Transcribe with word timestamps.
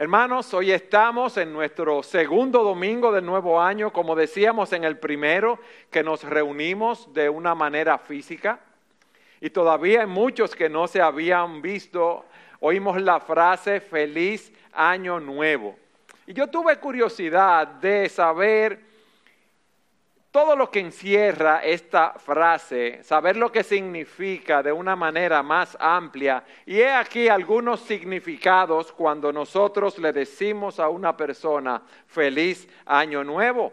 Hermanos, 0.00 0.54
hoy 0.54 0.70
estamos 0.70 1.36
en 1.38 1.52
nuestro 1.52 2.04
segundo 2.04 2.62
domingo 2.62 3.10
del 3.10 3.26
nuevo 3.26 3.60
año, 3.60 3.92
como 3.92 4.14
decíamos 4.14 4.72
en 4.72 4.84
el 4.84 4.96
primero, 4.96 5.58
que 5.90 6.04
nos 6.04 6.22
reunimos 6.22 7.12
de 7.12 7.28
una 7.28 7.56
manera 7.56 7.98
física. 7.98 8.60
Y 9.40 9.50
todavía 9.50 10.02
hay 10.02 10.06
muchos 10.06 10.54
que 10.54 10.68
no 10.68 10.86
se 10.86 11.00
habían 11.00 11.60
visto. 11.60 12.24
Oímos 12.60 13.02
la 13.02 13.18
frase 13.18 13.80
feliz 13.80 14.52
año 14.72 15.18
nuevo. 15.18 15.74
Y 16.28 16.32
yo 16.32 16.46
tuve 16.46 16.76
curiosidad 16.76 17.66
de 17.66 18.08
saber 18.08 18.78
todo 20.30 20.54
lo 20.54 20.70
que 20.70 20.80
encierra 20.80 21.64
esta 21.64 22.12
frase, 22.18 23.02
saber 23.02 23.36
lo 23.36 23.50
que 23.50 23.62
significa 23.62 24.62
de 24.62 24.72
una 24.72 24.94
manera 24.94 25.42
más 25.42 25.76
amplia. 25.80 26.44
Y 26.66 26.80
he 26.80 26.92
aquí 26.92 27.28
algunos 27.28 27.80
significados 27.80 28.92
cuando 28.92 29.32
nosotros 29.32 29.98
le 29.98 30.12
decimos 30.12 30.78
a 30.80 30.88
una 30.88 31.16
persona 31.16 31.82
feliz 32.06 32.68
año 32.84 33.24
nuevo. 33.24 33.72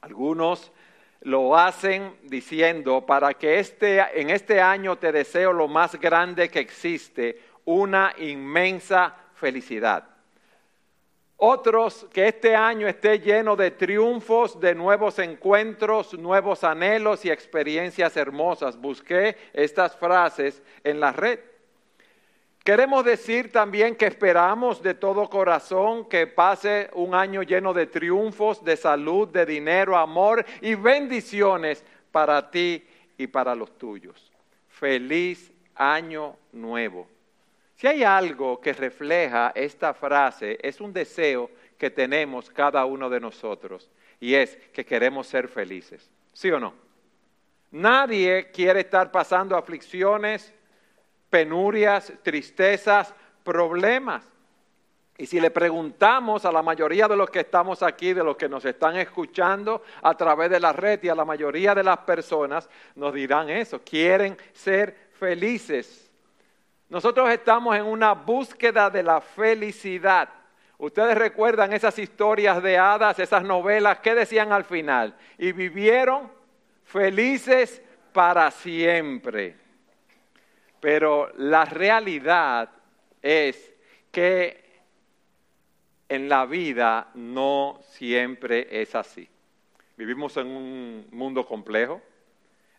Algunos 0.00 0.72
lo 1.20 1.56
hacen 1.56 2.16
diciendo, 2.22 3.04
para 3.04 3.34
que 3.34 3.58
este, 3.58 4.00
en 4.20 4.30
este 4.30 4.60
año 4.60 4.96
te 4.96 5.12
deseo 5.12 5.52
lo 5.52 5.68
más 5.68 5.98
grande 5.98 6.50
que 6.50 6.60
existe, 6.60 7.40
una 7.64 8.14
inmensa 8.18 9.14
felicidad. 9.34 10.13
Otros, 11.46 12.06
que 12.10 12.26
este 12.26 12.56
año 12.56 12.88
esté 12.88 13.20
lleno 13.20 13.54
de 13.54 13.70
triunfos, 13.70 14.58
de 14.58 14.74
nuevos 14.74 15.18
encuentros, 15.18 16.14
nuevos 16.14 16.64
anhelos 16.64 17.22
y 17.26 17.30
experiencias 17.30 18.16
hermosas. 18.16 18.80
Busqué 18.80 19.36
estas 19.52 19.94
frases 19.94 20.62
en 20.82 21.00
la 21.00 21.12
red. 21.12 21.38
Queremos 22.64 23.04
decir 23.04 23.52
también 23.52 23.94
que 23.94 24.06
esperamos 24.06 24.82
de 24.82 24.94
todo 24.94 25.28
corazón 25.28 26.08
que 26.08 26.26
pase 26.26 26.88
un 26.94 27.14
año 27.14 27.42
lleno 27.42 27.74
de 27.74 27.88
triunfos, 27.88 28.64
de 28.64 28.78
salud, 28.78 29.28
de 29.28 29.44
dinero, 29.44 29.98
amor 29.98 30.46
y 30.62 30.74
bendiciones 30.76 31.84
para 32.10 32.50
ti 32.50 32.86
y 33.18 33.26
para 33.26 33.54
los 33.54 33.76
tuyos. 33.76 34.32
Feliz 34.70 35.52
año 35.74 36.36
nuevo. 36.52 37.06
Si 37.84 37.88
hay 37.88 38.02
algo 38.02 38.62
que 38.62 38.72
refleja 38.72 39.52
esta 39.54 39.92
frase, 39.92 40.58
es 40.62 40.80
un 40.80 40.90
deseo 40.90 41.50
que 41.76 41.90
tenemos 41.90 42.48
cada 42.48 42.86
uno 42.86 43.10
de 43.10 43.20
nosotros 43.20 43.90
y 44.18 44.34
es 44.34 44.56
que 44.72 44.86
queremos 44.86 45.26
ser 45.26 45.48
felices. 45.48 46.10
¿Sí 46.32 46.50
o 46.50 46.58
no? 46.58 46.72
Nadie 47.72 48.50
quiere 48.50 48.80
estar 48.80 49.10
pasando 49.10 49.54
aflicciones, 49.54 50.54
penurias, 51.28 52.10
tristezas, 52.22 53.12
problemas. 53.42 54.24
Y 55.18 55.26
si 55.26 55.38
le 55.38 55.50
preguntamos 55.50 56.46
a 56.46 56.52
la 56.52 56.62
mayoría 56.62 57.06
de 57.06 57.16
los 57.16 57.28
que 57.28 57.40
estamos 57.40 57.82
aquí, 57.82 58.14
de 58.14 58.24
los 58.24 58.38
que 58.38 58.48
nos 58.48 58.64
están 58.64 58.96
escuchando 58.96 59.82
a 60.00 60.16
través 60.16 60.48
de 60.48 60.58
la 60.58 60.72
red 60.72 61.02
y 61.02 61.10
a 61.10 61.14
la 61.14 61.26
mayoría 61.26 61.74
de 61.74 61.84
las 61.84 61.98
personas, 61.98 62.66
nos 62.94 63.12
dirán 63.12 63.50
eso, 63.50 63.82
quieren 63.84 64.38
ser 64.54 65.10
felices. 65.18 66.03
Nosotros 66.88 67.30
estamos 67.30 67.76
en 67.76 67.84
una 67.84 68.12
búsqueda 68.12 68.90
de 68.90 69.02
la 69.02 69.20
felicidad. 69.20 70.28
Ustedes 70.78 71.16
recuerdan 71.16 71.72
esas 71.72 71.98
historias 71.98 72.62
de 72.62 72.76
hadas, 72.76 73.18
esas 73.18 73.42
novelas, 73.42 74.00
¿qué 74.00 74.14
decían 74.14 74.52
al 74.52 74.64
final? 74.64 75.16
Y 75.38 75.52
vivieron 75.52 76.30
felices 76.84 77.82
para 78.12 78.50
siempre. 78.50 79.56
Pero 80.80 81.32
la 81.36 81.64
realidad 81.64 82.68
es 83.22 83.72
que 84.10 84.64
en 86.08 86.28
la 86.28 86.44
vida 86.44 87.08
no 87.14 87.80
siempre 87.82 88.68
es 88.70 88.94
así. 88.94 89.28
Vivimos 89.96 90.36
en 90.36 90.48
un 90.48 91.06
mundo 91.10 91.46
complejo, 91.46 92.00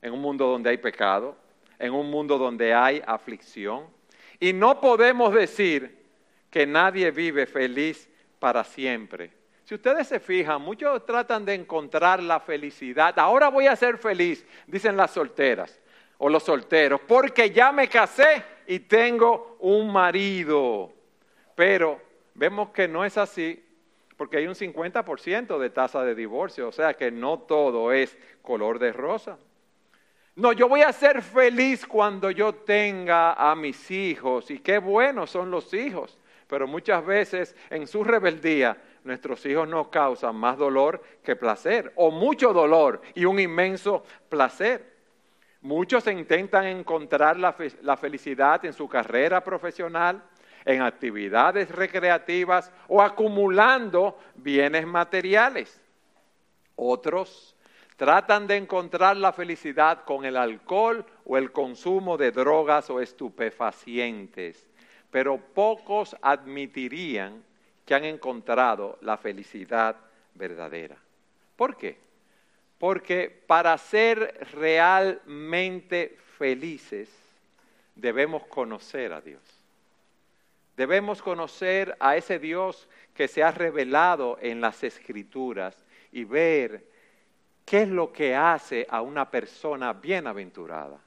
en 0.01 0.13
un 0.13 0.21
mundo 0.21 0.47
donde 0.47 0.69
hay 0.69 0.77
pecado, 0.77 1.35
en 1.79 1.93
un 1.93 2.09
mundo 2.11 2.37
donde 2.37 2.73
hay 2.73 3.01
aflicción, 3.05 3.94
y 4.45 4.53
no 4.53 4.79
podemos 4.79 5.33
decir 5.33 6.05
que 6.51 6.67
nadie 6.67 7.09
vive 7.09 7.47
feliz 7.47 8.07
para 8.37 8.63
siempre. 8.63 9.31
Si 9.63 9.73
ustedes 9.73 10.07
se 10.07 10.19
fijan, 10.19 10.61
muchos 10.61 11.03
tratan 11.03 11.43
de 11.45 11.55
encontrar 11.55 12.21
la 12.21 12.39
felicidad. 12.39 13.17
Ahora 13.17 13.49
voy 13.49 13.65
a 13.65 13.75
ser 13.75 13.97
feliz, 13.97 14.45
dicen 14.67 14.95
las 14.95 15.09
solteras 15.09 15.81
o 16.19 16.29
los 16.29 16.43
solteros, 16.43 17.01
porque 17.07 17.49
ya 17.49 17.71
me 17.71 17.87
casé 17.87 18.43
y 18.67 18.81
tengo 18.81 19.57
un 19.61 19.91
marido. 19.91 20.93
Pero 21.55 21.99
vemos 22.35 22.69
que 22.69 22.87
no 22.87 23.03
es 23.03 23.17
así, 23.17 23.65
porque 24.15 24.37
hay 24.37 24.45
un 24.45 24.53
50% 24.53 25.57
de 25.57 25.69
tasa 25.71 26.03
de 26.03 26.13
divorcio, 26.13 26.67
o 26.67 26.71
sea 26.71 26.93
que 26.93 27.09
no 27.09 27.39
todo 27.39 27.91
es 27.91 28.15
color 28.43 28.77
de 28.77 28.93
rosa. 28.93 29.39
No, 30.35 30.51
yo 30.51 30.67
voy 30.67 30.81
a 30.81 30.91
ser 30.91 31.21
feliz 31.21 31.85
cuando 31.85 32.29
yo 32.29 32.53
tenga 32.53 33.33
a 33.33 33.55
mis 33.55 33.89
hijos 33.89 34.51
y 34.51 34.59
qué 34.59 34.79
buenos 34.79 35.29
son 35.29 35.49
los 35.49 35.73
hijos. 35.73 36.17
Pero 36.47 36.67
muchas 36.67 37.05
veces 37.05 37.55
en 37.69 37.87
su 37.87 38.03
rebeldía 38.03 38.77
nuestros 39.05 39.45
hijos 39.45 39.67
nos 39.67 39.87
causan 39.87 40.35
más 40.35 40.57
dolor 40.57 41.01
que 41.23 41.35
placer 41.35 41.93
o 41.95 42.11
mucho 42.11 42.51
dolor 42.51 43.01
y 43.13 43.23
un 43.23 43.39
inmenso 43.39 44.03
placer. 44.27 44.93
Muchos 45.61 46.05
intentan 46.07 46.65
encontrar 46.65 47.37
la, 47.37 47.55
la 47.81 47.95
felicidad 47.95 48.63
en 48.65 48.73
su 48.73 48.89
carrera 48.89 49.41
profesional, 49.41 50.21
en 50.65 50.81
actividades 50.81 51.69
recreativas 51.69 52.71
o 52.87 53.01
acumulando 53.01 54.19
bienes 54.35 54.85
materiales. 54.85 55.81
Otros 56.75 57.54
Tratan 57.95 58.47
de 58.47 58.57
encontrar 58.57 59.15
la 59.15 59.31
felicidad 59.31 60.03
con 60.03 60.25
el 60.25 60.35
alcohol 60.35 61.05
o 61.23 61.37
el 61.37 61.51
consumo 61.51 62.17
de 62.17 62.31
drogas 62.31 62.89
o 62.89 62.99
estupefacientes, 62.99 64.67
pero 65.11 65.37
pocos 65.37 66.15
admitirían 66.21 67.41
que 67.85 67.95
han 67.95 68.03
encontrado 68.03 68.97
la 69.01 69.17
felicidad 69.17 69.95
verdadera. 70.33 70.97
¿Por 71.55 71.77
qué? 71.77 71.97
Porque 72.77 73.29
para 73.47 73.77
ser 73.77 74.45
realmente 74.51 76.17
felices 76.37 77.09
debemos 77.95 78.45
conocer 78.47 79.13
a 79.13 79.21
Dios. 79.21 79.41
Debemos 80.75 81.21
conocer 81.21 81.95
a 82.01 82.17
ese 82.17 82.39
Dios 82.39 82.89
que 83.13 83.29
se 83.29 83.41
ha 83.41 83.51
revelado 83.51 84.37
en 84.41 84.59
las 84.59 84.83
escrituras 84.83 85.85
y 86.11 86.25
ver 86.25 86.94
¿Qué 87.65 87.81
es 87.81 87.89
lo 87.89 88.13
que 88.13 88.35
hace 88.35 88.85
a 88.89 89.01
una 89.01 89.29
persona 89.29 89.91
bienaventurada? 89.91 90.99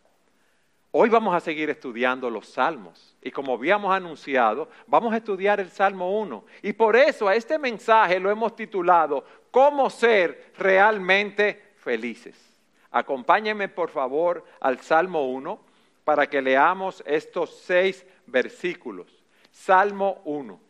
Hoy 0.90 1.08
vamos 1.08 1.34
a 1.34 1.40
seguir 1.40 1.70
estudiando 1.70 2.28
los 2.28 2.48
salmos 2.48 3.16
y 3.22 3.30
como 3.30 3.54
habíamos 3.54 3.94
anunciado, 3.94 4.68
vamos 4.88 5.12
a 5.12 5.18
estudiar 5.18 5.60
el 5.60 5.70
Salmo 5.70 6.18
1. 6.18 6.44
Y 6.62 6.72
por 6.72 6.96
eso 6.96 7.28
a 7.28 7.36
este 7.36 7.58
mensaje 7.58 8.18
lo 8.18 8.30
hemos 8.30 8.56
titulado 8.56 9.24
¿Cómo 9.52 9.88
ser 9.88 10.52
realmente 10.58 11.74
felices? 11.76 12.36
Acompáñenme 12.90 13.68
por 13.68 13.90
favor 13.90 14.44
al 14.60 14.80
Salmo 14.80 15.30
1 15.30 15.60
para 16.04 16.26
que 16.26 16.42
leamos 16.42 17.04
estos 17.06 17.54
seis 17.60 18.04
versículos. 18.26 19.06
Salmo 19.52 20.22
1. 20.24 20.67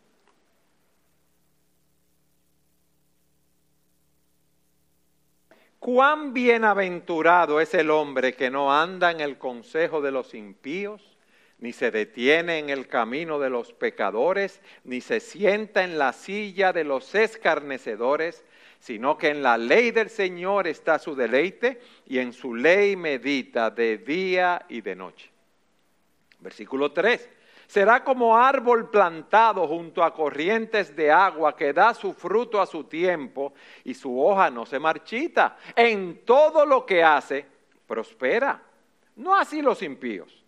Cuán 5.79 6.33
bienaventurado 6.33 7.61
es 7.61 7.73
el 7.73 7.89
hombre 7.89 8.35
que 8.35 8.49
no 8.49 8.73
anda 8.73 9.11
en 9.11 9.21
el 9.21 9.37
consejo 9.37 10.01
de 10.01 10.11
los 10.11 10.33
impíos, 10.33 11.17
ni 11.59 11.73
se 11.73 11.89
detiene 11.89 12.59
en 12.59 12.69
el 12.69 12.87
camino 12.87 13.39
de 13.39 13.49
los 13.49 13.73
pecadores, 13.73 14.61
ni 14.83 15.01
se 15.01 15.19
sienta 15.19 15.83
en 15.83 15.97
la 15.97 16.13
silla 16.13 16.73
de 16.73 16.83
los 16.83 17.15
escarnecedores, 17.15 18.43
sino 18.79 19.17
que 19.17 19.29
en 19.29 19.41
la 19.41 19.57
ley 19.57 19.91
del 19.91 20.09
Señor 20.09 20.67
está 20.67 20.99
su 20.99 21.15
deleite 21.15 21.81
y 22.05 22.19
en 22.19 22.33
su 22.33 22.55
ley 22.55 22.95
medita 22.95 23.69
de 23.69 23.97
día 23.97 24.65
y 24.69 24.81
de 24.81 24.95
noche. 24.95 25.29
Versículo 26.39 26.91
3 26.91 27.38
será 27.69 28.03
como 28.03 28.35
árbol 28.35 28.89
plantado 28.89 29.67
junto 29.67 30.03
a 30.03 30.11
corrientes 30.11 30.95
de 30.95 31.11
agua 31.11 31.55
que 31.55 31.71
da 31.71 31.93
su 31.93 32.13
fruto 32.13 32.59
a 32.59 32.65
su 32.65 32.85
tiempo 32.85 33.53
y 33.83 33.93
su 33.93 34.19
hoja 34.19 34.49
no 34.49 34.65
se 34.65 34.79
marchita. 34.79 35.55
En 35.75 36.25
todo 36.25 36.65
lo 36.65 36.83
que 36.83 37.03
hace, 37.03 37.45
prospera. 37.85 38.59
No 39.17 39.35
así 39.35 39.61
los 39.61 39.83
impíos, 39.83 40.43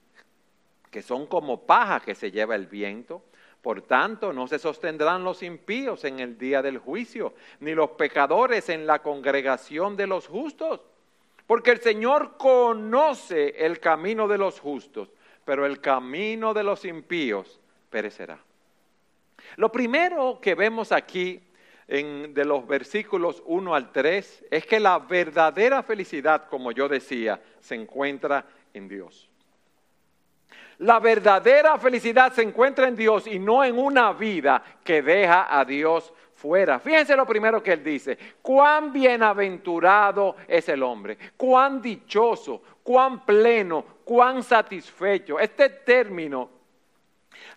que 0.90 1.04
son 1.04 1.28
como 1.28 1.62
paja 1.62 2.00
que 2.00 2.16
se 2.16 2.32
lleva 2.32 2.56
el 2.56 2.66
viento. 2.66 3.22
Por 3.62 3.84
tanto, 3.84 4.34
no 4.34 4.48
se 4.48 4.58
sostendrán 4.58 5.24
los 5.24 5.44
impíos 5.44 6.04
en 6.06 6.20
el 6.22 6.40
día 6.40 6.64
del 6.64 6.80
juicio, 6.80 7.36
ni 7.60 7.76
los 7.76 7.92
pecadores 7.92 8.68
en 8.70 8.88
la 8.88 9.04
congregación 9.04 9.96
de 9.96 10.08
los 10.08 10.28
justos. 10.28 10.82
Porque 11.46 11.70
el 11.70 11.82
Señor 11.82 12.38
conoce 12.38 13.64
el 13.64 13.80
camino 13.80 14.28
de 14.28 14.40
los 14.40 14.60
justos, 14.60 15.12
pero 15.46 15.66
el 15.66 15.80
camino 15.82 16.54
de 16.54 16.64
los 16.64 16.86
impíos 16.86 17.60
perecerá. 17.90 18.40
Lo 19.58 19.72
primero 19.72 20.40
que 20.42 20.56
vemos 20.56 20.92
aquí 20.92 21.42
en, 21.88 22.34
de 22.34 22.46
los 22.46 22.66
versículos 22.68 23.44
1 23.46 23.76
al 23.76 23.92
3 23.92 24.46
es 24.50 24.66
que 24.66 24.80
la 24.80 25.00
verdadera 25.00 25.84
felicidad, 25.84 26.48
como 26.48 26.72
yo 26.72 26.88
decía, 26.88 27.42
se 27.60 27.76
encuentra 27.76 28.46
en 28.74 28.88
Dios. 28.88 29.30
La 30.78 31.00
verdadera 31.00 31.78
felicidad 31.78 32.34
se 32.34 32.42
encuentra 32.42 32.88
en 32.88 32.96
Dios 32.96 33.28
y 33.28 33.38
no 33.38 33.64
en 33.64 33.78
una 33.78 34.14
vida 34.14 34.64
que 34.84 35.02
deja 35.02 35.60
a 35.60 35.64
Dios 35.64 36.12
fuera. 36.34 36.80
Fíjense 36.80 37.16
lo 37.16 37.28
primero 37.28 37.62
que 37.62 37.74
él 37.74 37.84
dice, 37.84 38.18
cuán 38.42 38.92
bienaventurado 38.92 40.38
es 40.48 40.68
el 40.70 40.82
hombre, 40.82 41.18
cuán 41.38 41.82
dichoso, 41.84 42.64
cuán 42.82 43.24
pleno, 43.26 43.86
cuán 44.12 44.44
satisfecho. 44.44 45.40
Este 45.40 45.70
término 45.70 46.50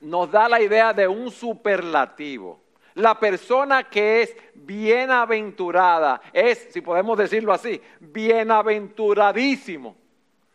nos 0.03 0.31
da 0.31 0.49
la 0.49 0.63
idea 0.63 0.93
de 0.93 1.09
un 1.09 1.29
superlativo. 1.29 2.61
La 2.95 3.19
persona 3.19 3.83
que 3.91 4.23
es 4.23 4.37
bienaventurada 4.55 6.21
es, 6.33 6.69
si 6.71 6.81
podemos 6.81 7.19
decirlo 7.19 7.53
así, 7.53 7.83
bienaventuradísimo, 7.99 9.97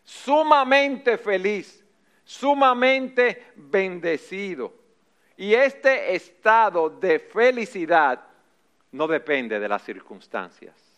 sumamente 0.01 1.17
feliz, 1.17 1.83
sumamente 2.23 3.51
bendecido. 3.57 4.73
Y 5.35 5.53
este 5.53 6.15
estado 6.15 6.89
de 6.89 7.19
felicidad 7.19 8.23
no 8.93 9.05
depende 9.05 9.59
de 9.59 9.67
las 9.67 9.83
circunstancias. 9.83 10.88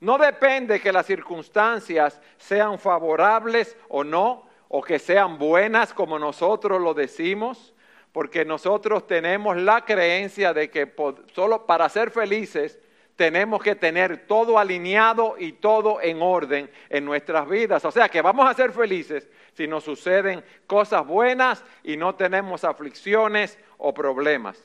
No 0.00 0.18
depende 0.18 0.80
que 0.80 0.92
las 0.92 1.06
circunstancias 1.06 2.20
sean 2.36 2.78
favorables 2.78 3.76
o 3.88 4.04
no, 4.04 4.46
o 4.68 4.82
que 4.82 4.98
sean 4.98 5.38
buenas 5.38 5.94
como 5.94 6.18
nosotros 6.18 6.80
lo 6.80 6.94
decimos, 6.94 7.74
porque 8.12 8.44
nosotros 8.44 9.06
tenemos 9.06 9.56
la 9.56 9.84
creencia 9.84 10.52
de 10.52 10.70
que 10.70 10.92
solo 11.32 11.66
para 11.66 11.88
ser 11.88 12.10
felices 12.10 12.78
tenemos 13.16 13.60
que 13.60 13.74
tener 13.74 14.28
todo 14.28 14.58
alineado 14.58 15.34
y 15.38 15.52
todo 15.52 16.00
en 16.00 16.22
orden 16.22 16.70
en 16.88 17.04
nuestras 17.04 17.48
vidas. 17.48 17.84
O 17.84 17.90
sea 17.90 18.08
que 18.08 18.22
vamos 18.22 18.48
a 18.48 18.54
ser 18.54 18.72
felices 18.72 19.28
si 19.54 19.66
nos 19.66 19.82
suceden 19.82 20.44
cosas 20.68 21.04
buenas 21.04 21.64
y 21.82 21.96
no 21.96 22.14
tenemos 22.14 22.62
aflicciones 22.62 23.58
o 23.76 23.92
problemas. 23.92 24.62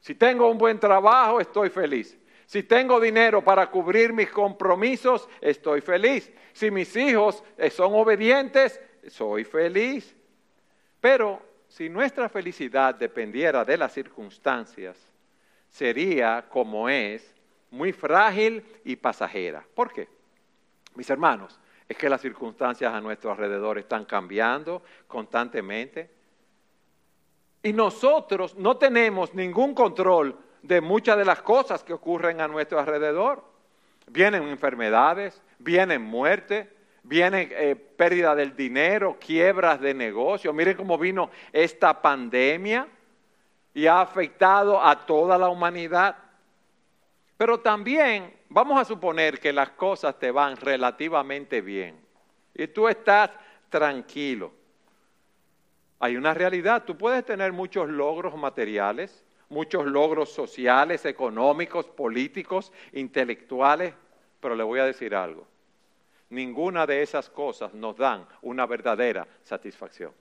Si 0.00 0.14
tengo 0.14 0.50
un 0.50 0.58
buen 0.58 0.78
trabajo, 0.78 1.40
estoy 1.40 1.70
feliz. 1.70 2.18
Si 2.46 2.62
tengo 2.62 3.00
dinero 3.00 3.42
para 3.42 3.68
cubrir 3.68 4.12
mis 4.12 4.30
compromisos, 4.30 5.28
estoy 5.40 5.80
feliz. 5.80 6.32
Si 6.52 6.70
mis 6.70 6.94
hijos 6.94 7.42
eh, 7.58 7.70
son 7.70 7.92
obedientes, 7.94 8.80
soy 9.08 9.44
feliz. 9.44 10.16
Pero 11.00 11.42
si 11.68 11.88
nuestra 11.88 12.28
felicidad 12.28 12.94
dependiera 12.94 13.64
de 13.64 13.76
las 13.76 13.92
circunstancias, 13.92 14.96
sería 15.68 16.46
como 16.48 16.88
es, 16.88 17.34
muy 17.70 17.92
frágil 17.92 18.64
y 18.84 18.94
pasajera. 18.94 19.66
¿Por 19.74 19.92
qué? 19.92 20.08
Mis 20.94 21.10
hermanos, 21.10 21.58
es 21.88 21.96
que 21.96 22.08
las 22.08 22.20
circunstancias 22.20 22.94
a 22.94 23.00
nuestro 23.00 23.32
alrededor 23.32 23.76
están 23.78 24.04
cambiando 24.04 24.82
constantemente. 25.08 26.10
Y 27.62 27.72
nosotros 27.72 28.56
no 28.56 28.76
tenemos 28.76 29.34
ningún 29.34 29.74
control 29.74 30.38
de 30.66 30.80
muchas 30.80 31.16
de 31.16 31.24
las 31.24 31.42
cosas 31.42 31.84
que 31.84 31.92
ocurren 31.92 32.40
a 32.40 32.48
nuestro 32.48 32.78
alrededor. 32.78 33.44
Vienen 34.08 34.48
enfermedades, 34.48 35.40
vienen 35.58 36.02
muerte, 36.02 36.70
viene 37.02 37.48
eh, 37.50 37.76
pérdida 37.76 38.34
del 38.34 38.56
dinero, 38.56 39.16
quiebras 39.20 39.80
de 39.80 39.94
negocio. 39.94 40.52
Miren 40.52 40.76
cómo 40.76 40.98
vino 40.98 41.30
esta 41.52 42.00
pandemia 42.02 42.88
y 43.74 43.86
ha 43.86 44.00
afectado 44.00 44.82
a 44.82 45.06
toda 45.06 45.38
la 45.38 45.48
humanidad. 45.48 46.16
Pero 47.36 47.60
también 47.60 48.34
vamos 48.48 48.80
a 48.80 48.84
suponer 48.84 49.38
que 49.38 49.52
las 49.52 49.70
cosas 49.70 50.18
te 50.18 50.30
van 50.30 50.56
relativamente 50.56 51.60
bien 51.60 51.96
y 52.54 52.66
tú 52.68 52.88
estás 52.88 53.30
tranquilo. 53.68 54.52
Hay 55.98 56.16
una 56.16 56.34
realidad, 56.34 56.84
tú 56.84 56.96
puedes 56.96 57.24
tener 57.24 57.52
muchos 57.52 57.88
logros 57.88 58.36
materiales, 58.36 59.24
muchos 59.48 59.86
logros 59.86 60.30
sociales, 60.30 61.04
económicos, 61.04 61.86
políticos, 61.86 62.72
intelectuales, 62.92 63.94
pero 64.40 64.54
le 64.54 64.64
voy 64.64 64.80
a 64.80 64.84
decir 64.84 65.14
algo 65.14 65.46
ninguna 66.30 66.86
de 66.86 67.02
esas 67.02 67.28
cosas 67.30 67.72
nos 67.74 67.96
dan 67.96 68.26
una 68.42 68.66
verdadera 68.66 69.26
satisfacción. 69.42 70.12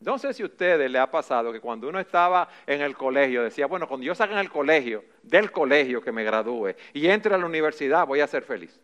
No 0.00 0.18
sé 0.18 0.34
si 0.34 0.42
a 0.42 0.46
ustedes 0.46 0.90
le 0.90 0.98
ha 0.98 1.10
pasado 1.10 1.52
que 1.52 1.60
cuando 1.60 1.88
uno 1.88 1.98
estaba 1.98 2.48
en 2.66 2.82
el 2.82 2.96
colegio 2.96 3.42
decía, 3.42 3.66
bueno, 3.66 3.88
cuando 3.88 4.04
yo 4.04 4.14
salga 4.14 4.34
en 4.34 4.40
el 4.40 4.50
colegio, 4.50 5.04
del 5.22 5.50
colegio 5.50 6.02
que 6.02 6.12
me 6.12 6.24
gradúe 6.24 6.74
y 6.92 7.06
entre 7.06 7.34
a 7.34 7.38
la 7.38 7.46
universidad, 7.46 8.06
voy 8.06 8.20
a 8.20 8.26
ser 8.26 8.42
feliz. 8.42 8.78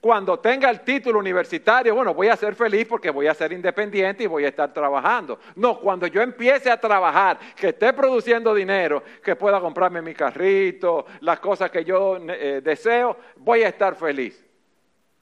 Cuando 0.00 0.38
tenga 0.38 0.70
el 0.70 0.80
título 0.80 1.18
universitario, 1.18 1.94
bueno, 1.94 2.14
voy 2.14 2.28
a 2.28 2.36
ser 2.36 2.54
feliz 2.54 2.86
porque 2.86 3.10
voy 3.10 3.26
a 3.26 3.34
ser 3.34 3.52
independiente 3.52 4.24
y 4.24 4.26
voy 4.26 4.44
a 4.44 4.48
estar 4.48 4.72
trabajando. 4.72 5.38
No, 5.56 5.80
cuando 5.80 6.06
yo 6.06 6.22
empiece 6.22 6.70
a 6.70 6.80
trabajar, 6.80 7.38
que 7.56 7.68
esté 7.68 7.92
produciendo 7.92 8.54
dinero, 8.54 9.02
que 9.22 9.36
pueda 9.36 9.60
comprarme 9.60 10.02
mi 10.02 10.14
carrito, 10.14 11.06
las 11.20 11.40
cosas 11.40 11.70
que 11.70 11.84
yo 11.84 12.18
eh, 12.28 12.60
deseo, 12.62 13.16
voy 13.36 13.62
a 13.62 13.68
estar 13.68 13.94
feliz. 13.96 14.46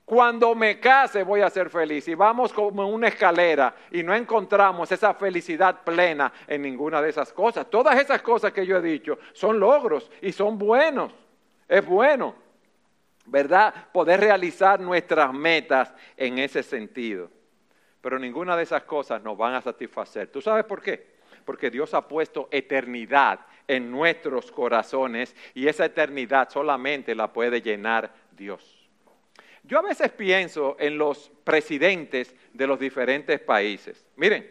Cuando 0.04 0.54
me 0.54 0.78
case 0.78 1.22
voy 1.22 1.40
a 1.40 1.48
ser 1.48 1.70
feliz. 1.70 2.06
Y 2.08 2.14
vamos 2.14 2.52
como 2.52 2.86
una 2.88 3.08
escalera 3.08 3.74
y 3.90 4.02
no 4.02 4.14
encontramos 4.14 4.92
esa 4.92 5.14
felicidad 5.14 5.82
plena 5.82 6.32
en 6.46 6.62
ninguna 6.62 7.00
de 7.00 7.08
esas 7.08 7.32
cosas. 7.32 7.70
Todas 7.70 7.98
esas 7.98 8.20
cosas 8.20 8.52
que 8.52 8.66
yo 8.66 8.76
he 8.76 8.82
dicho 8.82 9.18
son 9.32 9.58
logros 9.58 10.10
y 10.20 10.32
son 10.32 10.58
buenos. 10.58 11.12
Es 11.66 11.84
bueno, 11.86 12.34
¿verdad? 13.26 13.74
Poder 13.92 14.20
realizar 14.20 14.80
nuestras 14.80 15.32
metas 15.32 15.92
en 16.16 16.38
ese 16.38 16.62
sentido. 16.62 17.30
Pero 18.00 18.18
ninguna 18.18 18.56
de 18.56 18.64
esas 18.64 18.82
cosas 18.82 19.22
nos 19.22 19.36
van 19.36 19.54
a 19.54 19.62
satisfacer. 19.62 20.28
¿Tú 20.28 20.40
sabes 20.40 20.64
por 20.64 20.82
qué? 20.82 21.14
Porque 21.44 21.70
Dios 21.70 21.94
ha 21.94 22.06
puesto 22.06 22.48
eternidad 22.50 23.40
en 23.66 23.90
nuestros 23.90 24.52
corazones 24.52 25.34
y 25.54 25.68
esa 25.68 25.86
eternidad 25.86 26.50
solamente 26.50 27.14
la 27.14 27.32
puede 27.32 27.62
llenar 27.62 28.12
Dios. 28.32 28.88
Yo 29.62 29.78
a 29.78 29.82
veces 29.82 30.10
pienso 30.12 30.76
en 30.78 30.98
los 30.98 31.30
presidentes 31.42 32.34
de 32.52 32.66
los 32.66 32.78
diferentes 32.78 33.40
países. 33.40 34.06
Miren, 34.16 34.46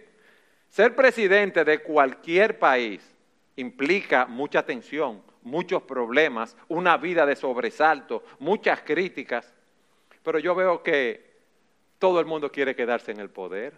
ser 0.70 0.96
presidente 0.96 1.64
de 1.64 1.80
cualquier 1.84 2.58
país 2.58 3.16
implica 3.56 4.26
mucha 4.26 4.66
tensión, 4.66 5.22
muchos 5.44 5.84
problemas, 5.84 6.56
una 6.68 6.98
vida 6.98 7.26
de 7.26 7.36
sobresalto, 7.36 8.24
muchas 8.40 8.82
críticas, 8.82 9.54
pero 10.24 10.40
yo 10.40 10.56
veo 10.56 10.82
que 10.82 11.34
todo 12.00 12.20
el 12.20 12.26
mundo 12.26 12.52
quiere 12.52 12.76
quedarse 12.76 13.12
en 13.12 13.20
el 13.20 13.30
poder 13.30 13.74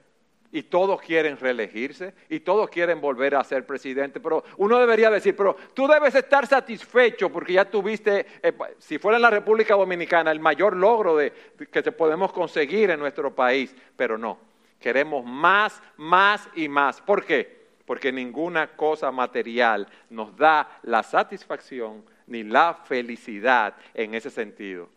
y 0.51 0.63
todos 0.63 1.01
quieren 1.01 1.37
reelegirse 1.37 2.13
y 2.29 2.39
todos 2.39 2.69
quieren 2.69 3.01
volver 3.01 3.35
a 3.35 3.43
ser 3.43 3.65
presidente, 3.65 4.19
pero 4.19 4.43
uno 4.57 4.79
debería 4.79 5.09
decir, 5.09 5.35
pero 5.35 5.55
tú 5.73 5.87
debes 5.87 6.15
estar 6.15 6.47
satisfecho 6.47 7.29
porque 7.29 7.53
ya 7.53 7.65
tuviste, 7.65 8.25
eh, 8.41 8.53
si 8.79 8.97
fuera 8.97 9.17
en 9.17 9.23
la 9.23 9.29
República 9.29 9.75
Dominicana, 9.75 10.31
el 10.31 10.39
mayor 10.39 10.75
logro 10.75 11.17
de, 11.17 11.33
que 11.69 11.91
podemos 11.91 12.31
conseguir 12.31 12.89
en 12.89 12.99
nuestro 12.99 13.35
país, 13.35 13.75
pero 13.97 14.17
no, 14.17 14.37
queremos 14.79 15.25
más, 15.25 15.81
más 15.97 16.47
y 16.55 16.69
más. 16.69 17.01
¿Por 17.01 17.25
qué? 17.25 17.64
Porque 17.85 18.11
ninguna 18.11 18.75
cosa 18.75 19.11
material 19.11 19.87
nos 20.09 20.35
da 20.35 20.79
la 20.83 21.03
satisfacción 21.03 22.03
ni 22.27 22.43
la 22.43 22.73
felicidad 22.73 23.75
en 23.93 24.15
ese 24.15 24.29
sentido. 24.29 24.89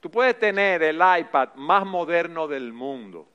Tú 0.00 0.10
puedes 0.10 0.38
tener 0.38 0.82
el 0.82 0.96
iPad 0.96 1.54
más 1.56 1.84
moderno 1.84 2.48
del 2.48 2.72
mundo, 2.72 3.28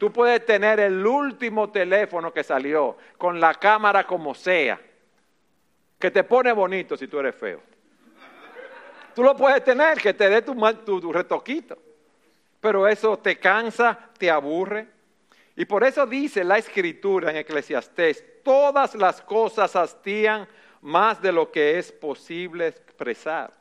Tú 0.00 0.10
puedes 0.10 0.46
tener 0.46 0.80
el 0.80 1.06
último 1.06 1.68
teléfono 1.68 2.32
que 2.32 2.42
salió, 2.42 2.96
con 3.18 3.38
la 3.38 3.52
cámara 3.52 4.04
como 4.04 4.34
sea, 4.34 4.80
que 5.98 6.10
te 6.10 6.24
pone 6.24 6.52
bonito 6.52 6.96
si 6.96 7.06
tú 7.06 7.18
eres 7.18 7.34
feo. 7.34 7.60
Tú 9.14 9.22
lo 9.22 9.36
puedes 9.36 9.62
tener, 9.62 10.00
que 10.00 10.14
te 10.14 10.30
dé 10.30 10.40
tu, 10.40 10.54
tu, 10.86 11.12
retoquito. 11.12 11.76
Pero 12.62 12.88
eso 12.88 13.18
te 13.18 13.38
cansa, 13.38 14.08
te 14.16 14.30
aburre. 14.30 14.88
Y 15.56 15.64
por 15.64 15.84
eso 15.84 16.06
dice 16.06 16.44
la 16.44 16.58
escritura 16.58 17.30
en 17.30 17.36
Eclesiastés, 17.36 18.24
todas 18.42 18.94
las 18.94 19.20
cosas 19.20 19.76
hastían 19.76 20.48
más 20.80 21.20
de 21.20 21.32
lo 21.32 21.50
que 21.50 21.78
es 21.78 21.92
posible 21.92 22.68
expresar. 22.68 23.52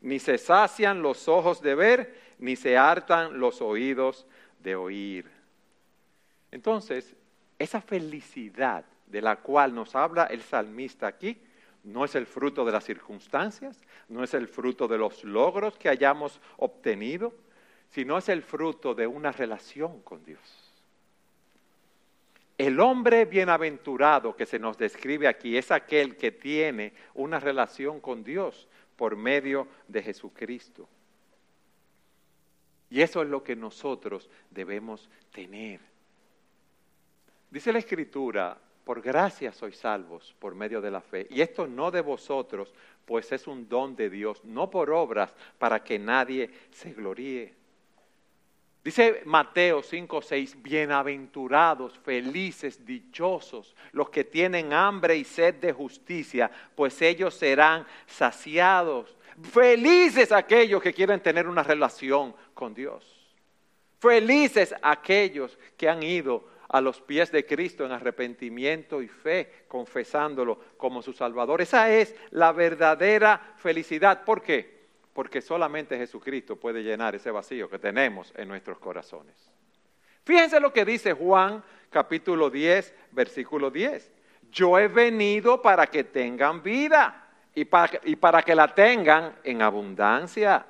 Ni 0.00 0.18
se 0.18 0.38
sacian 0.38 1.02
los 1.02 1.28
ojos 1.28 1.60
de 1.60 1.74
ver, 1.74 2.20
ni 2.38 2.56
se 2.56 2.76
hartan 2.76 3.38
los 3.38 3.60
oídos 3.60 4.26
de 4.60 4.76
oír. 4.76 5.30
Entonces, 6.50 7.14
esa 7.58 7.80
felicidad 7.80 8.84
de 9.06 9.22
la 9.22 9.36
cual 9.36 9.74
nos 9.74 9.94
habla 9.94 10.24
el 10.24 10.42
salmista 10.42 11.06
aquí, 11.06 11.38
no 11.84 12.04
es 12.04 12.14
el 12.14 12.26
fruto 12.26 12.64
de 12.64 12.72
las 12.72 12.84
circunstancias, 12.84 13.78
no 14.08 14.24
es 14.24 14.34
el 14.34 14.48
fruto 14.48 14.88
de 14.88 14.98
los 14.98 15.22
logros 15.24 15.76
que 15.76 15.88
hayamos 15.88 16.40
obtenido, 16.56 17.34
sino 17.90 18.16
es 18.18 18.28
el 18.28 18.42
fruto 18.42 18.94
de 18.94 19.06
una 19.06 19.32
relación 19.32 20.00
con 20.02 20.24
Dios. 20.24 20.63
El 22.56 22.78
hombre 22.78 23.24
bienaventurado 23.24 24.36
que 24.36 24.46
se 24.46 24.58
nos 24.58 24.78
describe 24.78 25.26
aquí 25.26 25.56
es 25.56 25.70
aquel 25.70 26.16
que 26.16 26.30
tiene 26.30 26.92
una 27.14 27.40
relación 27.40 28.00
con 28.00 28.22
Dios 28.22 28.68
por 28.96 29.16
medio 29.16 29.66
de 29.88 30.02
Jesucristo. 30.02 30.88
Y 32.90 33.02
eso 33.02 33.22
es 33.22 33.28
lo 33.28 33.42
que 33.42 33.56
nosotros 33.56 34.30
debemos 34.50 35.10
tener. 35.32 35.80
Dice 37.50 37.72
la 37.72 37.80
Escritura, 37.80 38.56
por 38.84 39.00
gracia 39.00 39.52
sois 39.52 39.76
salvos 39.76 40.36
por 40.38 40.54
medio 40.54 40.80
de 40.80 40.90
la 40.90 41.00
fe. 41.00 41.26
Y 41.30 41.40
esto 41.40 41.66
no 41.66 41.90
de 41.90 42.02
vosotros, 42.02 42.72
pues 43.04 43.32
es 43.32 43.46
un 43.48 43.68
don 43.68 43.96
de 43.96 44.10
Dios, 44.10 44.44
no 44.44 44.70
por 44.70 44.90
obras 44.90 45.34
para 45.58 45.82
que 45.82 45.98
nadie 45.98 46.50
se 46.70 46.92
gloríe. 46.92 47.54
Dice 48.84 49.22
Mateo 49.24 49.82
5, 49.82 50.20
6, 50.20 50.62
bienaventurados, 50.62 51.98
felices, 52.00 52.84
dichosos, 52.84 53.74
los 53.92 54.10
que 54.10 54.24
tienen 54.24 54.74
hambre 54.74 55.16
y 55.16 55.24
sed 55.24 55.54
de 55.54 55.72
justicia, 55.72 56.50
pues 56.74 57.00
ellos 57.00 57.32
serán 57.32 57.86
saciados. 58.06 59.16
Felices 59.40 60.32
aquellos 60.32 60.82
que 60.82 60.92
quieren 60.92 61.20
tener 61.20 61.48
una 61.48 61.62
relación 61.62 62.36
con 62.52 62.74
Dios. 62.74 63.34
Felices 64.00 64.74
aquellos 64.82 65.58
que 65.78 65.88
han 65.88 66.02
ido 66.02 66.46
a 66.68 66.82
los 66.82 67.00
pies 67.00 67.32
de 67.32 67.46
Cristo 67.46 67.86
en 67.86 67.92
arrepentimiento 67.92 69.00
y 69.00 69.08
fe, 69.08 69.64
confesándolo 69.66 70.58
como 70.76 71.00
su 71.00 71.14
Salvador. 71.14 71.62
Esa 71.62 71.90
es 71.90 72.14
la 72.32 72.52
verdadera 72.52 73.54
felicidad. 73.56 74.24
¿Por 74.24 74.42
qué? 74.42 74.73
Porque 75.14 75.40
solamente 75.40 75.96
Jesucristo 75.96 76.56
puede 76.56 76.82
llenar 76.82 77.14
ese 77.14 77.30
vacío 77.30 77.70
que 77.70 77.78
tenemos 77.78 78.34
en 78.36 78.48
nuestros 78.48 78.78
corazones. 78.78 79.34
Fíjense 80.24 80.60
lo 80.60 80.72
que 80.72 80.84
dice 80.84 81.12
Juan 81.12 81.62
capítulo 81.88 82.50
10, 82.50 82.92
versículo 83.12 83.70
10. 83.70 84.10
Yo 84.50 84.78
he 84.78 84.88
venido 84.88 85.62
para 85.62 85.86
que 85.86 86.04
tengan 86.04 86.62
vida 86.62 87.28
y 87.54 87.64
para, 87.64 88.42
que 88.42 88.54
la 88.54 88.74
tengan 88.74 89.36
en 89.44 89.62
abundancia. 89.62 90.66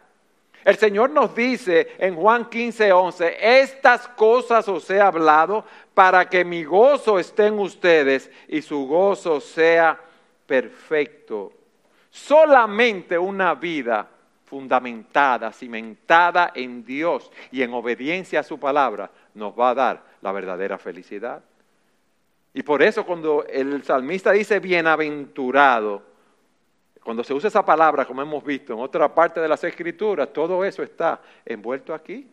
El 0.62 0.76
Señor 0.76 1.10
nos 1.10 1.34
dice 1.34 1.94
en 1.98 2.14
Juan 2.14 2.48
15, 2.50 2.92
11, 2.92 3.60
estas 3.60 4.08
cosas 4.08 4.68
os 4.68 4.88
he 4.90 5.00
hablado 5.00 5.64
para 5.94 6.28
que 6.28 6.44
mi 6.44 6.64
gozo 6.64 7.18
esté 7.18 7.46
en 7.46 7.58
ustedes 7.58 8.30
y 8.48 8.60
su 8.60 8.86
gozo 8.86 9.40
sea 9.40 9.98
perfecto. 10.46 11.52
Solamente 12.10 13.18
una 13.18 13.54
vida 13.54 14.10
fundamentada, 14.54 15.50
cimentada 15.50 16.52
en 16.54 16.84
Dios 16.84 17.28
y 17.50 17.62
en 17.62 17.74
obediencia 17.74 18.38
a 18.38 18.44
su 18.44 18.56
palabra, 18.56 19.10
nos 19.34 19.52
va 19.58 19.70
a 19.70 19.74
dar 19.74 20.02
la 20.22 20.30
verdadera 20.30 20.78
felicidad. 20.78 21.42
Y 22.52 22.62
por 22.62 22.80
eso 22.80 23.04
cuando 23.04 23.44
el 23.46 23.82
salmista 23.82 24.30
dice 24.30 24.60
bienaventurado, 24.60 26.02
cuando 27.02 27.24
se 27.24 27.34
usa 27.34 27.48
esa 27.48 27.64
palabra, 27.64 28.04
como 28.04 28.22
hemos 28.22 28.44
visto 28.44 28.72
en 28.72 28.78
otra 28.78 29.12
parte 29.12 29.40
de 29.40 29.48
las 29.48 29.64
escrituras, 29.64 30.32
todo 30.32 30.64
eso 30.64 30.84
está 30.84 31.20
envuelto 31.44 31.92
aquí. 31.92 32.24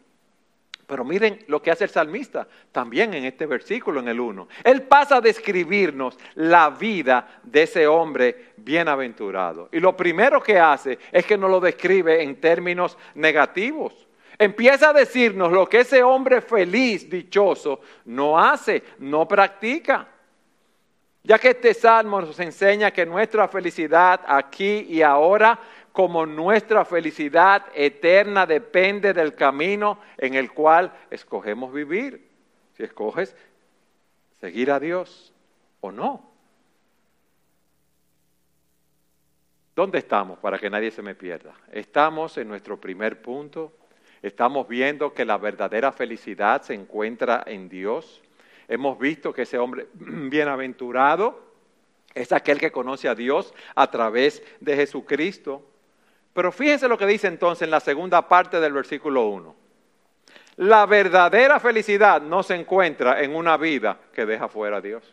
Pero 0.91 1.05
miren 1.05 1.39
lo 1.47 1.61
que 1.61 1.71
hace 1.71 1.85
el 1.85 1.89
salmista 1.89 2.45
también 2.69 3.13
en 3.13 3.23
este 3.23 3.45
versículo, 3.45 4.01
en 4.01 4.09
el 4.09 4.19
1. 4.19 4.49
Él 4.61 4.81
pasa 4.81 5.15
a 5.15 5.21
describirnos 5.21 6.17
la 6.35 6.69
vida 6.69 7.39
de 7.43 7.63
ese 7.63 7.87
hombre 7.87 8.47
bienaventurado. 8.57 9.69
Y 9.71 9.79
lo 9.79 9.95
primero 9.95 10.43
que 10.43 10.59
hace 10.59 10.99
es 11.13 11.25
que 11.25 11.37
nos 11.37 11.49
lo 11.49 11.61
describe 11.61 12.21
en 12.21 12.41
términos 12.41 12.97
negativos. 13.15 14.05
Empieza 14.37 14.89
a 14.89 14.93
decirnos 14.93 15.49
lo 15.49 15.65
que 15.65 15.79
ese 15.79 16.03
hombre 16.03 16.41
feliz, 16.41 17.09
dichoso, 17.09 17.79
no 18.03 18.37
hace, 18.37 18.83
no 18.99 19.25
practica. 19.25 20.09
Ya 21.23 21.39
que 21.39 21.51
este 21.51 21.73
salmo 21.73 22.19
nos 22.19 22.37
enseña 22.41 22.91
que 22.91 23.05
nuestra 23.05 23.47
felicidad 23.47 24.19
aquí 24.27 24.87
y 24.89 25.03
ahora, 25.03 25.57
como 25.91 26.25
nuestra 26.25 26.85
felicidad 26.85 27.65
eterna, 27.73 28.45
depende 28.45 29.13
del 29.13 29.35
camino 29.35 29.99
en 30.17 30.35
el 30.35 30.51
cual 30.51 30.91
escogemos 31.09 31.73
vivir. 31.73 32.29
Si 32.77 32.83
escoges 32.83 33.35
seguir 34.39 34.71
a 34.71 34.79
Dios 34.79 35.33
o 35.81 35.91
no. 35.91 36.31
¿Dónde 39.75 39.99
estamos 39.99 40.39
para 40.39 40.59
que 40.59 40.69
nadie 40.69 40.91
se 40.91 41.01
me 41.01 41.15
pierda? 41.15 41.53
Estamos 41.71 42.37
en 42.37 42.47
nuestro 42.47 42.79
primer 42.79 43.21
punto. 43.21 43.71
Estamos 44.21 44.67
viendo 44.67 45.13
que 45.13 45.25
la 45.25 45.37
verdadera 45.37 45.91
felicidad 45.91 46.61
se 46.61 46.73
encuentra 46.73 47.43
en 47.45 47.69
Dios. 47.69 48.21
Hemos 48.67 48.99
visto 48.99 49.33
que 49.33 49.43
ese 49.43 49.57
hombre 49.57 49.87
bienaventurado 49.93 51.51
es 52.13 52.31
aquel 52.31 52.59
que 52.59 52.71
conoce 52.71 53.07
a 53.07 53.15
Dios 53.15 53.53
a 53.75 53.89
través 53.89 54.43
de 54.59 54.75
Jesucristo. 54.75 55.65
Pero 56.33 56.51
fíjense 56.51 56.87
lo 56.87 56.97
que 56.97 57.05
dice 57.05 57.27
entonces 57.27 57.63
en 57.63 57.71
la 57.71 57.79
segunda 57.79 58.27
parte 58.27 58.59
del 58.59 58.73
versículo 58.73 59.25
1. 59.27 59.55
La 60.57 60.85
verdadera 60.85 61.59
felicidad 61.59 62.21
no 62.21 62.43
se 62.43 62.55
encuentra 62.55 63.21
en 63.21 63.35
una 63.35 63.57
vida 63.57 63.97
que 64.13 64.25
deja 64.25 64.47
fuera 64.47 64.77
a 64.77 64.81
Dios. 64.81 65.03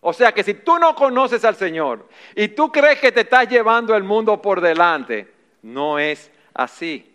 O 0.00 0.12
sea 0.12 0.32
que 0.32 0.42
si 0.42 0.54
tú 0.54 0.78
no 0.78 0.94
conoces 0.94 1.44
al 1.44 1.56
Señor 1.56 2.08
y 2.34 2.48
tú 2.48 2.70
crees 2.70 3.00
que 3.00 3.12
te 3.12 3.22
estás 3.22 3.48
llevando 3.48 3.96
el 3.96 4.02
mundo 4.02 4.40
por 4.42 4.60
delante, 4.60 5.32
no 5.62 5.98
es 5.98 6.30
así. 6.52 7.14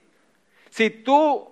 Si 0.69 0.89
tú 0.89 1.47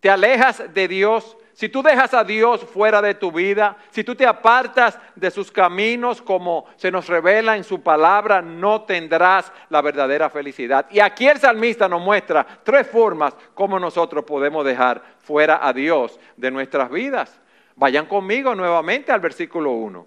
te 0.00 0.10
alejas 0.10 0.74
de 0.74 0.88
Dios, 0.88 1.36
si 1.54 1.68
tú 1.68 1.84
dejas 1.84 2.12
a 2.14 2.24
Dios 2.24 2.62
fuera 2.62 3.00
de 3.00 3.14
tu 3.14 3.30
vida, 3.30 3.76
si 3.90 4.02
tú 4.02 4.16
te 4.16 4.26
apartas 4.26 4.98
de 5.14 5.30
sus 5.30 5.52
caminos 5.52 6.20
como 6.20 6.66
se 6.74 6.90
nos 6.90 7.06
revela 7.06 7.56
en 7.56 7.62
su 7.62 7.80
palabra, 7.80 8.42
no 8.42 8.82
tendrás 8.82 9.52
la 9.70 9.80
verdadera 9.80 10.28
felicidad. 10.28 10.86
Y 10.90 10.98
aquí 10.98 11.28
el 11.28 11.38
salmista 11.38 11.88
nos 11.88 12.02
muestra 12.02 12.44
tres 12.64 12.88
formas 12.88 13.36
como 13.54 13.78
nosotros 13.78 14.24
podemos 14.24 14.64
dejar 14.64 15.00
fuera 15.20 15.66
a 15.66 15.72
Dios 15.72 16.18
de 16.36 16.50
nuestras 16.50 16.90
vidas. 16.90 17.40
Vayan 17.76 18.06
conmigo 18.06 18.56
nuevamente 18.56 19.12
al 19.12 19.20
versículo 19.20 19.70
1. 19.70 20.06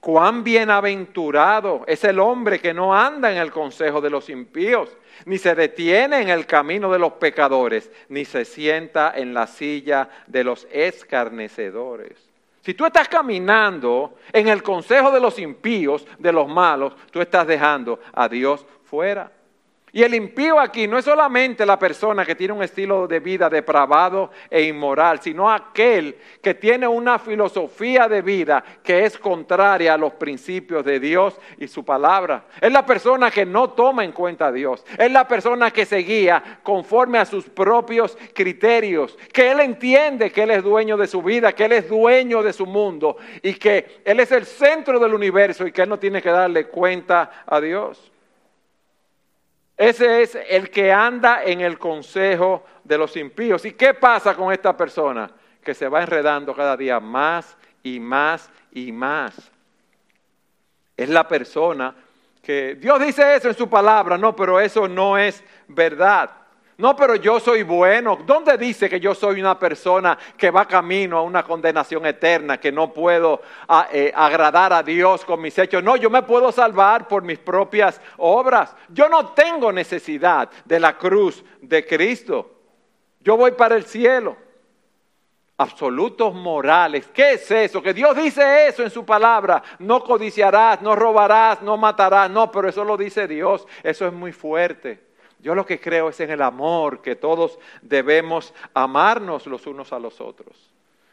Cuán 0.00 0.42
bienaventurado 0.42 1.84
es 1.86 2.04
el 2.04 2.18
hombre 2.20 2.58
que 2.58 2.72
no 2.72 2.96
anda 2.96 3.30
en 3.30 3.36
el 3.36 3.52
consejo 3.52 4.00
de 4.00 4.08
los 4.08 4.30
impíos, 4.30 4.96
ni 5.26 5.38
se 5.38 5.54
detiene 5.54 6.20
en 6.20 6.28
el 6.28 6.46
camino 6.46 6.90
de 6.90 6.98
los 6.98 7.12
pecadores, 7.14 7.90
ni 8.08 8.24
se 8.24 8.44
sienta 8.44 9.12
en 9.14 9.34
la 9.34 9.46
silla 9.46 10.08
de 10.26 10.44
los 10.44 10.66
escarnecedores. 10.70 12.30
Si 12.62 12.74
tú 12.74 12.84
estás 12.84 13.08
caminando 13.08 14.18
en 14.32 14.48
el 14.48 14.62
consejo 14.62 15.10
de 15.10 15.20
los 15.20 15.38
impíos, 15.38 16.06
de 16.18 16.32
los 16.32 16.46
malos, 16.46 16.94
tú 17.10 17.20
estás 17.20 17.46
dejando 17.46 18.00
a 18.12 18.28
Dios 18.28 18.66
fuera. 18.84 19.32
Y 19.92 20.02
el 20.02 20.14
impío 20.14 20.60
aquí 20.60 20.86
no 20.86 20.98
es 20.98 21.04
solamente 21.04 21.66
la 21.66 21.78
persona 21.78 22.24
que 22.24 22.34
tiene 22.34 22.54
un 22.54 22.62
estilo 22.62 23.08
de 23.08 23.18
vida 23.18 23.50
depravado 23.50 24.30
e 24.48 24.62
inmoral, 24.62 25.20
sino 25.20 25.50
aquel 25.50 26.16
que 26.40 26.54
tiene 26.54 26.86
una 26.86 27.18
filosofía 27.18 28.08
de 28.08 28.22
vida 28.22 28.62
que 28.82 29.04
es 29.04 29.18
contraria 29.18 29.94
a 29.94 29.98
los 29.98 30.12
principios 30.12 30.84
de 30.84 31.00
Dios 31.00 31.36
y 31.58 31.66
su 31.66 31.84
palabra. 31.84 32.44
Es 32.60 32.70
la 32.72 32.86
persona 32.86 33.30
que 33.30 33.44
no 33.44 33.70
toma 33.70 34.04
en 34.04 34.12
cuenta 34.12 34.46
a 34.46 34.52
Dios. 34.52 34.84
Es 34.96 35.10
la 35.10 35.26
persona 35.26 35.70
que 35.70 35.84
se 35.84 35.98
guía 35.98 36.60
conforme 36.62 37.18
a 37.18 37.24
sus 37.24 37.48
propios 37.48 38.16
criterios, 38.32 39.18
que 39.32 39.50
él 39.50 39.60
entiende 39.60 40.30
que 40.30 40.42
él 40.44 40.50
es 40.52 40.62
dueño 40.62 40.96
de 40.96 41.06
su 41.06 41.22
vida, 41.22 41.52
que 41.52 41.64
él 41.64 41.72
es 41.72 41.88
dueño 41.88 42.42
de 42.42 42.52
su 42.52 42.66
mundo 42.66 43.16
y 43.42 43.54
que 43.54 44.02
él 44.04 44.20
es 44.20 44.30
el 44.32 44.46
centro 44.46 44.98
del 44.98 45.14
universo 45.14 45.66
y 45.66 45.72
que 45.72 45.82
él 45.82 45.88
no 45.88 45.98
tiene 45.98 46.22
que 46.22 46.30
darle 46.30 46.66
cuenta 46.66 47.44
a 47.46 47.60
Dios. 47.60 48.09
Ese 49.80 50.20
es 50.20 50.36
el 50.46 50.68
que 50.68 50.92
anda 50.92 51.42
en 51.42 51.62
el 51.62 51.78
consejo 51.78 52.66
de 52.84 52.98
los 52.98 53.16
impíos. 53.16 53.64
¿Y 53.64 53.72
qué 53.72 53.94
pasa 53.94 54.34
con 54.34 54.52
esta 54.52 54.76
persona? 54.76 55.30
Que 55.64 55.72
se 55.72 55.88
va 55.88 56.02
enredando 56.02 56.54
cada 56.54 56.76
día 56.76 57.00
más 57.00 57.56
y 57.82 57.98
más 57.98 58.50
y 58.72 58.92
más. 58.92 59.50
Es 60.94 61.08
la 61.08 61.26
persona 61.26 61.94
que 62.42 62.74
Dios 62.74 63.00
dice 63.00 63.34
eso 63.34 63.48
en 63.48 63.54
su 63.54 63.70
palabra, 63.70 64.18
no, 64.18 64.36
pero 64.36 64.60
eso 64.60 64.86
no 64.86 65.16
es 65.16 65.42
verdad. 65.66 66.30
No, 66.80 66.96
pero 66.96 67.14
yo 67.14 67.38
soy 67.38 67.62
bueno. 67.62 68.18
¿Dónde 68.24 68.56
dice 68.56 68.88
que 68.88 68.98
yo 68.98 69.14
soy 69.14 69.38
una 69.38 69.58
persona 69.58 70.18
que 70.34 70.50
va 70.50 70.64
camino 70.64 71.18
a 71.18 71.22
una 71.22 71.42
condenación 71.42 72.06
eterna, 72.06 72.58
que 72.58 72.72
no 72.72 72.90
puedo 72.90 73.42
ah, 73.68 73.88
eh, 73.92 74.10
agradar 74.14 74.72
a 74.72 74.82
Dios 74.82 75.22
con 75.26 75.42
mis 75.42 75.58
hechos? 75.58 75.84
No, 75.84 75.96
yo 75.96 76.08
me 76.08 76.22
puedo 76.22 76.50
salvar 76.50 77.06
por 77.06 77.22
mis 77.22 77.38
propias 77.38 78.00
obras. 78.16 78.74
Yo 78.88 79.10
no 79.10 79.28
tengo 79.34 79.70
necesidad 79.70 80.48
de 80.64 80.80
la 80.80 80.96
cruz 80.96 81.44
de 81.60 81.84
Cristo. 81.86 82.50
Yo 83.20 83.36
voy 83.36 83.50
para 83.50 83.76
el 83.76 83.84
cielo. 83.84 84.38
Absolutos 85.58 86.32
morales. 86.32 87.10
¿Qué 87.12 87.32
es 87.32 87.50
eso? 87.50 87.82
Que 87.82 87.92
Dios 87.92 88.16
dice 88.16 88.68
eso 88.68 88.82
en 88.82 88.90
su 88.90 89.04
palabra. 89.04 89.62
No 89.80 90.02
codiciarás, 90.02 90.80
no 90.80 90.96
robarás, 90.96 91.60
no 91.60 91.76
matarás. 91.76 92.30
No, 92.30 92.50
pero 92.50 92.70
eso 92.70 92.84
lo 92.84 92.96
dice 92.96 93.28
Dios. 93.28 93.66
Eso 93.82 94.06
es 94.06 94.14
muy 94.14 94.32
fuerte. 94.32 95.09
Yo 95.42 95.54
lo 95.54 95.64
que 95.64 95.80
creo 95.80 96.10
es 96.10 96.20
en 96.20 96.30
el 96.30 96.42
amor, 96.42 97.00
que 97.00 97.16
todos 97.16 97.58
debemos 97.82 98.52
amarnos 98.74 99.46
los 99.46 99.66
unos 99.66 99.92
a 99.92 99.98
los 99.98 100.20
otros. 100.20 100.70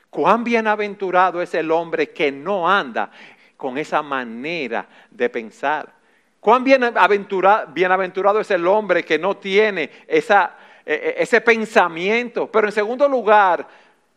Cuán 0.10 0.44
bienaventurado 0.44 1.42
es 1.42 1.54
el 1.54 1.72
hombre 1.72 2.10
que 2.10 2.32
no 2.32 2.70
anda 2.70 3.12
con 3.56 3.78
esa 3.78 4.02
manera 4.02 4.88
de 5.10 5.30
pensar. 5.30 5.94
Cuán 6.40 6.64
bienaventurado, 6.64 8.40
es 8.40 8.52
el 8.52 8.68
hombre 8.68 9.04
que 9.04 9.18
no 9.18 9.38
tiene 9.38 9.90
esa, 10.08 10.56
e, 10.86 10.94
e, 10.94 11.24
ese 11.24 11.42
pensamiento. 11.42 12.50
Pero 12.52 12.68
en 12.68 12.72
segundo 12.72 13.08
lugar, 13.10 13.68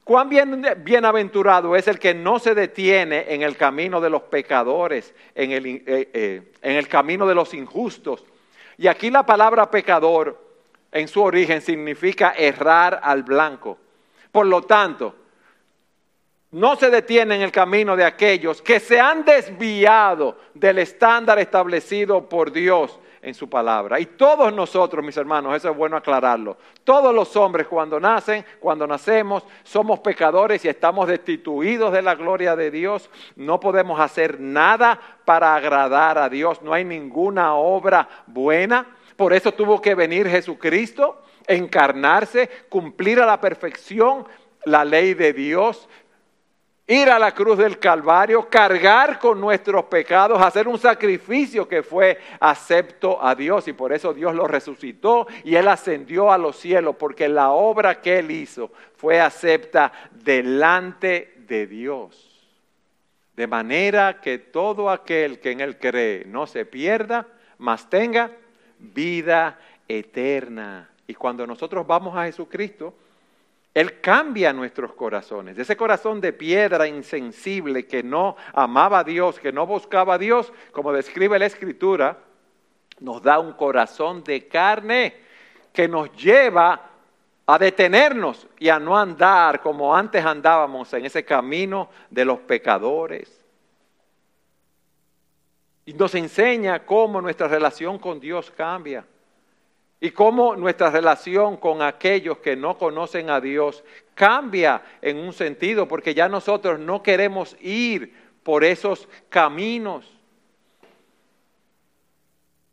cuán 0.04 0.28
bienaventurado 0.28 1.74
es 1.74 1.88
el 1.88 1.98
que 1.98 2.14
no 2.14 2.38
se 2.38 2.54
detiene 2.54 3.26
en 3.28 3.42
el 3.42 3.56
camino 3.56 4.00
de 4.00 4.10
los 4.10 4.22
pecadores, 4.22 5.14
en 5.34 5.52
el, 5.52 5.82
eh, 5.86 6.52
en 6.62 6.76
el 6.76 6.88
camino 6.88 7.26
de 7.26 7.34
los 7.34 7.54
injustos. 7.54 8.24
Y 8.80 8.88
aquí 8.88 9.10
la 9.10 9.26
palabra 9.26 9.70
pecador 9.70 10.38
en 10.90 11.06
su 11.06 11.22
origen 11.22 11.60
significa 11.60 12.32
errar 12.34 12.98
al 13.02 13.24
blanco. 13.24 13.76
Por 14.32 14.46
lo 14.46 14.62
tanto, 14.62 15.14
no 16.52 16.76
se 16.76 16.88
detiene 16.88 17.34
en 17.34 17.42
el 17.42 17.52
camino 17.52 17.94
de 17.94 18.06
aquellos 18.06 18.62
que 18.62 18.80
se 18.80 18.98
han 18.98 19.22
desviado 19.26 20.38
del 20.54 20.78
estándar 20.78 21.38
establecido 21.38 22.26
por 22.26 22.52
Dios 22.52 22.98
en 23.22 23.34
su 23.34 23.48
palabra. 23.48 24.00
Y 24.00 24.06
todos 24.06 24.52
nosotros, 24.52 25.04
mis 25.04 25.16
hermanos, 25.16 25.54
eso 25.56 25.70
es 25.70 25.76
bueno 25.76 25.96
aclararlo, 25.96 26.56
todos 26.84 27.14
los 27.14 27.36
hombres 27.36 27.66
cuando 27.66 28.00
nacen, 28.00 28.44
cuando 28.58 28.86
nacemos, 28.86 29.44
somos 29.62 30.00
pecadores 30.00 30.64
y 30.64 30.68
estamos 30.68 31.08
destituidos 31.08 31.92
de 31.92 32.02
la 32.02 32.14
gloria 32.14 32.56
de 32.56 32.70
Dios. 32.70 33.10
No 33.36 33.60
podemos 33.60 34.00
hacer 34.00 34.40
nada 34.40 34.98
para 35.24 35.54
agradar 35.54 36.18
a 36.18 36.28
Dios, 36.28 36.62
no 36.62 36.72
hay 36.72 36.84
ninguna 36.84 37.54
obra 37.54 38.08
buena. 38.26 38.86
Por 39.16 39.32
eso 39.32 39.52
tuvo 39.52 39.82
que 39.82 39.94
venir 39.94 40.28
Jesucristo, 40.28 41.22
encarnarse, 41.46 42.48
cumplir 42.68 43.20
a 43.20 43.26
la 43.26 43.40
perfección 43.40 44.26
la 44.64 44.84
ley 44.84 45.14
de 45.14 45.32
Dios, 45.32 45.88
ir 46.90 47.08
a 47.08 47.20
la 47.20 47.32
cruz 47.32 47.56
del 47.56 47.78
Calvario, 47.78 48.48
cargar 48.48 49.20
con 49.20 49.40
nuestros 49.40 49.84
pecados, 49.84 50.42
hacer 50.42 50.66
un 50.66 50.78
sacrificio 50.78 51.68
que 51.68 51.84
fue 51.84 52.18
acepto 52.40 53.24
a 53.24 53.34
Dios 53.36 53.68
y 53.68 53.72
por 53.72 53.92
eso 53.92 54.12
Dios 54.12 54.34
lo 54.34 54.48
resucitó 54.48 55.28
y 55.44 55.54
Él 55.54 55.68
ascendió 55.68 56.32
a 56.32 56.38
los 56.38 56.56
cielos 56.56 56.96
porque 56.96 57.28
la 57.28 57.50
obra 57.50 58.00
que 58.00 58.18
Él 58.18 58.32
hizo 58.32 58.72
fue 58.96 59.20
acepta 59.20 59.92
delante 60.10 61.34
de 61.46 61.68
Dios. 61.68 62.26
De 63.36 63.46
manera 63.46 64.20
que 64.20 64.38
todo 64.38 64.90
aquel 64.90 65.38
que 65.38 65.52
en 65.52 65.60
Él 65.60 65.78
cree 65.78 66.24
no 66.26 66.48
se 66.48 66.66
pierda, 66.66 67.28
mas 67.58 67.88
tenga 67.88 68.32
vida 68.78 69.60
eterna. 69.86 70.90
Y 71.06 71.14
cuando 71.14 71.46
nosotros 71.46 71.86
vamos 71.86 72.16
a 72.16 72.24
Jesucristo, 72.24 72.94
él 73.72 74.00
cambia 74.00 74.52
nuestros 74.52 74.92
corazones. 74.94 75.56
Ese 75.56 75.76
corazón 75.76 76.20
de 76.20 76.32
piedra 76.32 76.88
insensible 76.88 77.86
que 77.86 78.02
no 78.02 78.36
amaba 78.52 79.00
a 79.00 79.04
Dios, 79.04 79.38
que 79.38 79.52
no 79.52 79.66
buscaba 79.66 80.14
a 80.14 80.18
Dios, 80.18 80.52
como 80.72 80.92
describe 80.92 81.38
la 81.38 81.46
Escritura, 81.46 82.18
nos 82.98 83.22
da 83.22 83.38
un 83.38 83.52
corazón 83.52 84.24
de 84.24 84.48
carne 84.48 85.14
que 85.72 85.86
nos 85.86 86.12
lleva 86.12 86.88
a 87.46 87.58
detenernos 87.58 88.46
y 88.58 88.68
a 88.68 88.80
no 88.80 88.98
andar 88.98 89.60
como 89.60 89.94
antes 89.94 90.24
andábamos 90.24 90.92
en 90.92 91.06
ese 91.06 91.24
camino 91.24 91.90
de 92.10 92.24
los 92.24 92.40
pecadores. 92.40 93.40
Y 95.86 95.94
nos 95.94 96.14
enseña 96.16 96.84
cómo 96.84 97.20
nuestra 97.20 97.46
relación 97.46 97.98
con 97.98 98.18
Dios 98.18 98.50
cambia 98.50 99.04
y 100.00 100.10
cómo 100.12 100.56
nuestra 100.56 100.90
relación 100.90 101.58
con 101.58 101.82
aquellos 101.82 102.38
que 102.38 102.56
no 102.56 102.78
conocen 102.78 103.28
a 103.28 103.40
Dios 103.40 103.84
cambia 104.14 104.82
en 105.02 105.18
un 105.18 105.32
sentido, 105.34 105.86
porque 105.86 106.14
ya 106.14 106.28
nosotros 106.28 106.80
no 106.80 107.02
queremos 107.02 107.54
ir 107.60 108.14
por 108.42 108.64
esos 108.64 109.08
caminos. 109.28 110.10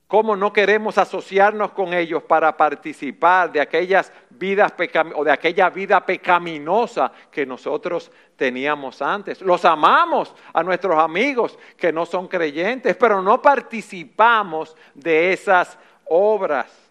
Cómo 0.07 0.37
no 0.37 0.53
queremos 0.53 0.97
asociarnos 0.97 1.73
con 1.73 1.93
ellos 1.93 2.23
para 2.23 2.55
participar 2.55 3.51
de 3.51 3.59
aquellas 3.59 4.13
vidas 4.29 4.73
o 5.13 5.25
de 5.25 5.31
aquella 5.31 5.69
vida 5.69 6.05
pecaminosa 6.05 7.11
que 7.29 7.45
nosotros 7.45 8.09
teníamos 8.37 9.01
antes. 9.01 9.41
Los 9.41 9.65
amamos 9.65 10.33
a 10.53 10.63
nuestros 10.63 10.97
amigos 10.97 11.59
que 11.75 11.91
no 11.91 12.05
son 12.05 12.29
creyentes, 12.29 12.95
pero 12.95 13.21
no 13.21 13.41
participamos 13.41 14.77
de 14.93 15.33
esas 15.33 15.77
obras. 16.05 16.86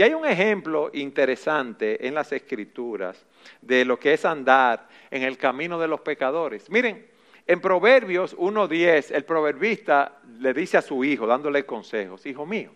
Y 0.00 0.02
hay 0.02 0.14
un 0.14 0.24
ejemplo 0.24 0.90
interesante 0.94 2.06
en 2.06 2.14
las 2.14 2.32
escrituras 2.32 3.22
de 3.60 3.84
lo 3.84 3.98
que 3.98 4.14
es 4.14 4.24
andar 4.24 4.88
en 5.10 5.24
el 5.24 5.36
camino 5.36 5.78
de 5.78 5.88
los 5.88 6.00
pecadores. 6.00 6.70
Miren, 6.70 7.06
en 7.46 7.60
Proverbios 7.60 8.34
1.10, 8.38 9.14
el 9.14 9.26
proverbista 9.26 10.16
le 10.38 10.54
dice 10.54 10.78
a 10.78 10.80
su 10.80 11.04
hijo, 11.04 11.26
dándole 11.26 11.66
consejos, 11.66 12.24
hijo 12.24 12.46
mío, 12.46 12.70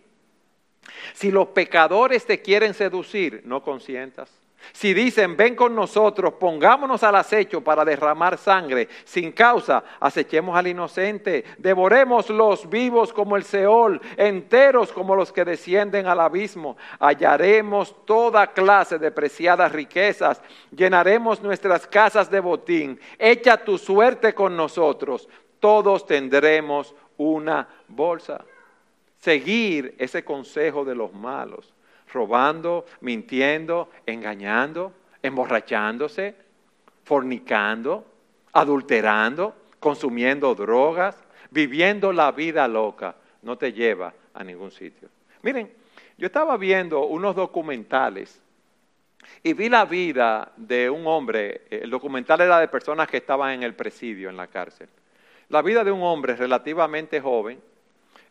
si 1.14 1.30
los 1.30 1.48
pecadores 1.48 2.26
te 2.26 2.42
quieren 2.42 2.74
seducir, 2.74 3.40
no 3.46 3.62
consientas. 3.62 4.30
Si 4.72 4.94
dicen, 4.94 5.37
ven 5.37 5.55
con 5.55 5.74
nosotros, 5.74 6.35
pongámonos 6.35 7.03
al 7.03 7.16
acecho 7.16 7.62
para 7.62 7.85
derramar 7.85 8.38
sangre 8.38 8.88
sin 9.05 9.33
causa, 9.33 9.85
acechemos 10.00 10.57
al 10.57 10.66
inocente, 10.66 11.44
devoremos 11.59 12.31
los 12.31 12.68
vivos 12.68 13.12
como 13.12 13.37
el 13.37 13.44
Seol, 13.44 14.00
enteros 14.16 14.92
como 14.92 15.14
los 15.16 15.33
que 15.33 15.44
descienden 15.44 16.07
al 16.07 16.20
abismo, 16.20 16.77
hallaremos 16.98 17.94
toda 18.07 18.53
clase 18.53 18.98
de 18.98 19.11
preciadas 19.11 19.72
riquezas, 19.72 20.40
llenaremos 20.70 21.42
nuestras 21.42 21.87
casas 21.87 22.31
de 22.31 22.40
botín, 22.40 22.98
echa 23.18 23.57
tu 23.57 23.79
suerte 23.79 24.35
con 24.35 24.57
nosotros, 24.57 25.29
todos 25.61 26.07
tendremos 26.07 26.94
una 27.16 27.68
bolsa. 27.88 28.44
Seguir 29.18 29.94
ese 29.98 30.22
consejo 30.22 30.85
de 30.85 30.94
los 30.94 31.12
malos 31.12 31.73
robando, 32.14 32.87
mintiendo, 33.00 33.90
engañando, 34.07 34.92
emborrachándose, 35.22 36.35
fornicando, 37.03 38.07
adulterando, 38.53 39.55
consumiendo 39.79 40.55
drogas, 40.55 41.22
viviendo 41.50 42.12
la 42.12 42.33
vida 42.33 42.66
loca, 42.66 43.16
no 43.42 43.59
te 43.59 43.72
lleva 43.72 44.14
a 44.33 44.42
ningún 44.42 44.70
sitio. 44.70 45.09
Miren, 45.42 45.70
yo 46.16 46.27
estaba 46.27 46.57
viendo 46.57 47.05
unos 47.07 47.35
documentales 47.35 48.40
y 49.42 49.53
vi 49.53 49.68
la 49.68 49.85
vida 49.85 50.53
de 50.57 50.88
un 50.88 51.07
hombre, 51.07 51.62
el 51.70 51.90
documental 51.90 52.40
era 52.40 52.59
de 52.61 52.68
personas 52.68 53.09
que 53.09 53.18
estaban 53.18 53.53
en 53.53 53.62
el 53.62 53.74
presidio, 53.74 54.31
en 54.31 54.37
la 54.37 54.46
cárcel. 54.46 54.88
La 55.48 55.61
vida 55.62 55.85
de 55.85 55.90
un 55.90 56.03
hombre 56.03 56.37
relativamente 56.37 57.20
joven, 57.20 57.61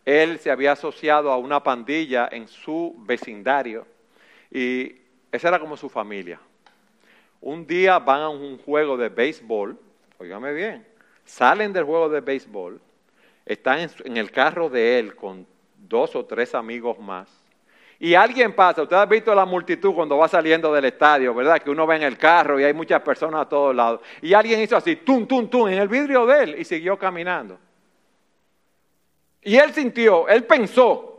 él 0.05 0.39
se 0.39 0.51
había 0.51 0.73
asociado 0.73 1.31
a 1.31 1.37
una 1.37 1.63
pandilla 1.63 2.27
en 2.31 2.47
su 2.47 2.95
vecindario 2.99 3.85
y 4.51 4.95
esa 5.31 5.47
era 5.47 5.59
como 5.59 5.77
su 5.77 5.89
familia. 5.89 6.39
Un 7.41 7.65
día 7.65 7.99
van 7.99 8.21
a 8.21 8.29
un 8.29 8.57
juego 8.57 8.95
de 8.97 9.09
béisbol, 9.09 9.77
oígame 10.17 10.53
bien, 10.53 10.85
salen 11.25 11.73
del 11.73 11.83
juego 11.83 12.09
de 12.09 12.21
béisbol, 12.21 12.79
están 13.45 13.89
en, 14.05 14.17
el 14.17 14.31
carro 14.31 14.69
de 14.69 14.99
él 14.99 15.15
con 15.15 15.45
dos 15.77 16.15
o 16.15 16.25
tres 16.25 16.55
amigos 16.55 16.99
más. 16.99 17.29
Y 17.99 18.15
alguien 18.15 18.53
pasa, 18.53 18.83
usted 18.83 18.95
ha 18.97 19.05
visto 19.05 19.33
la 19.33 19.45
multitud 19.45 19.93
cuando 19.93 20.17
va 20.17 20.27
saliendo 20.27 20.73
del 20.73 20.85
estadio, 20.85 21.33
¿verdad? 21.33 21.59
Que 21.59 21.69
uno 21.69 21.87
ve 21.87 21.95
en 21.95 22.03
el 22.03 22.17
carro 22.17 22.59
y 22.59 22.63
hay 22.63 22.73
muchas 22.73 23.01
personas 23.01 23.41
a 23.41 23.49
todos 23.49 23.73
lados. 23.73 24.01
Y 24.21 24.33
alguien 24.33 24.59
hizo 24.61 24.75
así, 24.75 24.97
tum, 24.97 25.25
tum, 25.25 25.49
tum, 25.49 25.69
en 25.69 25.79
el 25.79 25.87
vidrio 25.87 26.25
de 26.25 26.43
él 26.43 26.55
y 26.59 26.65
siguió 26.65 26.97
caminando. 26.97 27.57
Y 29.43 29.57
él 29.57 29.73
sintió, 29.73 30.27
él 30.27 30.45
pensó 30.45 31.13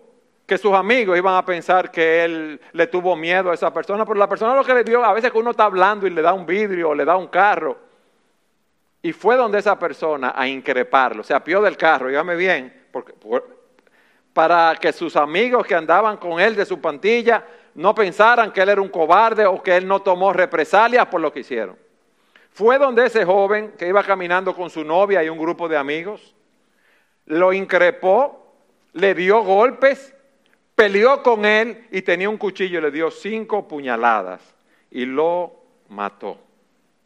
que 0.47 0.59
sus 0.59 0.73
amigos 0.73 1.17
iban 1.17 1.37
a 1.37 1.45
pensar 1.45 1.91
que 1.91 2.25
él 2.25 2.61
le 2.73 2.87
tuvo 2.87 3.17
miedo 3.17 3.51
a 3.51 3.55
esa 3.55 3.73
persona, 3.73 4.05
pero 4.05 4.19
la 4.19 4.29
persona 4.29 4.55
lo 4.55 4.65
que 4.65 4.75
le 4.75 4.85
dio, 4.85 5.05
a 5.05 5.13
veces 5.13 5.33
que 5.33 5.39
uno 5.39 5.51
está 5.51 5.65
hablando 5.65 6.07
y 6.07 6.11
le 6.11 6.23
da 6.23 6.33
un 6.33 6.45
vidrio 6.45 6.91
o 6.91 6.95
le 6.95 7.05
da 7.05 7.17
un 7.17 7.29
carro, 7.29 7.79
y 9.03 9.13
fue 9.13 9.37
donde 9.37 9.59
esa 9.59 9.79
persona 9.79 10.33
a 10.35 10.47
increparlo, 10.47 11.23
se 11.23 11.35
apió 11.35 11.61
del 11.63 11.77
carro, 11.77 12.09
dígame 12.09 12.37
bien, 12.37 12.87
porque, 12.91 13.15
para 14.33 14.75
que 14.81 14.93
sus 14.93 15.17
amigos 15.17 15.67
que 15.67 15.75
andaban 15.75 16.17
con 16.17 16.41
él 16.41 16.57
de 16.57 16.67
su 16.67 16.81
pantilla 16.81 17.45
no 17.75 17.95
pensaran 17.95 18.53
que 18.53 18.61
él 18.61 18.69
era 18.69 18.81
un 18.81 18.89
cobarde 18.89 19.47
o 19.47 19.63
que 19.63 19.77
él 19.77 19.87
no 19.87 20.01
tomó 20.01 20.33
represalias 20.33 21.07
por 21.07 21.21
lo 21.21 21.33
que 21.33 21.41
hicieron. 21.41 21.77
Fue 22.51 22.79
donde 22.79 23.07
ese 23.07 23.25
joven 23.25 23.73
que 23.79 23.89
iba 23.89 24.03
caminando 24.03 24.55
con 24.55 24.71
su 24.71 24.85
novia 24.85 25.23
y 25.25 25.29
un 25.29 25.39
grupo 25.39 25.69
de 25.69 25.77
amigos, 25.77 26.35
lo 27.27 27.53
increpó, 27.53 28.55
le 28.93 29.15
dio 29.15 29.43
golpes, 29.43 30.15
peleó 30.75 31.23
con 31.23 31.45
él 31.45 31.87
y 31.91 32.03
tenía 32.03 32.29
un 32.29 32.39
cuchillo, 32.39 32.81
le 32.81 32.91
dio 32.91 33.11
cinco 33.11 33.67
puñaladas 33.69 34.55
y 34.91 35.05
lo 35.05 35.55
mató. 35.89 36.39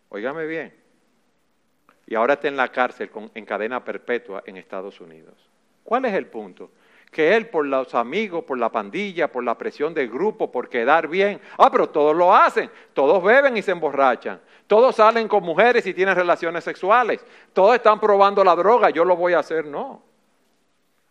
Óigame 0.09 0.47
bien. 0.47 0.75
Y 2.07 2.15
ahora 2.15 2.35
está 2.35 2.49
en 2.49 2.57
la 2.57 2.69
cárcel 2.69 3.11
en 3.35 3.45
cadena 3.45 3.85
perpetua 3.85 4.43
en 4.47 4.57
Estados 4.57 5.01
Unidos. 5.01 5.35
¿Cuál 5.85 6.07
es 6.07 6.15
el 6.15 6.27
punto? 6.27 6.71
Que 7.11 7.35
él 7.37 7.49
por 7.49 7.65
los 7.67 7.95
amigos, 7.95 8.45
por 8.45 8.59
la 8.59 8.71
pandilla, 8.71 9.31
por 9.31 9.43
la 9.43 9.57
presión 9.57 9.95
del 9.95 10.09
grupo, 10.09 10.51
por 10.51 10.69
quedar 10.69 11.09
bien. 11.09 11.41
Ah, 11.57 11.71
pero 11.71 11.89
todos 11.89 12.15
lo 12.15 12.35
hacen. 12.35 12.71
Todos 12.93 13.23
beben 13.23 13.57
y 13.57 13.63
se 13.63 13.73
emborrachan. 13.73 14.41
Todos 14.67 14.97
salen 14.97 15.29
con 15.29 15.43
mujeres 15.43 15.87
y 15.87 15.95
tienen 15.95 16.15
relaciones 16.15 16.65
sexuales. 16.65 17.25
Todos 17.53 17.75
están 17.75 17.99
probando 17.99 18.45
la 18.45 18.55
droga. 18.55 18.91
Yo 18.91 19.05
lo 19.05 19.17
voy 19.17 19.33
a 19.33 19.39
hacer. 19.39 19.65
No. 19.67 20.03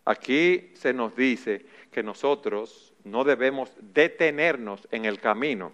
Aquí 0.04 0.70
se 0.74 0.92
nos 0.92 1.14
dice 1.14 1.66
que 1.90 2.02
nosotros 2.02 2.94
no 3.04 3.24
debemos 3.24 3.70
detenernos 3.80 4.86
en 4.90 5.04
el 5.04 5.20
camino 5.20 5.72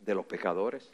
de 0.00 0.14
los 0.14 0.24
pecadores 0.26 0.90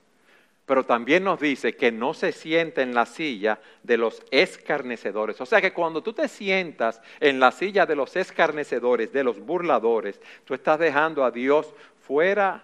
pero 0.71 0.85
también 0.85 1.25
nos 1.25 1.41
dice 1.41 1.75
que 1.75 1.91
no 1.91 2.15
se 2.15 2.31
siente 2.31 2.81
en 2.81 2.95
la 2.95 3.05
silla 3.05 3.59
de 3.83 3.97
los 3.97 4.23
escarnecedores. 4.31 5.41
O 5.41 5.45
sea 5.45 5.61
que 5.61 5.73
cuando 5.73 6.01
tú 6.01 6.13
te 6.13 6.29
sientas 6.29 7.03
en 7.19 7.41
la 7.41 7.51
silla 7.51 7.87
de 7.87 7.97
los 7.97 8.15
escarnecedores, 8.15 9.13
de 9.13 9.25
los 9.25 9.41
burladores, 9.41 10.21
tú 10.45 10.55
estás 10.55 10.79
dejando 10.79 11.25
a 11.25 11.33
Dios 11.33 11.75
fuera. 12.07 12.63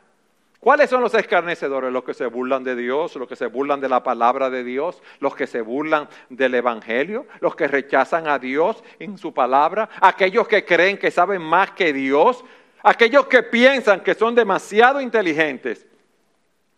¿Cuáles 0.60 0.88
son 0.88 1.00
los 1.00 1.14
escarnecedores? 1.14 1.92
Los 1.92 2.04
que 2.04 2.14
se 2.14 2.26
burlan 2.26 2.62
de 2.62 2.76
Dios, 2.76 3.16
los 3.16 3.26
que 3.26 3.34
se 3.34 3.46
burlan 3.46 3.80
de 3.80 3.88
la 3.88 4.04
palabra 4.04 4.50
de 4.50 4.62
Dios, 4.62 5.02
los 5.18 5.34
que 5.34 5.48
se 5.48 5.60
burlan 5.60 6.08
del 6.28 6.54
Evangelio, 6.54 7.26
los 7.40 7.56
que 7.56 7.66
rechazan 7.66 8.28
a 8.28 8.38
Dios 8.38 8.84
en 9.00 9.18
su 9.18 9.34
palabra, 9.34 9.88
aquellos 10.00 10.46
que 10.46 10.64
creen 10.64 10.96
que 10.96 11.10
saben 11.10 11.42
más 11.42 11.72
que 11.72 11.92
Dios, 11.92 12.44
aquellos 12.84 13.26
que 13.26 13.42
piensan 13.42 13.98
que 14.04 14.14
son 14.14 14.36
demasiado 14.36 15.00
inteligentes 15.00 15.84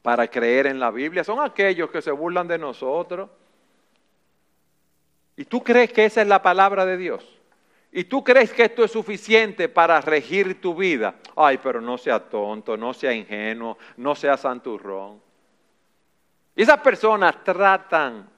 para 0.02 0.28
creer 0.28 0.66
en 0.66 0.78
la 0.78 0.90
Biblia, 0.90 1.24
son 1.24 1.44
aquellos 1.44 1.90
que 1.90 2.02
se 2.02 2.10
burlan 2.10 2.48
de 2.48 2.58
nosotros. 2.58 3.28
¿Y 5.36 5.44
tú 5.44 5.62
crees 5.62 5.92
que 5.92 6.04
esa 6.04 6.22
es 6.22 6.28
la 6.28 6.42
palabra 6.42 6.84
de 6.84 6.96
Dios? 6.96 7.38
¿Y 7.90 8.04
tú 8.04 8.22
crees 8.22 8.52
que 8.52 8.64
esto 8.64 8.84
es 8.84 8.90
suficiente 8.90 9.68
para 9.68 10.00
regir 10.00 10.60
tu 10.60 10.74
vida? 10.74 11.14
Ay, 11.36 11.58
pero 11.62 11.80
no 11.80 11.96
sea 11.96 12.20
tonto, 12.20 12.76
no 12.76 12.92
sea 12.92 13.12
ingenuo, 13.12 13.78
no 13.96 14.14
sea 14.14 14.36
santurrón. 14.36 15.20
Y 16.54 16.62
esas 16.62 16.80
personas 16.80 17.42
tratan 17.44 18.28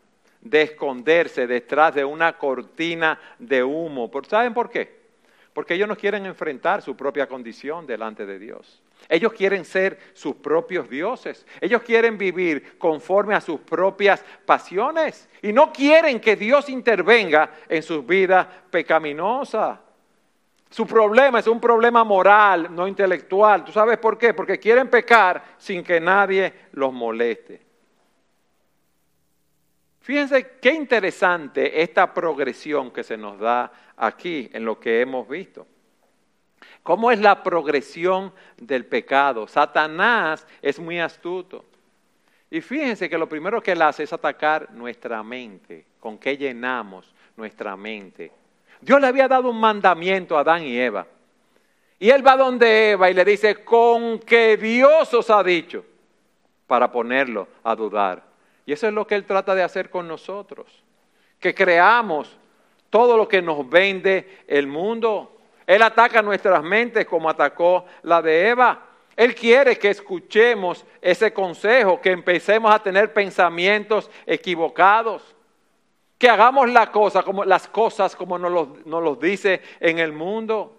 de 0.40 0.62
esconderse 0.62 1.46
detrás 1.46 1.94
de 1.94 2.04
una 2.04 2.36
cortina 2.38 3.18
de 3.38 3.62
humo. 3.62 4.10
¿Saben 4.28 4.54
por 4.54 4.70
qué? 4.70 5.00
Porque 5.52 5.74
ellos 5.74 5.88
no 5.88 5.96
quieren 5.96 6.26
enfrentar 6.26 6.82
su 6.82 6.96
propia 6.96 7.26
condición 7.26 7.86
delante 7.86 8.24
de 8.26 8.38
Dios. 8.38 8.82
Ellos 9.08 9.32
quieren 9.32 9.64
ser 9.64 9.98
sus 10.12 10.36
propios 10.36 10.88
dioses. 10.88 11.46
Ellos 11.60 11.82
quieren 11.82 12.16
vivir 12.16 12.78
conforme 12.78 13.34
a 13.34 13.40
sus 13.40 13.60
propias 13.60 14.24
pasiones. 14.44 15.28
Y 15.42 15.52
no 15.52 15.72
quieren 15.72 16.20
que 16.20 16.36
Dios 16.36 16.68
intervenga 16.68 17.50
en 17.68 17.82
sus 17.82 18.06
vidas 18.06 18.46
pecaminosas. 18.70 19.78
Su 20.70 20.86
problema 20.86 21.40
es 21.40 21.48
un 21.48 21.60
problema 21.60 22.04
moral, 22.04 22.74
no 22.74 22.86
intelectual. 22.86 23.64
¿Tú 23.64 23.72
sabes 23.72 23.98
por 23.98 24.16
qué? 24.16 24.32
Porque 24.32 24.58
quieren 24.58 24.88
pecar 24.88 25.42
sin 25.58 25.82
que 25.82 26.00
nadie 26.00 26.52
los 26.72 26.92
moleste. 26.92 27.60
Fíjense 30.00 30.58
qué 30.60 30.72
interesante 30.72 31.82
esta 31.82 32.14
progresión 32.14 32.90
que 32.90 33.02
se 33.02 33.16
nos 33.16 33.38
da 33.38 33.70
aquí 33.96 34.48
en 34.52 34.64
lo 34.64 34.78
que 34.78 35.00
hemos 35.00 35.28
visto. 35.28 35.66
¿Cómo 36.82 37.10
es 37.10 37.20
la 37.20 37.42
progresión 37.42 38.32
del 38.56 38.86
pecado? 38.86 39.46
Satanás 39.46 40.46
es 40.62 40.78
muy 40.78 40.98
astuto. 40.98 41.64
Y 42.50 42.60
fíjense 42.60 43.08
que 43.08 43.18
lo 43.18 43.28
primero 43.28 43.62
que 43.62 43.72
él 43.72 43.82
hace 43.82 44.02
es 44.02 44.12
atacar 44.12 44.72
nuestra 44.72 45.22
mente. 45.22 45.86
¿Con 46.00 46.18
qué 46.18 46.36
llenamos 46.36 47.12
nuestra 47.36 47.76
mente? 47.76 48.32
Dios 48.80 49.00
le 49.00 49.06
había 49.06 49.28
dado 49.28 49.50
un 49.50 49.60
mandamiento 49.60 50.36
a 50.36 50.40
Adán 50.40 50.62
y 50.64 50.76
Eva. 50.76 51.06
Y 51.98 52.10
él 52.10 52.26
va 52.26 52.36
donde 52.36 52.92
Eva 52.92 53.10
y 53.10 53.14
le 53.14 53.24
dice, 53.24 53.62
con 53.62 54.18
que 54.18 54.56
Dios 54.56 55.12
os 55.12 55.28
ha 55.28 55.44
dicho, 55.44 55.84
para 56.66 56.90
ponerlo 56.90 57.46
a 57.62 57.76
dudar. 57.76 58.24
Y 58.64 58.72
eso 58.72 58.88
es 58.88 58.94
lo 58.94 59.06
que 59.06 59.14
él 59.14 59.26
trata 59.26 59.54
de 59.54 59.62
hacer 59.62 59.90
con 59.90 60.08
nosotros. 60.08 60.66
Que 61.38 61.54
creamos 61.54 62.36
todo 62.88 63.16
lo 63.16 63.28
que 63.28 63.42
nos 63.42 63.68
vende 63.68 64.38
el 64.46 64.66
mundo. 64.66 65.39
Él 65.70 65.82
ataca 65.82 66.20
nuestras 66.20 66.64
mentes 66.64 67.06
como 67.06 67.30
atacó 67.30 67.84
la 68.02 68.20
de 68.20 68.48
Eva. 68.48 68.86
Él 69.14 69.36
quiere 69.36 69.78
que 69.78 69.90
escuchemos 69.90 70.84
ese 71.00 71.32
consejo, 71.32 72.00
que 72.00 72.10
empecemos 72.10 72.74
a 72.74 72.82
tener 72.82 73.12
pensamientos 73.12 74.10
equivocados, 74.26 75.36
que 76.18 76.28
hagamos 76.28 76.68
la 76.70 76.90
cosa 76.90 77.22
como, 77.22 77.44
las 77.44 77.68
cosas 77.68 78.16
como 78.16 78.36
nos 78.36 78.50
los, 78.50 78.84
nos 78.84 79.00
los 79.00 79.20
dice 79.20 79.62
en 79.78 80.00
el 80.00 80.12
mundo. 80.12 80.76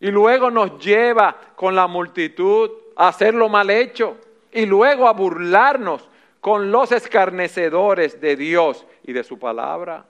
Y 0.00 0.10
luego 0.10 0.50
nos 0.50 0.84
lleva 0.84 1.36
con 1.54 1.76
la 1.76 1.86
multitud 1.86 2.72
a 2.96 3.06
hacer 3.06 3.34
lo 3.34 3.48
mal 3.48 3.70
hecho 3.70 4.16
y 4.50 4.66
luego 4.66 5.06
a 5.06 5.12
burlarnos 5.12 6.08
con 6.40 6.72
los 6.72 6.90
escarnecedores 6.90 8.20
de 8.20 8.34
Dios 8.34 8.84
y 9.04 9.12
de 9.12 9.22
su 9.22 9.38
palabra. 9.38 10.09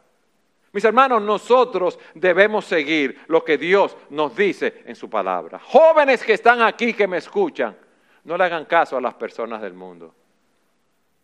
Mis 0.72 0.84
hermanos, 0.84 1.20
nosotros 1.22 1.98
debemos 2.14 2.64
seguir 2.64 3.24
lo 3.26 3.44
que 3.44 3.58
Dios 3.58 3.96
nos 4.10 4.36
dice 4.36 4.82
en 4.86 4.94
su 4.94 5.10
palabra. 5.10 5.58
Jóvenes 5.58 6.22
que 6.22 6.34
están 6.34 6.62
aquí, 6.62 6.94
que 6.94 7.08
me 7.08 7.16
escuchan, 7.16 7.76
no 8.24 8.36
le 8.36 8.44
hagan 8.44 8.66
caso 8.66 8.96
a 8.96 9.00
las 9.00 9.14
personas 9.14 9.60
del 9.60 9.74
mundo. 9.74 10.14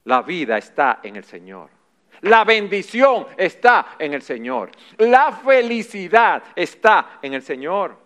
La 0.04 0.22
vida 0.22 0.58
está 0.58 1.00
en 1.02 1.16
el 1.16 1.24
Señor. 1.24 1.70
La 2.22 2.44
bendición 2.44 3.26
está 3.36 3.96
en 3.98 4.14
el 4.14 4.22
Señor. 4.22 4.70
La 4.98 5.30
felicidad 5.32 6.42
está 6.54 7.18
en 7.22 7.34
el 7.34 7.42
Señor. 7.42 7.96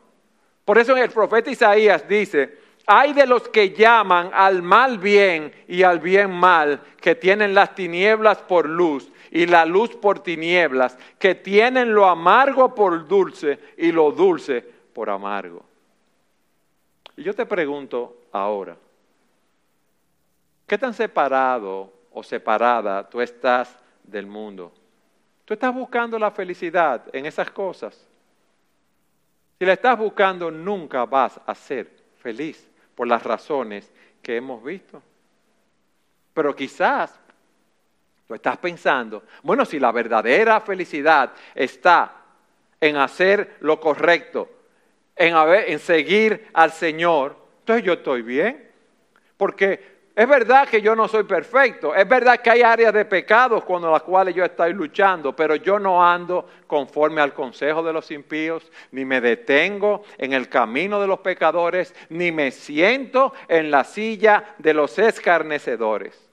Por 0.65 0.79
eso 0.79 0.97
el 0.97 1.11
profeta 1.11 1.51
Isaías 1.51 2.07
dice, 2.07 2.59
hay 2.87 3.13
de 3.13 3.27
los 3.27 3.49
que 3.49 3.71
llaman 3.71 4.31
al 4.33 4.63
mal 4.63 4.99
bien 4.99 5.53
y 5.69 5.83
al 5.83 6.01
bien 6.01 6.31
mal, 6.31 6.81
que 7.01 7.15
tienen 7.15 7.55
las 7.55 7.75
tinieblas 7.75 8.39
por 8.39 8.69
luz 8.69 9.11
y 9.31 9.47
la 9.47 9.65
luz 9.65 9.95
por 9.95 10.21
tinieblas, 10.21 10.99
que 11.19 11.35
tienen 11.35 11.95
lo 11.95 12.07
amargo 12.07 12.75
por 12.75 13.07
dulce 13.07 13.59
y 13.77 13.93
lo 13.93 14.11
dulce 14.11 14.61
por 14.93 15.11
amargo. 15.11 15.65
Y 17.17 17.23
yo 17.23 17.35
te 17.35 17.47
pregunto 17.47 18.23
ahora, 18.33 18.77
¿qué 20.67 20.79
tan 20.79 20.95
separado 20.95 21.93
o 22.13 22.23
separada 22.23 23.09
tú 23.09 23.21
estás 23.21 23.79
del 24.03 24.27
mundo? 24.27 24.73
¿Tú 25.45 25.55
estás 25.55 25.75
buscando 25.75 26.19
la 26.19 26.31
felicidad 26.31 27.05
en 27.13 27.27
esas 27.27 27.51
cosas? 27.51 28.07
Si 29.59 29.65
la 29.67 29.75
estás 29.75 29.99
buscando, 29.99 30.51
nunca 30.51 31.05
vas 31.05 31.39
a 31.45 31.55
ser 31.55 31.91
feliz 32.17 32.70
por 33.01 33.09
las 33.09 33.23
razones 33.23 33.91
que 34.21 34.37
hemos 34.37 34.63
visto. 34.63 35.03
Pero 36.35 36.55
quizás 36.55 37.19
Tú 38.29 38.35
estás 38.35 38.59
pensando, 38.59 39.25
bueno, 39.43 39.65
si 39.65 39.81
la 39.81 39.91
verdadera 39.91 40.61
felicidad 40.61 41.33
está 41.55 42.15
en 42.79 42.97
hacer 42.97 43.57
lo 43.61 43.81
correcto, 43.81 44.51
en, 45.17 45.35
en 45.67 45.79
seguir 45.79 46.49
al 46.53 46.73
Señor, 46.73 47.37
entonces 47.61 47.85
yo 47.87 47.95
estoy 47.95 48.21
bien. 48.21 48.71
Porque 49.39 50.00
es 50.15 50.29
verdad 50.29 50.69
que 50.69 50.83
yo 50.83 50.97
no 50.97 51.07
soy 51.07 51.23
perfecto, 51.23 51.95
es 51.95 52.07
verdad 52.09 52.41
que 52.41 52.51
hay 52.51 52.63
áreas 52.63 52.93
de 52.93 53.05
pecados 53.05 53.65
con 53.65 53.81
las 53.83 54.03
cuales 54.03 54.35
yo 54.35 54.45
estoy 54.45 54.73
luchando, 54.73 55.35
pero 55.35 55.55
yo 55.55 55.79
no 55.79 56.05
ando 56.05 56.49
conforme 56.67 57.21
al 57.21 57.33
consejo 57.33 57.83
de 57.83 57.93
los 57.93 58.11
impíos, 58.11 58.71
ni 58.91 59.05
me 59.05 59.21
detengo 59.21 60.03
en 60.19 60.33
el 60.33 60.49
camino 60.49 61.01
de 61.01 61.07
los 61.07 61.21
pecadores, 61.21 61.95
ni 62.09 62.33
me 62.33 62.51
siento 62.51 63.33
en 63.49 63.71
la 63.71 63.85
silla 63.85 64.57
de 64.59 64.75
los 64.75 64.99
escarnecedores. 64.99 66.29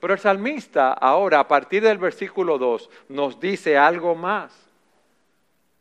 Pero 0.00 0.12
el 0.12 0.20
salmista 0.20 0.92
ahora, 0.92 1.40
a 1.40 1.48
partir 1.48 1.82
del 1.84 1.98
versículo 1.98 2.58
2, 2.58 2.90
nos 3.08 3.40
dice 3.40 3.78
algo 3.78 4.14
más. 4.14 4.52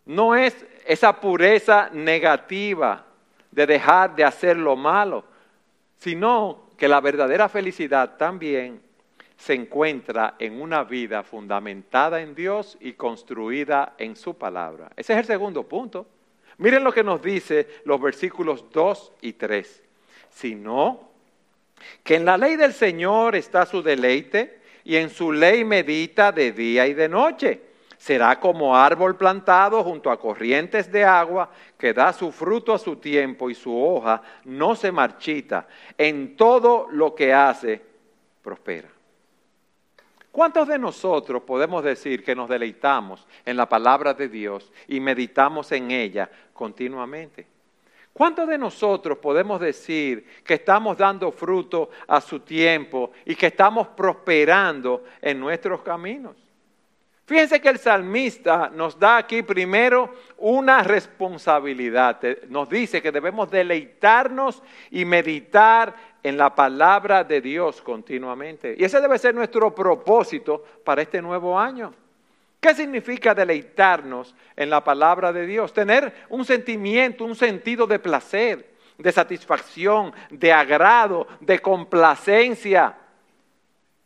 No 0.05 0.35
es 0.35 0.65
esa 0.85 1.19
pureza 1.19 1.89
negativa 1.91 3.03
de 3.49 3.65
dejar 3.65 4.15
de 4.15 4.23
hacer 4.23 4.57
lo 4.57 4.75
malo, 4.75 5.23
sino 5.97 6.64
que 6.77 6.87
la 6.87 7.01
verdadera 7.01 7.49
felicidad 7.49 8.17
también 8.17 8.81
se 9.37 9.53
encuentra 9.53 10.35
en 10.39 10.61
una 10.61 10.83
vida 10.83 11.23
fundamentada 11.23 12.21
en 12.21 12.35
Dios 12.35 12.77
y 12.79 12.93
construida 12.93 13.93
en 13.97 14.15
su 14.15 14.35
palabra. 14.35 14.91
Ese 14.95 15.13
es 15.13 15.19
el 15.19 15.25
segundo 15.25 15.63
punto. 15.63 16.07
Miren 16.57 16.83
lo 16.83 16.93
que 16.93 17.03
nos 17.03 17.21
dice 17.21 17.67
los 17.85 17.99
versículos 17.99 18.65
2 18.71 19.13
y 19.21 19.33
3. 19.33 19.83
Si 20.29 20.55
no, 20.55 21.09
que 22.03 22.15
en 22.15 22.25
la 22.25 22.37
ley 22.37 22.55
del 22.55 22.73
Señor 22.73 23.35
está 23.35 23.65
su 23.65 23.81
deleite 23.81 24.59
y 24.83 24.95
en 24.95 25.09
su 25.09 25.31
ley 25.31 25.65
medita 25.65 26.31
de 26.31 26.51
día 26.51 26.87
y 26.87 26.93
de 26.93 27.09
noche. 27.09 27.61
Será 28.05 28.39
como 28.39 28.77
árbol 28.77 29.17
plantado 29.17 29.83
junto 29.83 30.11
a 30.11 30.19
corrientes 30.19 30.91
de 30.91 31.03
agua 31.03 31.49
que 31.75 31.91
da 31.91 32.13
su 32.13 32.31
fruto 32.31 32.71
a 32.71 32.77
su 32.77 32.97
tiempo 32.97 33.49
y 33.49 33.55
su 33.55 33.75
hoja 33.75 34.21
no 34.43 34.75
se 34.75 34.91
marchita. 34.91 35.67
En 35.97 36.37
todo 36.37 36.87
lo 36.91 37.15
que 37.15 37.33
hace, 37.33 37.81
prospera. 38.43 38.89
¿Cuántos 40.31 40.67
de 40.67 40.77
nosotros 40.77 41.41
podemos 41.41 41.83
decir 41.83 42.23
que 42.23 42.35
nos 42.35 42.47
deleitamos 42.47 43.25
en 43.43 43.57
la 43.57 43.67
palabra 43.67 44.13
de 44.13 44.29
Dios 44.29 44.71
y 44.87 44.99
meditamos 44.99 45.71
en 45.71 45.89
ella 45.89 46.29
continuamente? 46.53 47.47
¿Cuántos 48.13 48.47
de 48.47 48.59
nosotros 48.59 49.17
podemos 49.17 49.59
decir 49.59 50.27
que 50.43 50.53
estamos 50.53 50.95
dando 50.95 51.31
fruto 51.31 51.89
a 52.07 52.21
su 52.21 52.41
tiempo 52.41 53.13
y 53.25 53.33
que 53.33 53.47
estamos 53.47 53.87
prosperando 53.87 55.05
en 55.23 55.39
nuestros 55.39 55.81
caminos? 55.81 56.44
Fíjense 57.25 57.59
que 57.59 57.69
el 57.69 57.79
salmista 57.79 58.69
nos 58.71 58.99
da 58.99 59.17
aquí 59.17 59.41
primero 59.41 60.13
una 60.37 60.83
responsabilidad. 60.83 62.21
Nos 62.49 62.69
dice 62.69 63.01
que 63.01 63.11
debemos 63.11 63.49
deleitarnos 63.49 64.61
y 64.91 65.05
meditar 65.05 65.95
en 66.21 66.37
la 66.37 66.53
palabra 66.53 67.23
de 67.23 67.41
Dios 67.41 67.81
continuamente. 67.81 68.75
Y 68.77 68.83
ese 68.83 69.01
debe 69.01 69.17
ser 69.17 69.33
nuestro 69.33 69.73
propósito 69.73 70.63
para 70.83 71.01
este 71.01 71.19
nuevo 71.19 71.59
año. 71.59 71.95
¿Qué 72.59 72.75
significa 72.75 73.33
deleitarnos 73.33 74.35
en 74.55 74.69
la 74.69 74.83
palabra 74.83 75.33
de 75.33 75.47
Dios? 75.47 75.73
Tener 75.73 76.13
un 76.29 76.45
sentimiento, 76.45 77.25
un 77.25 77.35
sentido 77.35 77.87
de 77.87 77.97
placer, 77.97 78.75
de 78.99 79.11
satisfacción, 79.11 80.13
de 80.29 80.53
agrado, 80.53 81.27
de 81.39 81.57
complacencia 81.59 82.95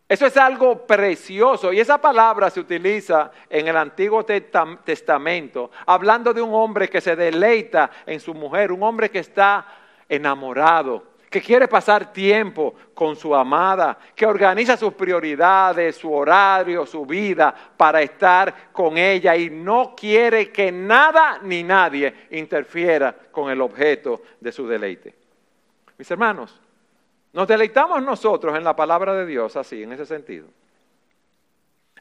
eso 0.10 0.26
es 0.26 0.36
algo 0.38 0.88
precioso 0.88 1.72
y 1.72 1.80
esa 1.80 2.02
palabra 2.02 2.50
se 2.50 2.60
utiliza 2.60 3.30
en 3.48 3.68
el 3.68 3.78
Antiguo 3.78 4.26
Testamento, 4.26 5.70
hablando 5.86 6.34
de 6.34 6.42
un 6.42 6.52
hombre 6.52 6.90
que 6.90 7.00
se 7.00 7.16
deleita 7.16 7.92
en 8.08 8.20
su 8.20 8.34
mujer, 8.34 8.72
un 8.72 8.82
hombre 8.82 9.12
que 9.12 9.20
está 9.20 9.68
enamorado, 10.10 11.04
que 11.30 11.40
quiere 11.40 11.68
pasar 11.68 12.12
tiempo 12.12 12.74
con 12.96 13.16
su 13.16 13.36
amada, 13.36 14.00
que 14.16 14.26
organiza 14.26 14.76
sus 14.76 14.94
prioridades, 14.96 15.96
su 15.96 16.12
horario, 16.12 16.88
su 16.88 17.06
vida 17.06 17.54
para 17.78 18.02
estar 18.02 18.72
con 18.72 18.98
ella 18.98 19.36
y 19.36 19.52
no 19.52 19.94
quiere 19.96 20.52
que 20.52 20.72
nada 20.72 21.38
ni 21.44 21.62
nadie 21.62 22.28
interfiera 22.32 23.16
con 23.32 23.52
el 23.52 23.62
objeto 23.62 24.24
de 24.40 24.52
su 24.52 24.68
deleite. 24.68 25.14
Mis 26.00 26.10
hermanos, 26.10 26.60
nos 27.34 27.48
deleitamos 27.48 28.02
nosotros 28.02 28.58
en 28.58 28.64
la 28.64 28.76
palabra 28.76 29.14
de 29.14 29.26
Dios 29.26 29.56
así, 29.56 29.84
en 29.84 29.94
ese 29.94 30.06
sentido. 30.06 30.48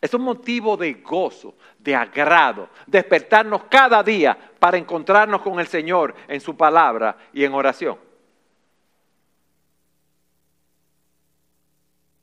Es 0.01 0.14
un 0.14 0.23
motivo 0.23 0.77
de 0.77 0.95
gozo, 0.95 1.55
de 1.79 1.95
agrado, 1.95 2.69
despertarnos 2.87 3.64
cada 3.64 4.03
día 4.03 4.37
para 4.59 4.77
encontrarnos 4.77 5.43
con 5.43 5.59
el 5.59 5.67
Señor 5.67 6.14
en 6.29 6.41
su 6.41 6.57
palabra 6.57 7.17
y 7.33 7.45
en 7.45 7.53
oración. 7.53 7.99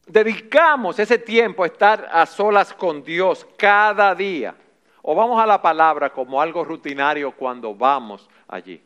Dedicamos 0.07 0.99
ese 0.99 1.17
tiempo 1.17 1.63
a 1.63 1.67
estar 1.67 2.07
a 2.11 2.25
solas 2.25 2.73
con 2.73 3.03
Dios 3.03 3.45
cada 3.57 4.13
día. 4.13 4.55
O 5.01 5.15
vamos 5.15 5.41
a 5.41 5.45
la 5.45 5.61
palabra 5.61 6.11
como 6.11 6.41
algo 6.41 6.63
rutinario 6.63 7.31
cuando 7.31 7.75
vamos 7.75 8.29
allí. 8.47 8.81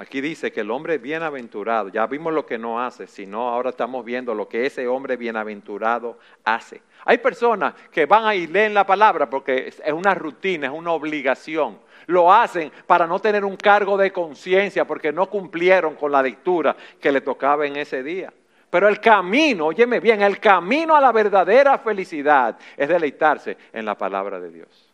Aquí 0.00 0.20
dice 0.20 0.52
que 0.52 0.60
el 0.60 0.70
hombre 0.70 0.98
bienaventurado, 0.98 1.88
ya 1.88 2.06
vimos 2.06 2.32
lo 2.32 2.46
que 2.46 2.56
no 2.56 2.80
hace, 2.80 3.08
sino 3.08 3.48
ahora 3.48 3.70
estamos 3.70 4.04
viendo 4.04 4.32
lo 4.32 4.48
que 4.48 4.64
ese 4.64 4.86
hombre 4.86 5.16
bienaventurado 5.16 6.18
hace. 6.44 6.82
Hay 7.04 7.18
personas 7.18 7.74
que 7.90 8.06
van 8.06 8.24
a 8.24 8.32
ir 8.32 8.48
leen 8.48 8.74
la 8.74 8.86
palabra 8.86 9.28
porque 9.28 9.66
es 9.66 9.92
una 9.92 10.14
rutina, 10.14 10.68
es 10.68 10.72
una 10.72 10.92
obligación. 10.92 11.80
Lo 12.06 12.32
hacen 12.32 12.70
para 12.86 13.08
no 13.08 13.18
tener 13.18 13.44
un 13.44 13.56
cargo 13.56 13.96
de 13.96 14.12
conciencia 14.12 14.86
porque 14.86 15.12
no 15.12 15.28
cumplieron 15.28 15.96
con 15.96 16.12
la 16.12 16.22
lectura 16.22 16.76
que 17.00 17.10
le 17.10 17.20
tocaba 17.20 17.66
en 17.66 17.74
ese 17.74 18.04
día. 18.04 18.32
Pero 18.70 18.86
el 18.86 19.00
camino, 19.00 19.66
óyeme 19.66 19.98
bien, 19.98 20.22
el 20.22 20.38
camino 20.38 20.94
a 20.94 21.00
la 21.00 21.10
verdadera 21.10 21.76
felicidad 21.76 22.56
es 22.76 22.88
deleitarse 22.88 23.56
en 23.72 23.84
la 23.84 23.98
palabra 23.98 24.38
de 24.38 24.52
Dios 24.52 24.87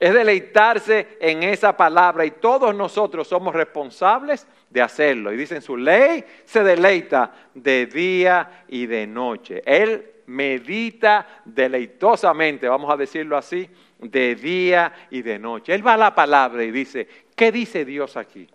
es 0.00 0.14
deleitarse 0.14 1.18
en 1.20 1.42
esa 1.42 1.76
palabra 1.76 2.24
y 2.24 2.30
todos 2.30 2.74
nosotros 2.74 3.28
somos 3.28 3.54
responsables 3.54 4.46
de 4.70 4.80
hacerlo. 4.80 5.30
Y 5.30 5.36
dicen 5.36 5.60
su 5.60 5.76
ley 5.76 6.24
se 6.46 6.64
deleita 6.64 7.30
de 7.54 7.84
día 7.84 8.64
y 8.68 8.86
de 8.86 9.06
noche. 9.06 9.62
Él 9.66 10.10
medita 10.26 11.42
deleitosamente, 11.44 12.66
vamos 12.66 12.90
a 12.90 12.96
decirlo 12.96 13.36
así, 13.36 13.68
de 13.98 14.34
día 14.36 14.90
y 15.10 15.20
de 15.20 15.38
noche. 15.38 15.74
Él 15.74 15.86
va 15.86 15.94
a 15.94 15.98
la 15.98 16.14
palabra 16.14 16.64
y 16.64 16.70
dice, 16.70 17.06
¿qué 17.36 17.52
dice 17.52 17.84
Dios 17.84 18.16
aquí? 18.16 18.48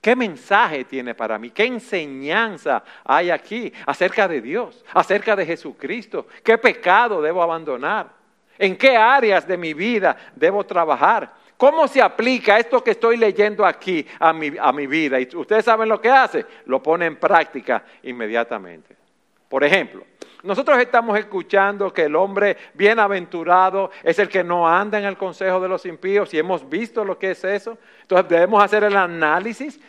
¿Qué 0.00 0.16
mensaje 0.16 0.84
tiene 0.84 1.14
para 1.14 1.38
mí? 1.38 1.50
¿Qué 1.50 1.66
enseñanza 1.66 2.82
hay 3.04 3.30
aquí 3.30 3.72
acerca 3.86 4.26
de 4.26 4.40
Dios, 4.40 4.84
acerca 4.92 5.36
de 5.36 5.46
Jesucristo? 5.46 6.26
¿Qué 6.42 6.58
pecado 6.58 7.22
debo 7.22 7.42
abandonar? 7.42 8.19
¿En 8.60 8.76
qué 8.76 8.94
áreas 8.94 9.48
de 9.48 9.56
mi 9.56 9.72
vida 9.72 10.14
debo 10.36 10.64
trabajar? 10.64 11.32
¿Cómo 11.56 11.88
se 11.88 12.02
aplica 12.02 12.58
esto 12.58 12.84
que 12.84 12.90
estoy 12.90 13.16
leyendo 13.16 13.64
aquí 13.64 14.06
a 14.18 14.34
mi, 14.34 14.52
a 14.60 14.70
mi 14.70 14.86
vida? 14.86 15.18
Y 15.18 15.26
ustedes 15.34 15.64
saben 15.64 15.88
lo 15.88 15.98
que 15.98 16.10
hace, 16.10 16.44
lo 16.66 16.82
pone 16.82 17.06
en 17.06 17.16
práctica 17.16 17.82
inmediatamente. 18.02 18.94
Por 19.48 19.64
ejemplo, 19.64 20.04
nosotros 20.42 20.78
estamos 20.78 21.18
escuchando 21.18 21.90
que 21.90 22.02
el 22.02 22.14
hombre 22.14 22.54
bienaventurado 22.74 23.90
es 24.02 24.18
el 24.18 24.28
que 24.28 24.44
no 24.44 24.68
anda 24.68 24.98
en 24.98 25.06
el 25.06 25.16
consejo 25.16 25.58
de 25.58 25.68
los 25.68 25.86
impíos 25.86 26.34
y 26.34 26.38
hemos 26.38 26.68
visto 26.68 27.02
lo 27.02 27.18
que 27.18 27.30
es 27.30 27.42
eso. 27.44 27.78
Entonces 28.02 28.28
debemos 28.28 28.62
hacer 28.62 28.84
el 28.84 28.96
análisis 28.96 29.80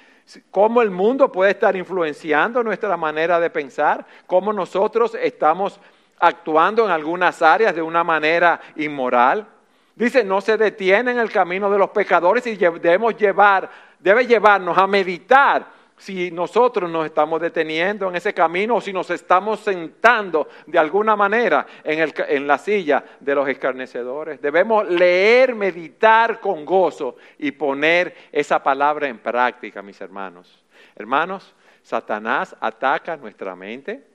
cómo 0.49 0.81
el 0.81 0.91
mundo 0.91 1.29
puede 1.29 1.51
estar 1.51 1.75
influenciando 1.75 2.63
nuestra 2.63 2.95
manera 2.95 3.38
de 3.38 3.49
pensar, 3.49 4.05
cómo 4.27 4.53
nosotros 4.53 5.13
estamos 5.15 5.77
actuando 6.21 6.86
en 6.86 6.91
algunas 6.91 7.41
áreas 7.41 7.75
de 7.75 7.81
una 7.81 8.03
manera 8.03 8.62
inmoral. 8.75 9.47
Dice, 9.95 10.23
no 10.23 10.39
se 10.39 10.57
detiene 10.57 11.12
en 11.12 11.19
el 11.19 11.31
camino 11.31 11.69
de 11.69 11.77
los 11.77 11.89
pecadores 11.89 12.45
y 12.47 12.55
debemos 12.55 13.17
llevar, 13.17 13.69
debe 13.99 14.25
llevarnos 14.25 14.77
a 14.77 14.88
meditar 14.88 15.81
si 15.97 16.31
nosotros 16.31 16.89
nos 16.89 17.05
estamos 17.05 17.39
deteniendo 17.39 18.10
en 18.10 18.15
ese 18.15 18.34
camino 18.34 18.77
o 18.77 18.81
si 18.81 18.91
nos 18.91 19.10
estamos 19.12 19.60
sentando 19.60 20.47
de 20.65 20.79
alguna 20.79 21.15
manera 21.15 21.65
en, 21.84 22.12
en 22.27 22.47
la 22.47 22.57
silla 22.57 23.03
de 23.19 23.36
los 23.36 23.47
escarnecedores. 23.47 24.41
Debemos 24.41 24.88
leer, 24.89 25.53
meditar 25.53 26.39
con 26.39 26.65
gozo 26.65 27.17
y 27.38 27.51
poner 27.51 28.15
esa 28.31 28.63
palabra 28.63 29.07
en 29.07 29.19
práctica, 29.19 29.84
mis 29.84 30.01
hermanos. 30.01 30.63
Hermanos, 30.95 31.53
Satanás 31.84 32.55
ataca 32.60 33.15
nuestra 33.17 33.55
mente, 33.55 34.11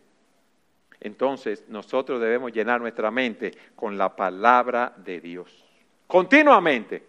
entonces 1.00 1.64
nosotros 1.68 2.20
debemos 2.20 2.52
llenar 2.52 2.80
nuestra 2.80 3.11
mente 3.11 3.52
con 3.74 3.96
la 3.98 4.14
palabra 4.14 4.92
de 4.96 5.20
Dios. 5.20 5.64
Continuamente. 6.06 7.02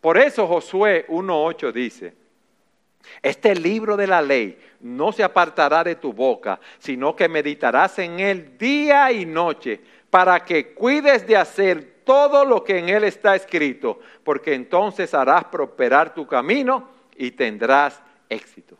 Por 0.00 0.18
eso 0.18 0.46
Josué 0.46 1.06
1.8 1.08 1.72
dice, 1.72 2.14
este 3.22 3.54
libro 3.54 3.96
de 3.96 4.06
la 4.06 4.20
ley 4.20 4.58
no 4.80 5.12
se 5.12 5.22
apartará 5.22 5.82
de 5.82 5.94
tu 5.94 6.12
boca, 6.12 6.60
sino 6.78 7.16
que 7.16 7.28
meditarás 7.28 7.98
en 7.98 8.20
él 8.20 8.58
día 8.58 9.10
y 9.12 9.24
noche, 9.24 9.80
para 10.10 10.44
que 10.44 10.74
cuides 10.74 11.26
de 11.26 11.36
hacer 11.36 12.02
todo 12.04 12.44
lo 12.44 12.62
que 12.62 12.78
en 12.78 12.88
él 12.88 13.04
está 13.04 13.34
escrito, 13.34 13.98
porque 14.22 14.54
entonces 14.54 15.14
harás 15.14 15.44
prosperar 15.46 16.14
tu 16.14 16.26
camino 16.26 16.88
y 17.16 17.30
tendrás 17.30 18.00
éxito. 18.28 18.76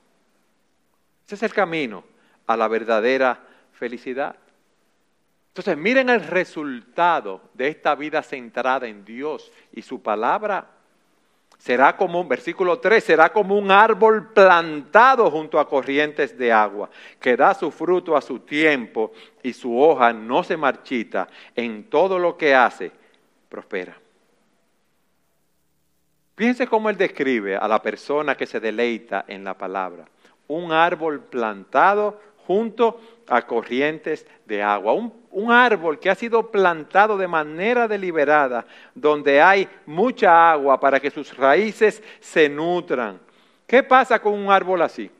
Ese 1.26 1.36
es 1.36 1.42
el 1.42 1.54
camino 1.54 2.04
a 2.46 2.56
la 2.56 2.68
verdadera 2.68 3.40
felicidad. 3.72 4.36
Entonces, 5.54 5.76
miren 5.76 6.08
el 6.08 6.20
resultado 6.20 7.40
de 7.54 7.68
esta 7.68 7.94
vida 7.94 8.24
centrada 8.24 8.88
en 8.88 9.04
Dios 9.04 9.52
y 9.72 9.82
su 9.82 10.02
palabra. 10.02 10.66
Será 11.58 11.96
como 11.96 12.20
un, 12.20 12.28
versículo 12.28 12.80
3, 12.80 13.04
será 13.04 13.32
como 13.32 13.56
un 13.56 13.70
árbol 13.70 14.32
plantado 14.32 15.30
junto 15.30 15.60
a 15.60 15.68
corrientes 15.68 16.36
de 16.36 16.50
agua, 16.50 16.90
que 17.20 17.36
da 17.36 17.54
su 17.54 17.70
fruto 17.70 18.16
a 18.16 18.20
su 18.20 18.40
tiempo 18.40 19.12
y 19.44 19.52
su 19.52 19.80
hoja 19.80 20.12
no 20.12 20.42
se 20.42 20.56
marchita. 20.56 21.28
En 21.54 21.84
todo 21.84 22.18
lo 22.18 22.36
que 22.36 22.52
hace, 22.52 22.90
prospera. 23.48 23.96
Piense 26.34 26.66
cómo 26.66 26.90
él 26.90 26.96
describe 26.96 27.56
a 27.56 27.68
la 27.68 27.80
persona 27.80 28.34
que 28.34 28.46
se 28.46 28.58
deleita 28.58 29.24
en 29.28 29.44
la 29.44 29.54
palabra. 29.54 30.04
Un 30.48 30.72
árbol 30.72 31.20
plantado 31.20 32.20
junto 32.46 33.00
a 33.26 33.42
corrientes 33.42 34.26
de 34.46 34.62
agua. 34.62 34.92
Un, 34.92 35.50
árbol 35.50 35.98
que 35.98 36.10
ha 36.10 36.14
sido 36.14 36.50
plantado 36.50 37.16
de 37.18 37.26
manera 37.26 37.88
deliberada, 37.88 38.64
donde 38.94 39.40
hay 39.40 39.68
mucha 39.86 40.52
agua 40.52 40.78
para 40.78 41.00
que 41.00 41.10
sus 41.10 41.36
raíces 41.36 42.02
se 42.20 42.48
nutran. 42.48 43.20
¿Qué 43.66 43.82
pasa 43.82 44.20
con 44.20 44.34
un 44.34 44.50
árbol 44.50 44.82
así? 44.82 45.10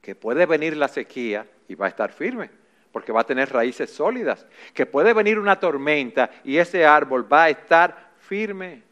Que 0.00 0.14
puede 0.14 0.46
venir 0.46 0.76
la 0.76 0.88
sequía 0.88 1.46
y 1.68 1.74
va 1.74 1.86
a 1.86 1.90
estar 1.90 2.12
firme, 2.12 2.50
porque 2.90 3.12
va 3.12 3.20
a 3.20 3.26
tener 3.26 3.52
raíces 3.52 3.92
sólidas. 3.92 4.46
Que 4.74 4.86
puede 4.86 5.12
venir 5.12 5.38
una 5.38 5.60
tormenta 5.60 6.30
y 6.42 6.56
ese 6.56 6.84
árbol 6.84 7.32
va 7.32 7.44
a 7.44 7.50
estar 7.50 8.10
firme. 8.18 8.82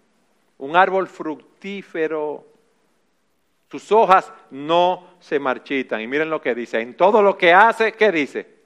Un 0.58 0.76
árbol 0.76 1.08
fructífero, 1.08 2.46
sus 3.70 3.90
hojas 3.92 4.32
no 4.50 5.16
se 5.20 5.38
marchitan. 5.38 6.00
Y 6.00 6.06
miren 6.06 6.30
lo 6.30 6.40
que 6.40 6.54
dice. 6.54 6.80
En 6.80 6.94
todo 6.94 7.22
lo 7.22 7.36
que 7.36 7.52
hace, 7.52 7.92
¿qué 7.92 8.10
dice? 8.10 8.58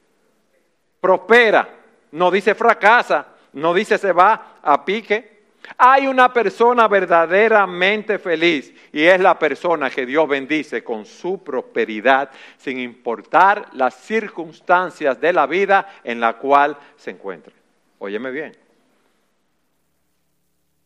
prospera, 1.02 1.68
no 2.12 2.30
dice 2.30 2.54
fracasa, 2.54 3.26
no 3.54 3.74
dice 3.74 3.98
se 3.98 4.12
va 4.12 4.58
a 4.62 4.84
pique. 4.84 5.32
Hay 5.76 6.06
una 6.06 6.32
persona 6.32 6.86
verdaderamente 6.86 8.20
feliz 8.20 8.72
y 8.92 9.02
es 9.02 9.20
la 9.20 9.36
persona 9.36 9.90
que 9.90 10.06
Dios 10.06 10.28
bendice 10.28 10.84
con 10.84 11.04
su 11.04 11.42
prosperidad 11.42 12.30
sin 12.56 12.78
importar 12.78 13.68
las 13.72 13.94
circunstancias 13.94 15.20
de 15.20 15.32
la 15.32 15.46
vida 15.46 15.88
en 16.04 16.20
la 16.20 16.34
cual 16.34 16.76
se 16.96 17.10
encuentre. 17.10 17.52
Óyeme 17.98 18.30
bien. 18.30 18.56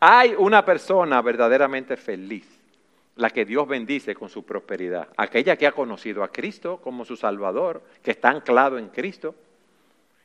Hay 0.01 0.35
una 0.37 0.65
persona 0.65 1.21
verdaderamente 1.21 1.97
feliz, 1.97 2.47
la 3.17 3.31
que 3.31 3.45
Dios 3.45 3.67
bendice 3.67 4.15
con 4.15 4.29
su 4.29 4.45
prosperidad, 4.45 5.09
aquella 5.17 5.57
que 5.57 5.67
ha 5.67 5.73
conocido 5.73 6.23
a 6.23 6.29
Cristo 6.29 6.79
como 6.79 7.05
su 7.05 7.17
Salvador, 7.17 7.83
que 8.03 8.13
está 8.13 8.29
anclado 8.29 8.79
en 8.79 8.89
Cristo. 8.89 9.35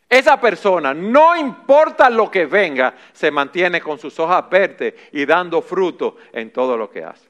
Esa 0.09 0.39
persona, 0.41 0.93
no 0.93 1.37
importa 1.37 2.09
lo 2.09 2.29
que 2.29 2.45
venga, 2.45 2.93
se 3.13 3.31
mantiene 3.31 3.79
con 3.79 3.97
sus 3.97 4.19
hojas 4.19 4.49
verdes 4.49 4.93
y 5.13 5.25
dando 5.25 5.61
fruto 5.61 6.17
en 6.33 6.51
todo 6.51 6.75
lo 6.75 6.89
que 6.89 7.03
hace. 7.03 7.29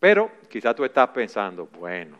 Pero 0.00 0.32
quizás 0.50 0.74
tú 0.74 0.84
estás 0.84 1.08
pensando, 1.10 1.66
bueno, 1.66 2.18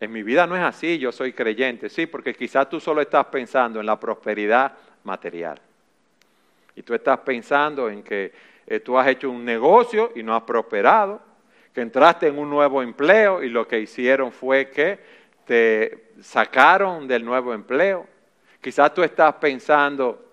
en 0.00 0.10
mi 0.10 0.22
vida 0.22 0.46
no 0.46 0.56
es 0.56 0.62
así, 0.62 0.98
yo 0.98 1.12
soy 1.12 1.34
creyente, 1.34 1.90
sí, 1.90 2.06
porque 2.06 2.34
quizás 2.34 2.68
tú 2.70 2.80
solo 2.80 3.02
estás 3.02 3.26
pensando 3.26 3.80
en 3.80 3.86
la 3.86 4.00
prosperidad 4.00 4.72
material. 5.04 5.60
Y 6.74 6.82
tú 6.82 6.94
estás 6.94 7.18
pensando 7.20 7.90
en 7.90 8.02
que 8.02 8.32
eh, 8.72 8.80
tú 8.80 8.98
has 8.98 9.06
hecho 9.06 9.28
un 9.28 9.44
negocio 9.44 10.12
y 10.14 10.22
no 10.22 10.34
has 10.34 10.44
prosperado, 10.44 11.20
que 11.74 11.82
entraste 11.82 12.28
en 12.28 12.38
un 12.38 12.48
nuevo 12.48 12.82
empleo 12.82 13.42
y 13.42 13.50
lo 13.50 13.68
que 13.68 13.78
hicieron 13.78 14.32
fue 14.32 14.70
que 14.70 14.98
te 15.44 16.14
sacaron 16.22 17.06
del 17.06 17.22
nuevo 17.22 17.52
empleo. 17.52 18.06
Quizás 18.62 18.94
tú 18.94 19.02
estás 19.02 19.34
pensando 19.34 20.24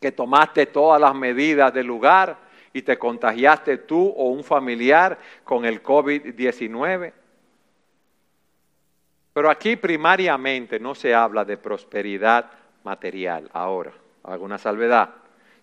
que 0.00 0.10
tomaste 0.10 0.66
todas 0.66 1.00
las 1.00 1.14
medidas 1.14 1.72
del 1.72 1.86
lugar 1.86 2.38
y 2.72 2.82
te 2.82 2.98
contagiaste 2.98 3.78
tú 3.78 4.14
o 4.16 4.30
un 4.30 4.42
familiar 4.42 5.16
con 5.44 5.64
el 5.64 5.80
COVID-19. 5.80 7.12
Pero 9.32 9.48
aquí 9.48 9.76
primariamente 9.76 10.80
no 10.80 10.96
se 10.96 11.14
habla 11.14 11.44
de 11.44 11.56
prosperidad 11.56 12.50
material 12.82 13.48
ahora, 13.52 13.92
alguna 14.24 14.58
salvedad. 14.58 15.19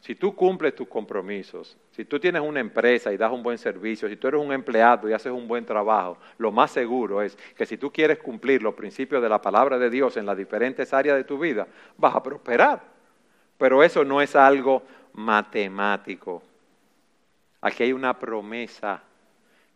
Si 0.08 0.16
tú 0.16 0.34
cumples 0.34 0.74
tus 0.74 0.88
compromisos, 0.88 1.76
si 1.92 2.06
tú 2.06 2.18
tienes 2.18 2.42
una 2.42 2.62
empresa 2.62 3.12
y 3.12 3.18
das 3.18 3.30
un 3.30 3.44
buen 3.44 3.58
servicio, 3.58 4.08
si 4.08 4.16
tú 4.16 4.30
eres 4.30 4.40
un 4.40 4.54
empleado 4.54 5.10
y 5.10 5.12
haces 5.12 5.34
un 5.34 5.50
buen 5.50 5.66
trabajo, 5.66 6.18
lo 6.38 6.50
más 6.50 6.72
seguro 6.72 7.22
es 7.22 7.38
que 7.58 7.66
si 7.66 7.78
tú 7.78 7.92
quieres 7.92 8.20
cumplir 8.20 8.64
los 8.64 8.74
principios 8.74 9.22
de 9.22 9.28
la 9.28 9.42
palabra 9.42 9.78
de 9.78 9.90
Dios 9.90 10.16
en 10.16 10.26
las 10.26 10.38
diferentes 10.38 10.94
áreas 10.94 11.18
de 11.18 11.26
tu 11.26 11.38
vida, 11.38 11.68
vas 11.98 12.16
a 12.16 12.24
prosperar. 12.24 12.82
Pero 13.58 13.84
eso 13.84 14.06
no 14.06 14.22
es 14.22 14.34
algo 14.38 14.82
matemático. 15.12 16.42
Aquí 17.60 17.84
hay 17.84 17.92
una 17.92 18.18
promesa 18.18 19.04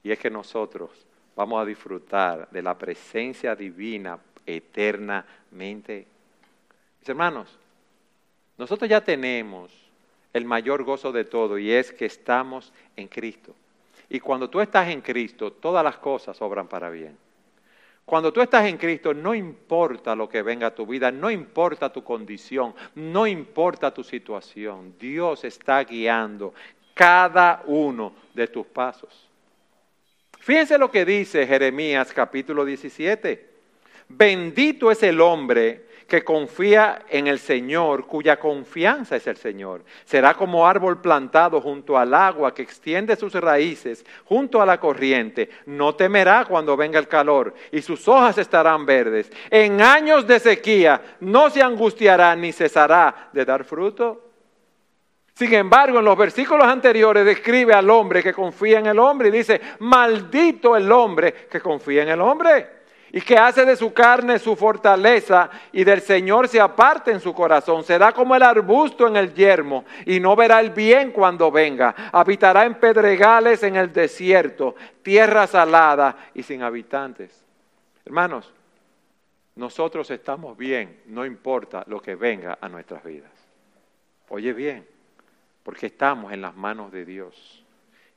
y 0.02 0.14
es 0.14 0.20
que 0.20 0.30
nosotros 0.30 0.92
vamos 1.36 1.62
a 1.62 1.66
disfrutar 1.66 2.48
de 2.52 2.62
la 2.62 2.78
presencia 2.78 3.54
divina 3.54 4.18
eternamente. 4.46 6.08
Mis 7.02 7.10
hermanos, 7.10 7.60
nosotros 8.58 8.90
ya 8.90 9.04
tenemos 9.04 9.91
el 10.34 10.46
mayor 10.46 10.84
gozo 10.84 11.12
de 11.12 11.26
todo 11.26 11.58
y 11.58 11.72
es 11.72 11.92
que 11.92 12.06
estamos 12.06 12.72
en 12.96 13.08
Cristo. 13.08 13.56
Y 14.10 14.20
cuando 14.20 14.50
tú 14.50 14.60
estás 14.60 14.90
en 14.90 15.02
Cristo, 15.02 15.54
todas 15.54 15.84
las 15.84 15.98
cosas 15.98 16.42
obran 16.42 16.68
para 16.68 16.90
bien. 16.90 17.18
Cuando 18.04 18.34
tú 18.34 18.42
estás 18.42 18.66
en 18.66 18.78
Cristo, 18.78 19.14
no 19.14 19.34
importa 19.34 20.16
lo 20.16 20.28
que 20.28 20.42
venga 20.42 20.68
a 20.68 20.76
tu 20.76 20.86
vida, 20.86 21.12
no 21.12 21.32
importa 21.32 21.94
tu 21.94 22.04
condición, 22.04 22.74
no 22.96 23.26
importa 23.26 23.94
tu 23.94 24.04
situación, 24.04 24.96
Dios 25.00 25.44
está 25.46 25.84
guiando 25.84 26.54
cada 26.94 27.64
uno 27.68 28.14
de 28.34 28.48
tus 28.48 28.68
pasos. 28.68 29.30
Fíjense 30.40 30.78
lo 30.78 30.92
que 30.92 31.06
dice 31.06 31.48
Jeremías 31.48 32.12
capítulo 32.14 32.66
17. 32.66 33.50
Bendito 34.10 34.92
es 34.92 35.04
el 35.04 35.22
hombre 35.22 35.86
que 36.12 36.26
confía 36.26 37.04
en 37.08 37.28
el 37.28 37.40
Señor, 37.40 38.06
cuya 38.06 38.38
confianza 38.38 39.16
es 39.16 39.28
el 39.28 39.38
Señor. 39.38 39.86
Será 40.04 40.34
como 40.34 40.68
árbol 40.68 41.00
plantado 41.00 41.62
junto 41.62 41.98
al 41.98 42.14
agua 42.14 42.54
que 42.54 42.64
extiende 42.64 43.16
sus 43.16 43.34
raíces 43.36 44.06
junto 44.26 44.62
a 44.62 44.66
la 44.66 44.78
corriente. 44.78 45.50
No 45.68 45.96
temerá 45.96 46.44
cuando 46.44 46.76
venga 46.76 47.00
el 47.00 47.08
calor 47.08 47.54
y 47.72 47.82
sus 47.82 48.10
hojas 48.10 48.38
estarán 48.38 48.86
verdes. 48.86 49.32
En 49.50 49.82
años 49.82 50.28
de 50.28 50.42
sequía 50.42 51.02
no 51.22 51.50
se 51.50 51.62
angustiará 51.62 52.36
ni 52.36 52.52
cesará 52.52 53.30
de 53.32 53.46
dar 53.46 53.64
fruto. 53.64 54.32
Sin 55.34 55.54
embargo, 55.54 56.00
en 56.00 56.04
los 56.04 56.18
versículos 56.18 56.68
anteriores 56.68 57.24
describe 57.24 57.74
al 57.74 57.90
hombre 57.90 58.22
que 58.22 58.34
confía 58.34 58.80
en 58.80 58.88
el 58.88 59.00
hombre 59.00 59.30
y 59.30 59.32
dice, 59.32 59.62
maldito 59.80 60.76
el 60.76 60.92
hombre 60.92 61.48
que 61.50 61.62
confía 61.62 62.04
en 62.04 62.10
el 62.10 62.20
hombre 62.20 62.81
y 63.14 63.22
que 63.22 63.38
hace 63.38 63.66
de 63.66 63.76
su 63.76 63.94
carne 63.94 64.40
su 64.40 64.56
fortaleza 64.56 65.50
y 65.74 65.84
del 65.84 66.02
Señor 66.02 66.48
se 66.48 66.62
aparte 66.62 67.12
en 67.12 67.20
su 67.20 67.34
corazón. 67.34 67.84
Será 67.84 68.14
como 68.14 68.36
el 68.36 68.44
arbusto 68.44 69.08
en 69.08 69.18
el 69.18 69.34
yermo 69.34 69.84
y 70.06 70.20
no 70.20 70.36
verá 70.36 70.62
el 70.62 70.70
bien 70.70 71.12
cuando 71.12 71.52
venga. 71.52 71.94
Habitará 72.12 72.66
en 72.66 72.76
pedregales 72.76 73.64
en 73.64 73.76
el 73.76 73.92
desierto, 73.92 74.76
tierra 75.02 75.46
salada 75.46 76.30
y 76.34 76.44
sin 76.44 76.64
habitantes. 76.64 77.44
Hermanos, 78.06 78.54
nosotros 79.56 80.10
estamos 80.10 80.58
bien, 80.58 81.02
no 81.08 81.26
importa 81.26 81.84
lo 81.88 82.02
que 82.02 82.16
venga 82.16 82.58
a 82.62 82.70
nuestras 82.70 83.04
vidas. 83.04 83.32
Oye 84.30 84.54
bien, 84.54 84.88
porque 85.64 85.88
estamos 85.88 86.32
en 86.32 86.42
las 86.42 86.56
manos 86.56 86.92
de 86.94 87.04
Dios. 87.04 87.66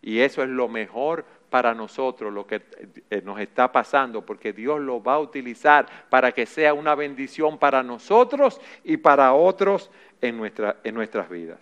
Y 0.01 0.21
eso 0.21 0.43
es 0.43 0.49
lo 0.49 0.69
mejor 0.69 1.25
para 1.55 1.73
nosotros 1.73 2.33
lo 2.33 2.45
que 2.45 2.63
eh, 3.11 3.23
nos 3.25 3.39
está 3.39 3.71
pasando, 3.71 4.27
porque 4.27 4.53
Dios 4.53 4.81
lo 4.81 5.01
va 5.01 5.15
a 5.15 5.19
utilizar 5.21 5.87
para 6.11 6.33
que 6.33 6.47
sea 6.47 6.75
una 6.75 6.97
bendición 6.97 7.59
para 7.59 7.81
nosotros 7.81 8.61
y 8.83 8.97
para 8.97 9.35
otros 9.35 9.89
en, 10.21 10.53
en 10.83 10.95
nuestras 10.97 11.29
vidas. 11.31 11.61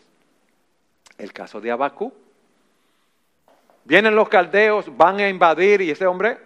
El 1.18 1.30
caso 1.34 1.60
de 1.60 1.72
Abacú. 1.72 2.10
Vienen 3.84 4.16
los 4.16 4.30
caldeos, 4.30 4.96
van 4.96 5.20
a 5.20 5.28
invadir 5.28 5.82
y 5.82 5.90
ese 5.90 6.06
hombre, 6.06 6.38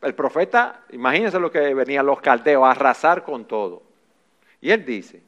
el 0.00 0.14
profeta, 0.14 0.80
imagínense 0.88 1.38
lo 1.38 1.50
que 1.50 1.74
venían 1.74 2.06
los 2.06 2.22
caldeos, 2.22 2.64
a 2.64 2.70
arrasar 2.70 3.22
con 3.22 3.44
todo. 3.44 3.82
Y 4.62 4.70
él 4.70 4.82
dice, 4.82 5.20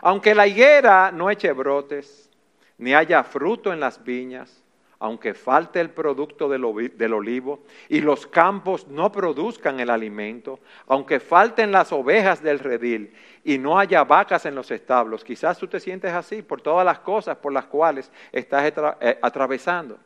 aunque 0.00 0.34
la 0.34 0.46
higuera 0.46 1.12
no 1.12 1.28
eche 1.28 1.52
brotes, 1.52 2.30
ni 2.78 2.94
haya 2.94 3.22
fruto 3.22 3.70
en 3.70 3.80
las 3.80 4.02
viñas, 4.02 4.62
aunque 5.00 5.32
falte 5.32 5.80
el 5.80 5.90
producto 5.90 6.48
del, 6.48 6.64
olivo 6.64 7.60
y 7.88 8.00
los 8.00 8.26
campos 8.26 8.88
no 8.88 9.12
produzcan 9.12 9.78
el 9.78 9.90
alimento, 9.90 10.58
aunque 10.86 11.20
falten 11.20 11.70
las 11.70 11.92
ovejas 11.92 12.42
del 12.42 12.58
redil 12.58 13.14
y 13.44 13.58
no 13.58 13.78
haya 13.78 14.02
vacas 14.04 14.44
en 14.46 14.54
los 14.54 14.70
establos, 14.70 15.22
quizás 15.22 15.56
tú 15.58 15.68
te 15.68 15.78
sientes 15.78 16.12
así 16.12 16.42
por 16.42 16.60
todas 16.60 16.84
las 16.84 16.98
cosas 16.98 17.36
por 17.36 17.52
las 17.52 17.66
cuales 17.66 18.10
estás 18.32 18.72
eh, 19.00 19.18
atravesando. 19.22 19.98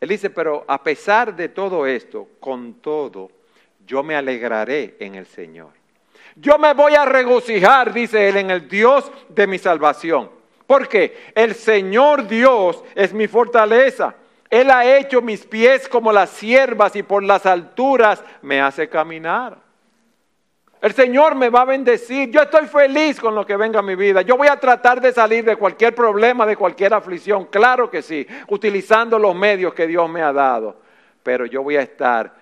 Él 0.00 0.08
dice, 0.08 0.30
pero 0.30 0.64
a 0.66 0.82
pesar 0.82 1.34
de 1.34 1.48
todo 1.48 1.86
esto, 1.86 2.28
con 2.38 2.74
todo, 2.74 3.30
yo 3.84 4.02
me 4.02 4.14
alegraré 4.14 4.96
en 5.00 5.16
el 5.16 5.26
Señor. 5.26 5.70
Yo 6.36 6.56
me 6.56 6.72
voy 6.72 6.94
a 6.94 7.04
regocijar, 7.04 7.92
dice 7.92 8.28
él, 8.28 8.36
en 8.36 8.50
el 8.50 8.68
Dios 8.68 9.10
de 9.28 9.46
mi 9.46 9.58
salvación. 9.58 10.30
Porque 10.70 11.32
el 11.34 11.56
Señor 11.56 12.28
Dios 12.28 12.84
es 12.94 13.12
mi 13.12 13.26
fortaleza. 13.26 14.14
Él 14.48 14.70
ha 14.70 14.84
hecho 14.84 15.20
mis 15.20 15.44
pies 15.44 15.88
como 15.88 16.12
las 16.12 16.30
siervas 16.30 16.94
y 16.94 17.02
por 17.02 17.24
las 17.24 17.44
alturas 17.44 18.22
me 18.40 18.60
hace 18.60 18.88
caminar. 18.88 19.58
El 20.80 20.92
Señor 20.92 21.34
me 21.34 21.48
va 21.48 21.62
a 21.62 21.64
bendecir. 21.64 22.30
Yo 22.30 22.42
estoy 22.42 22.68
feliz 22.68 23.18
con 23.18 23.34
lo 23.34 23.44
que 23.44 23.56
venga 23.56 23.80
a 23.80 23.82
mi 23.82 23.96
vida. 23.96 24.22
Yo 24.22 24.36
voy 24.36 24.46
a 24.46 24.60
tratar 24.60 25.00
de 25.00 25.10
salir 25.10 25.44
de 25.44 25.56
cualquier 25.56 25.92
problema, 25.92 26.46
de 26.46 26.54
cualquier 26.54 26.94
aflicción. 26.94 27.46
Claro 27.46 27.90
que 27.90 28.00
sí, 28.00 28.24
utilizando 28.46 29.18
los 29.18 29.34
medios 29.34 29.74
que 29.74 29.88
Dios 29.88 30.08
me 30.08 30.22
ha 30.22 30.32
dado. 30.32 30.80
Pero 31.24 31.46
yo 31.46 31.64
voy 31.64 31.78
a 31.78 31.82
estar 31.82 32.32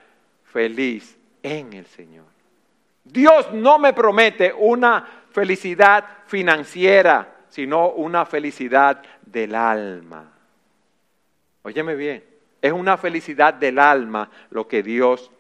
feliz 0.45 1.17
en 1.43 1.73
el 1.73 1.87
Señor. 1.87 2.27
Dios 3.05 3.51
no 3.55 3.79
me 3.79 3.95
promete 3.95 4.53
una 4.53 5.23
felicidad 5.31 6.05
financiera, 6.27 7.38
sino 7.49 7.91
una 7.91 8.25
felicidad 8.27 9.03
del 9.23 9.55
alma. 9.55 10.33
Óyeme 11.63 11.95
bien, 11.95 12.25
es 12.61 12.73
una 12.73 12.97
felicidad 12.97 13.55
del 13.55 13.79
alma 13.79 14.31
lo 14.51 14.67
que 14.67 14.83
Dios 14.83 15.31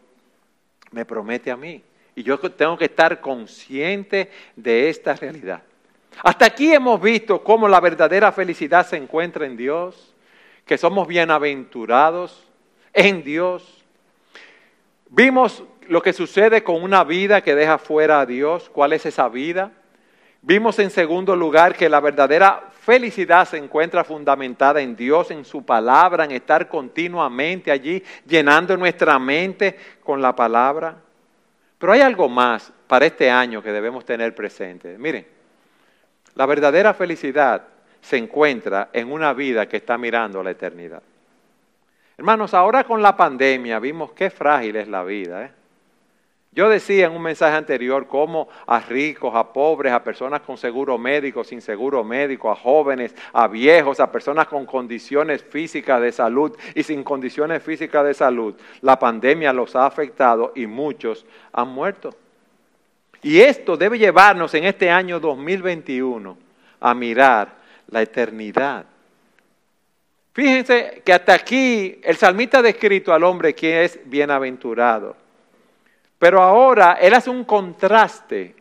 me 0.90 1.04
promete 1.04 1.50
a 1.50 1.56
mí. 1.56 1.82
Y 2.14 2.22
yo 2.22 2.38
tengo 2.38 2.76
que 2.76 2.86
estar 2.86 3.20
consciente 3.20 4.30
de 4.56 4.88
esta 4.88 5.14
realidad. 5.14 5.62
Hasta 6.22 6.46
aquí 6.46 6.72
hemos 6.72 7.00
visto 7.00 7.42
cómo 7.44 7.68
la 7.68 7.80
verdadera 7.80 8.32
felicidad 8.32 8.86
se 8.86 8.96
encuentra 8.96 9.46
en 9.46 9.56
Dios, 9.56 10.14
que 10.66 10.76
somos 10.76 11.06
bienaventurados 11.06 12.46
en 12.92 13.22
Dios. 13.22 13.84
Vimos 15.10 15.62
lo 15.88 16.02
que 16.02 16.12
sucede 16.12 16.62
con 16.62 16.82
una 16.82 17.04
vida 17.04 17.40
que 17.40 17.54
deja 17.54 17.78
fuera 17.78 18.20
a 18.20 18.26
Dios. 18.26 18.68
¿Cuál 18.68 18.92
es 18.92 19.06
esa 19.06 19.28
vida? 19.28 19.72
Vimos 20.42 20.78
en 20.78 20.90
segundo 20.90 21.34
lugar 21.34 21.74
que 21.74 21.88
la 21.88 22.00
verdadera 22.00 22.70
felicidad 22.80 23.46
se 23.46 23.58
encuentra 23.58 24.04
fundamentada 24.04 24.80
en 24.80 24.94
Dios, 24.96 25.30
en 25.30 25.44
su 25.44 25.64
palabra, 25.64 26.24
en 26.24 26.30
estar 26.30 26.68
continuamente 26.68 27.70
allí 27.70 28.02
llenando 28.26 28.76
nuestra 28.76 29.18
mente 29.18 29.76
con 30.02 30.22
la 30.22 30.34
palabra. 30.34 30.96
Pero 31.78 31.92
hay 31.92 32.00
algo 32.00 32.28
más 32.28 32.72
para 32.86 33.06
este 33.06 33.30
año 33.30 33.62
que 33.62 33.72
debemos 33.72 34.04
tener 34.04 34.34
presente. 34.34 34.96
Miren, 34.96 35.26
la 36.34 36.46
verdadera 36.46 36.94
felicidad 36.94 37.62
se 38.00 38.16
encuentra 38.16 38.90
en 38.92 39.10
una 39.12 39.32
vida 39.32 39.68
que 39.68 39.76
está 39.76 39.98
mirando 39.98 40.40
a 40.40 40.44
la 40.44 40.52
eternidad. 40.52 41.02
Hermanos, 42.16 42.54
ahora 42.54 42.84
con 42.84 43.02
la 43.02 43.16
pandemia 43.16 43.78
vimos 43.78 44.12
qué 44.12 44.30
frágil 44.30 44.76
es 44.76 44.88
la 44.88 45.04
vida. 45.04 45.44
¿eh? 45.44 45.50
Yo 46.50 46.68
decía 46.68 47.06
en 47.06 47.12
un 47.12 47.22
mensaje 47.22 47.56
anterior 47.56 48.06
cómo 48.06 48.48
a 48.66 48.80
ricos, 48.80 49.34
a 49.34 49.52
pobres, 49.52 49.92
a 49.92 50.02
personas 50.02 50.40
con 50.40 50.56
seguro 50.56 50.96
médico, 50.96 51.44
sin 51.44 51.60
seguro 51.60 52.02
médico, 52.02 52.50
a 52.50 52.56
jóvenes, 52.56 53.14
a 53.32 53.46
viejos, 53.48 54.00
a 54.00 54.10
personas 54.10 54.48
con 54.48 54.64
condiciones 54.64 55.44
físicas 55.44 56.00
de 56.00 56.10
salud 56.10 56.56
y 56.74 56.82
sin 56.82 57.04
condiciones 57.04 57.62
físicas 57.62 58.04
de 58.04 58.14
salud, 58.14 58.54
la 58.80 58.98
pandemia 58.98 59.52
los 59.52 59.76
ha 59.76 59.86
afectado 59.86 60.52
y 60.56 60.66
muchos 60.66 61.26
han 61.52 61.68
muerto. 61.68 62.14
Y 63.22 63.40
esto 63.40 63.76
debe 63.76 63.98
llevarnos 63.98 64.54
en 64.54 64.64
este 64.64 64.90
año 64.90 65.20
2021 65.20 66.38
a 66.80 66.94
mirar 66.94 67.56
la 67.88 68.02
eternidad. 68.02 68.86
Fíjense 70.32 71.02
que 71.04 71.12
hasta 71.12 71.34
aquí 71.34 72.00
el 72.04 72.16
salmista 72.16 72.58
ha 72.58 72.62
descrito 72.62 73.12
al 73.12 73.24
hombre 73.24 73.54
que 73.54 73.84
es 73.84 73.98
bienaventurado. 74.04 75.27
Pero 76.18 76.42
ahora 76.42 76.98
él 77.00 77.14
hace 77.14 77.30
un 77.30 77.44
contraste 77.44 78.54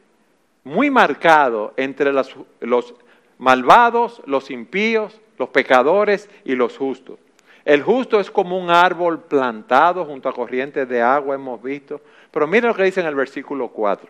muy 0.63 0.89
marcado 0.89 1.73
entre 1.77 2.11
los, 2.11 2.93
malvados, 3.37 4.21
los 4.25 4.51
impíos, 4.51 5.19
los 5.37 5.49
pecadores 5.49 6.29
y 6.45 6.55
los 6.55 6.77
justos. 6.77 7.19
El 7.65 7.81
justo 7.83 8.19
es 8.19 8.31
como 8.31 8.57
un 8.57 8.69
árbol 8.69 9.23
plantado 9.23 10.05
junto 10.05 10.29
a 10.29 10.33
corrientes 10.33 10.87
de 10.87 11.01
agua, 11.01 11.35
hemos 11.35 11.61
visto. 11.61 11.99
Pero 12.31 12.47
miren 12.47 12.69
lo 12.69 12.75
que 12.75 12.83
dice 12.83 13.01
en 13.01 13.07
el 13.07 13.15
versículo 13.15 13.69
4. 13.69 14.09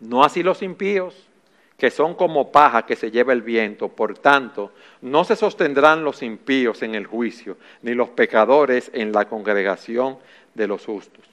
No 0.00 0.22
así 0.22 0.42
los 0.42 0.62
impíos, 0.62 1.28
que 1.78 1.90
son 1.90 2.14
como 2.14 2.50
paja 2.50 2.84
que 2.84 2.96
se 2.96 3.10
lleva 3.10 3.32
el 3.32 3.42
viento. 3.42 3.88
Por 3.88 4.18
tanto, 4.18 4.72
no 5.00 5.24
se 5.24 5.36
sostendrán 5.36 6.04
los 6.04 6.22
impíos 6.22 6.82
en 6.82 6.94
el 6.94 7.06
juicio, 7.06 7.56
ni 7.82 7.94
los 7.94 8.10
pecadores 8.10 8.90
en 8.92 9.12
la 9.12 9.26
congregación 9.26 10.18
de 10.54 10.66
los 10.66 10.84
justos. 10.84 11.27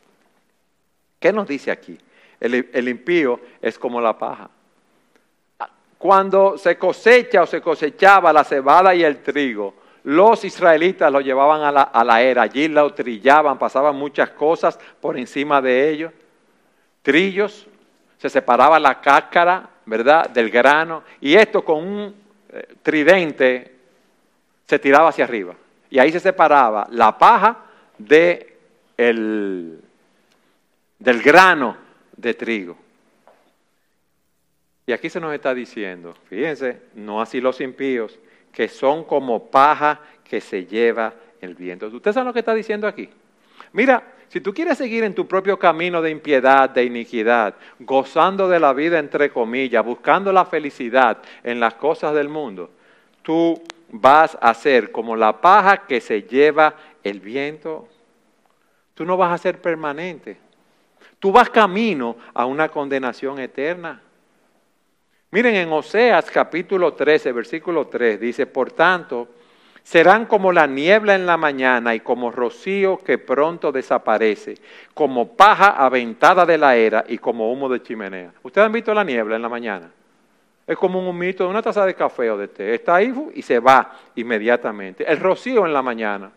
¿Qué 1.26 1.34
nos 1.34 1.48
dice 1.48 1.72
aquí? 1.72 1.98
El, 2.40 2.88
impío 2.88 3.40
es 3.60 3.80
como 3.80 4.00
la 4.00 4.16
paja. 4.16 4.48
Cuando 5.98 6.56
se 6.56 6.78
cosecha 6.78 7.42
o 7.42 7.48
se 7.48 7.62
cosechaba 7.62 8.32
la 8.32 8.44
cebada 8.44 8.94
y 8.94 9.04
el 9.04 9.24
trigo, 9.24 9.74
los 10.04 10.46
israelitas 10.46 11.12
lo 11.12 11.22
llevaban 11.22 11.64
a 11.64 11.72
la, 11.72 11.82
a 11.82 12.04
la 12.04 12.22
era, 12.22 12.44
allí 12.44 12.68
lo 12.68 12.94
trillaban, 12.94 13.58
pasaban 13.58 13.96
muchas 13.96 14.30
cosas 14.30 14.78
por 15.02 15.18
encima 15.18 15.64
de 15.64 15.90
ellos. 15.90 16.14
Trillos, 17.02 17.66
se 18.20 18.30
separaba 18.30 18.80
la 18.80 19.02
cáscara, 19.02 19.68
¿verdad?, 19.88 20.30
del 20.30 20.52
grano, 20.52 21.02
y 21.22 21.34
esto 21.34 21.66
con 21.66 21.88
un 21.88 22.16
eh, 22.50 22.76
tridente 22.84 23.76
se 24.68 24.78
tiraba 24.78 25.10
hacia 25.10 25.24
arriba. 25.24 25.56
Y 25.90 25.98
ahí 25.98 26.12
se 26.12 26.20
separaba 26.20 26.88
la 26.92 27.18
paja 27.18 27.66
de 27.98 28.60
el, 28.96 29.82
del 31.00 31.22
grano 31.22 31.78
de 32.16 32.34
trigo. 32.34 32.78
Y 34.88 34.92
aquí 34.92 35.10
se 35.10 35.20
nos 35.20 35.34
está 35.34 35.54
diciendo, 35.54 36.14
fíjense, 36.30 36.82
no 36.94 37.22
así 37.22 37.42
los 37.42 37.60
impíos, 37.60 38.20
que 38.52 38.68
son 38.68 39.04
como 39.04 39.50
paja 39.50 40.00
que 40.24 40.40
se 40.40 40.66
lleva 40.66 41.14
el 41.42 41.56
viento. 41.56 41.88
¿Usted 41.88 42.14
sabe 42.14 42.28
lo 42.28 42.34
que 42.34 42.40
está 42.40 42.54
diciendo 42.54 42.88
aquí? 42.88 43.10
Mira, 43.74 44.04
si 44.30 44.42
tú 44.42 44.54
quieres 44.54 44.78
seguir 44.78 45.04
en 45.04 45.16
tu 45.16 45.28
propio 45.28 45.58
camino 45.58 46.02
de 46.02 46.12
impiedad, 46.12 46.70
de 46.70 46.84
iniquidad, 46.84 47.56
gozando 47.80 48.48
de 48.48 48.60
la 48.60 48.74
vida 48.74 49.00
entre 49.00 49.30
comillas, 49.30 49.84
buscando 49.84 50.32
la 50.32 50.46
felicidad 50.46 51.18
en 51.44 51.60
las 51.60 51.76
cosas 51.76 52.14
del 52.14 52.30
mundo, 52.30 52.70
tú 53.22 53.62
vas 53.90 54.38
a 54.42 54.54
ser 54.54 54.92
como 54.92 55.16
la 55.16 55.42
paja 55.42 55.86
que 55.88 56.02
se 56.02 56.24
lleva 56.24 56.76
el 57.04 57.20
viento. 57.20 57.88
Tú 58.94 59.06
no 59.06 59.18
vas 59.18 59.32
a 59.32 59.38
ser 59.38 59.62
permanente. 59.62 60.38
Tú 61.26 61.32
vas 61.32 61.50
camino 61.50 62.18
a 62.36 62.46
una 62.46 62.70
condenación 62.70 63.40
eterna. 63.40 64.00
Miren 65.32 65.56
en 65.56 65.74
Oseas 65.74 66.30
capítulo 66.30 66.94
13, 66.94 67.32
versículo 67.32 67.88
3, 67.88 68.20
dice, 68.20 68.46
por 68.46 68.72
tanto, 68.72 69.30
serán 69.82 70.28
como 70.28 70.52
la 70.52 70.68
niebla 70.68 71.16
en 71.16 71.26
la 71.26 71.36
mañana 71.36 71.96
y 71.96 72.02
como 72.02 72.30
rocío 72.30 73.00
que 73.04 73.18
pronto 73.18 73.72
desaparece, 73.72 74.60
como 74.94 75.30
paja 75.30 75.70
aventada 75.70 76.46
de 76.46 76.60
la 76.60 76.76
era 76.76 77.04
y 77.08 77.18
como 77.18 77.52
humo 77.52 77.70
de 77.70 77.82
chimenea. 77.82 78.32
¿Ustedes 78.44 78.68
han 78.68 78.74
visto 78.74 78.94
la 78.94 79.04
niebla 79.04 79.36
en 79.36 79.42
la 79.42 79.50
mañana? 79.50 79.90
Es 80.68 80.78
como 80.78 81.00
un 81.00 81.08
humito 81.08 81.46
de 81.46 81.50
una 81.50 81.64
taza 81.64 81.88
de 81.88 81.96
café 81.96 82.30
o 82.30 82.38
de 82.38 82.50
té. 82.50 82.76
Está 82.76 82.98
ahí 82.98 83.12
y 83.34 83.42
se 83.42 83.58
va 83.58 83.98
inmediatamente. 84.14 85.12
El 85.12 85.20
rocío 85.20 85.66
en 85.66 85.74
la 85.74 85.82
mañana. 85.82 86.30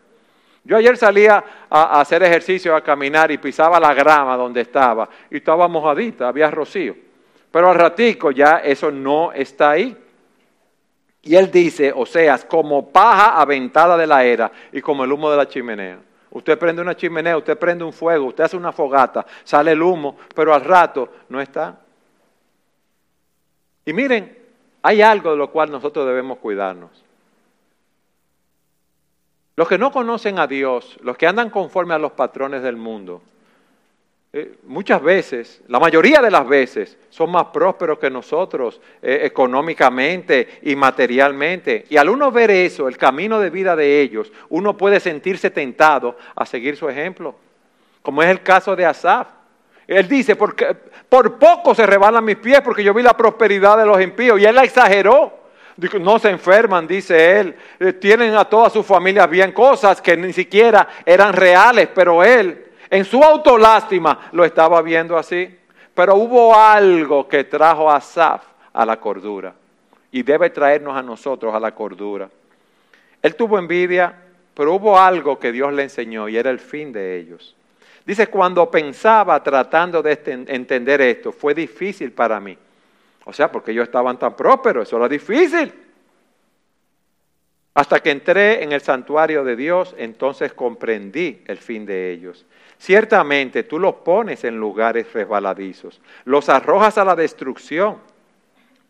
Yo 0.65 0.77
ayer 0.77 0.97
salía 0.97 1.43
a, 1.71 2.01
hacer 2.01 2.23
ejercicio, 2.23 2.75
a 2.75 2.83
caminar 2.83 3.31
y 3.31 3.39
pisaba 3.39 3.81
la 3.81 3.95
grama 3.95 4.37
donde 4.37 4.61
estaba 4.61 5.09
y 5.31 5.37
estaba 5.37 5.69
mojadita, 5.69 6.29
había 6.29 6.51
rocío. 6.51 6.95
Pero 7.51 7.71
al 7.71 7.77
ratico 7.77 8.31
ya 8.31 8.59
eso 8.59 8.91
no 8.91 9.33
está 9.33 9.71
ahí. 9.71 9.97
Y 11.23 11.35
él 11.35 11.51
dice, 11.51 11.93
o 11.95 12.07
sea, 12.07 12.39
como 12.47 12.91
paja 12.91 13.41
aventada 13.41 13.97
de 13.97 14.07
la 14.07 14.25
era 14.25 14.51
y 14.73 14.81
como 14.81 15.05
el 15.05 15.13
humo 15.13 15.31
de 15.31 15.37
la 15.37 15.49
chimenea. 15.49 15.99
Usted 16.31 16.59
prende 16.59 16.83
una 16.83 16.95
chimenea, 16.95 17.37
usted 17.39 17.59
prende 17.59 17.85
un 17.85 17.93
fuego, 17.93 18.27
usted 18.27 18.45
hace 18.45 18.57
una 18.57 18.73
fogata, 18.73 19.27
sale 19.45 19.73
el 19.73 19.83
humo, 19.83 20.17
pero 20.35 20.53
al 20.53 20.65
rato 20.65 21.09
no 21.31 21.41
está. 21.41 21.81
Y 23.87 23.93
miren, 23.93 24.37
hay 24.83 25.01
algo 25.01 25.31
de 25.31 25.37
lo 25.39 25.51
cual 25.51 25.71
nosotros 25.71 26.07
debemos 26.07 26.39
cuidarnos. 26.39 27.08
Los 29.59 29.67
que 29.67 29.77
no 29.77 29.91
conocen 29.91 30.39
a 30.39 30.47
Dios, 30.47 30.97
los 31.03 31.17
que 31.17 31.27
andan 31.27 31.51
conforme 31.51 31.93
a 31.93 31.99
los 31.99 32.13
patrones 32.13 32.63
del 32.63 32.77
mundo, 32.77 33.23
eh, 34.33 34.55
muchas 34.63 35.03
veces, 35.03 35.63
la 35.67 35.81
mayoría 35.81 36.23
de 36.23 36.31
las 36.31 36.47
veces, 36.47 36.97
son 37.11 37.33
más 37.33 37.47
prósperos 37.47 37.99
que 37.99 38.09
nosotros 38.09 38.81
eh, 39.03 39.23
económicamente 39.25 40.61
y 40.63 40.77
materialmente. 40.77 41.87
Y 41.91 41.97
al 41.97 42.09
uno 42.09 42.31
ver 42.31 42.53
eso, 42.53 42.87
el 42.87 42.97
camino 42.97 43.41
de 43.41 43.51
vida 43.51 43.75
de 43.75 44.01
ellos, 44.01 44.31
uno 44.49 44.77
puede 44.77 45.01
sentirse 45.01 45.51
tentado 45.51 46.17
a 46.37 46.47
seguir 46.47 46.77
su 46.77 46.89
ejemplo, 46.89 47.35
como 48.01 48.23
es 48.23 48.29
el 48.29 48.45
caso 48.45 48.77
de 48.77 48.87
Asaf. 48.87 49.27
Él 49.89 50.07
dice, 50.07 50.37
porque, 50.37 50.77
por 51.09 51.37
poco 51.37 51.75
se 51.75 51.85
rebalan 51.85 52.25
mis 52.25 52.37
pies 52.37 52.61
porque 52.61 52.85
yo 52.85 52.95
vi 52.95 53.03
la 53.03 53.17
prosperidad 53.17 53.77
de 53.77 53.87
los 53.87 54.01
impíos 54.01 54.39
y 54.39 54.45
él 54.45 54.55
la 54.55 54.63
exageró 54.63 55.48
no 56.01 56.19
se 56.19 56.31
enferman, 56.31 56.87
dice 56.87 57.41
él, 57.41 57.55
eh, 57.79 57.93
tienen 57.93 58.35
a 58.35 58.45
toda 58.45 58.69
su 58.69 58.83
familia 58.83 59.27
bien, 59.27 59.53
cosas 59.53 60.03
que 60.03 60.17
ni 60.17 60.33
siquiera 60.33 60.89
eran 61.07 61.33
reales, 61.33 61.89
pero 61.95 62.25
él 62.25 62.67
en 62.91 63.05
su 63.05 63.23
autolástima 63.23 64.29
lo 64.33 64.45
estaba 64.45 64.83
viendo 64.83 65.17
así. 65.17 65.57
Pero 65.95 66.15
hubo 66.17 66.55
algo 66.55 67.29
que 67.29 67.45
trajo 67.45 67.91
a 67.91 68.01
Saf 68.01 68.43
a 68.73 68.87
la 68.87 68.99
cordura 68.99 69.55
y 70.11 70.23
debe 70.23 70.51
traernos 70.51 70.97
a 70.97 71.03
nosotros 71.03 71.55
a 71.55 71.61
la 71.61 71.75
cordura. 71.75 72.29
Él 73.21 73.35
tuvo 73.35 73.59
envidia, 73.59 74.15
pero 74.55 74.75
hubo 74.75 74.99
algo 74.99 75.39
que 75.39 75.51
Dios 75.53 75.73
le 75.73 75.85
enseñó 75.85 76.29
y 76.29 76.37
era 76.37 76.51
el 76.51 76.61
fin 76.61 76.93
de 76.93 77.19
ellos. 77.19 77.55
Dice, 78.07 78.29
cuando 78.29 78.71
pensaba 78.71 79.43
tratando 79.43 80.03
de 80.03 80.19
entender 80.49 81.01
esto, 81.01 81.31
fue 81.31 81.53
difícil 81.53 82.13
para 82.13 82.41
mí 82.41 82.57
o 83.29 83.33
sea, 83.35 83.53
porque 83.53 83.73
ellos 83.73 83.85
estaban 83.85 84.19
tan 84.19 84.35
prósperos, 84.35 84.89
eso 84.89 84.97
era 84.97 85.07
difícil. 85.07 85.71
Hasta 87.75 88.01
que 88.01 88.11
entré 88.11 88.63
en 88.65 88.73
el 88.73 88.81
santuario 88.81 89.45
de 89.45 89.55
Dios, 89.55 89.95
entonces 89.99 90.55
comprendí 90.55 91.43
el 91.47 91.59
fin 91.59 91.85
de 91.85 92.11
ellos. 92.11 92.47
Ciertamente 92.79 93.65
tú 93.65 93.79
los 93.79 93.97
pones 93.97 94.45
en 94.45 94.57
lugares 94.57 95.13
resbaladizos, 95.13 96.01
los 96.25 96.49
arrojas 96.49 96.97
a 96.97 97.05
la 97.05 97.15
destrucción. 97.15 97.99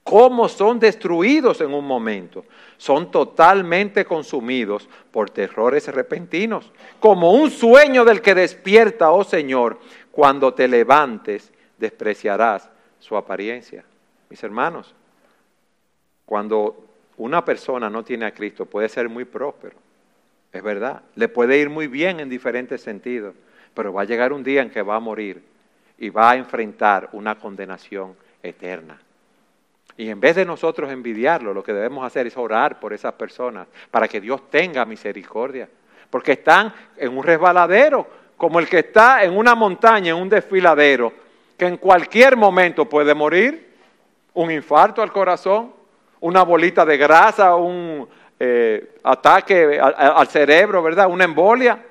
¿Cómo 0.04 0.48
son 0.48 0.78
destruidos 0.78 1.60
en 1.60 1.74
un 1.74 1.84
momento? 1.84 2.44
Son 2.76 3.10
totalmente 3.10 4.04
consumidos 4.04 4.88
por 5.10 5.30
terrores 5.30 5.88
repentinos, 5.88 6.70
como 7.00 7.32
un 7.32 7.50
sueño 7.50 8.04
del 8.04 8.22
que 8.22 8.36
despierta, 8.36 9.10
oh 9.10 9.24
Señor, 9.24 9.80
cuando 10.12 10.54
te 10.54 10.68
levantes, 10.68 11.52
despreciarás 11.76 12.70
su 13.00 13.16
apariencia. 13.16 13.84
Mis 14.28 14.42
hermanos, 14.42 14.94
cuando 16.24 16.86
una 17.16 17.44
persona 17.44 17.88
no 17.88 18.04
tiene 18.04 18.26
a 18.26 18.34
Cristo 18.34 18.66
puede 18.66 18.88
ser 18.88 19.08
muy 19.08 19.24
próspero, 19.24 19.76
es 20.52 20.62
verdad, 20.62 21.02
le 21.14 21.28
puede 21.28 21.58
ir 21.58 21.70
muy 21.70 21.86
bien 21.86 22.20
en 22.20 22.28
diferentes 22.28 22.80
sentidos, 22.80 23.34
pero 23.74 23.92
va 23.92 24.02
a 24.02 24.06
llegar 24.06 24.32
un 24.32 24.42
día 24.42 24.62
en 24.62 24.70
que 24.70 24.82
va 24.82 24.96
a 24.96 25.00
morir 25.00 25.42
y 25.98 26.10
va 26.10 26.30
a 26.30 26.36
enfrentar 26.36 27.10
una 27.12 27.38
condenación 27.38 28.16
eterna. 28.42 28.98
Y 29.96 30.10
en 30.10 30.20
vez 30.20 30.36
de 30.36 30.44
nosotros 30.44 30.90
envidiarlo, 30.92 31.52
lo 31.52 31.62
que 31.62 31.72
debemos 31.72 32.06
hacer 32.06 32.26
es 32.28 32.36
orar 32.36 32.78
por 32.78 32.92
esas 32.92 33.14
personas 33.14 33.66
para 33.90 34.06
que 34.06 34.20
Dios 34.20 34.48
tenga 34.48 34.84
misericordia. 34.84 35.68
Porque 36.08 36.32
están 36.32 36.72
en 36.96 37.18
un 37.18 37.24
resbaladero, 37.24 38.06
como 38.36 38.60
el 38.60 38.68
que 38.68 38.78
está 38.78 39.24
en 39.24 39.36
una 39.36 39.56
montaña, 39.56 40.10
en 40.10 40.22
un 40.22 40.28
desfiladero, 40.28 41.12
que 41.56 41.66
en 41.66 41.76
cualquier 41.76 42.36
momento 42.36 42.88
puede 42.88 43.12
morir, 43.12 43.67
un 44.38 44.52
infarto 44.52 45.02
al 45.02 45.12
corazón, 45.12 45.72
una 46.20 46.44
bolita 46.44 46.84
de 46.84 46.96
grasa, 46.96 47.56
un 47.56 48.08
eh, 48.38 48.94
ataque 49.02 49.80
al 49.80 50.28
cerebro, 50.28 50.80
¿verdad? 50.80 51.10
Una 51.10 51.24
embolia. 51.24 51.84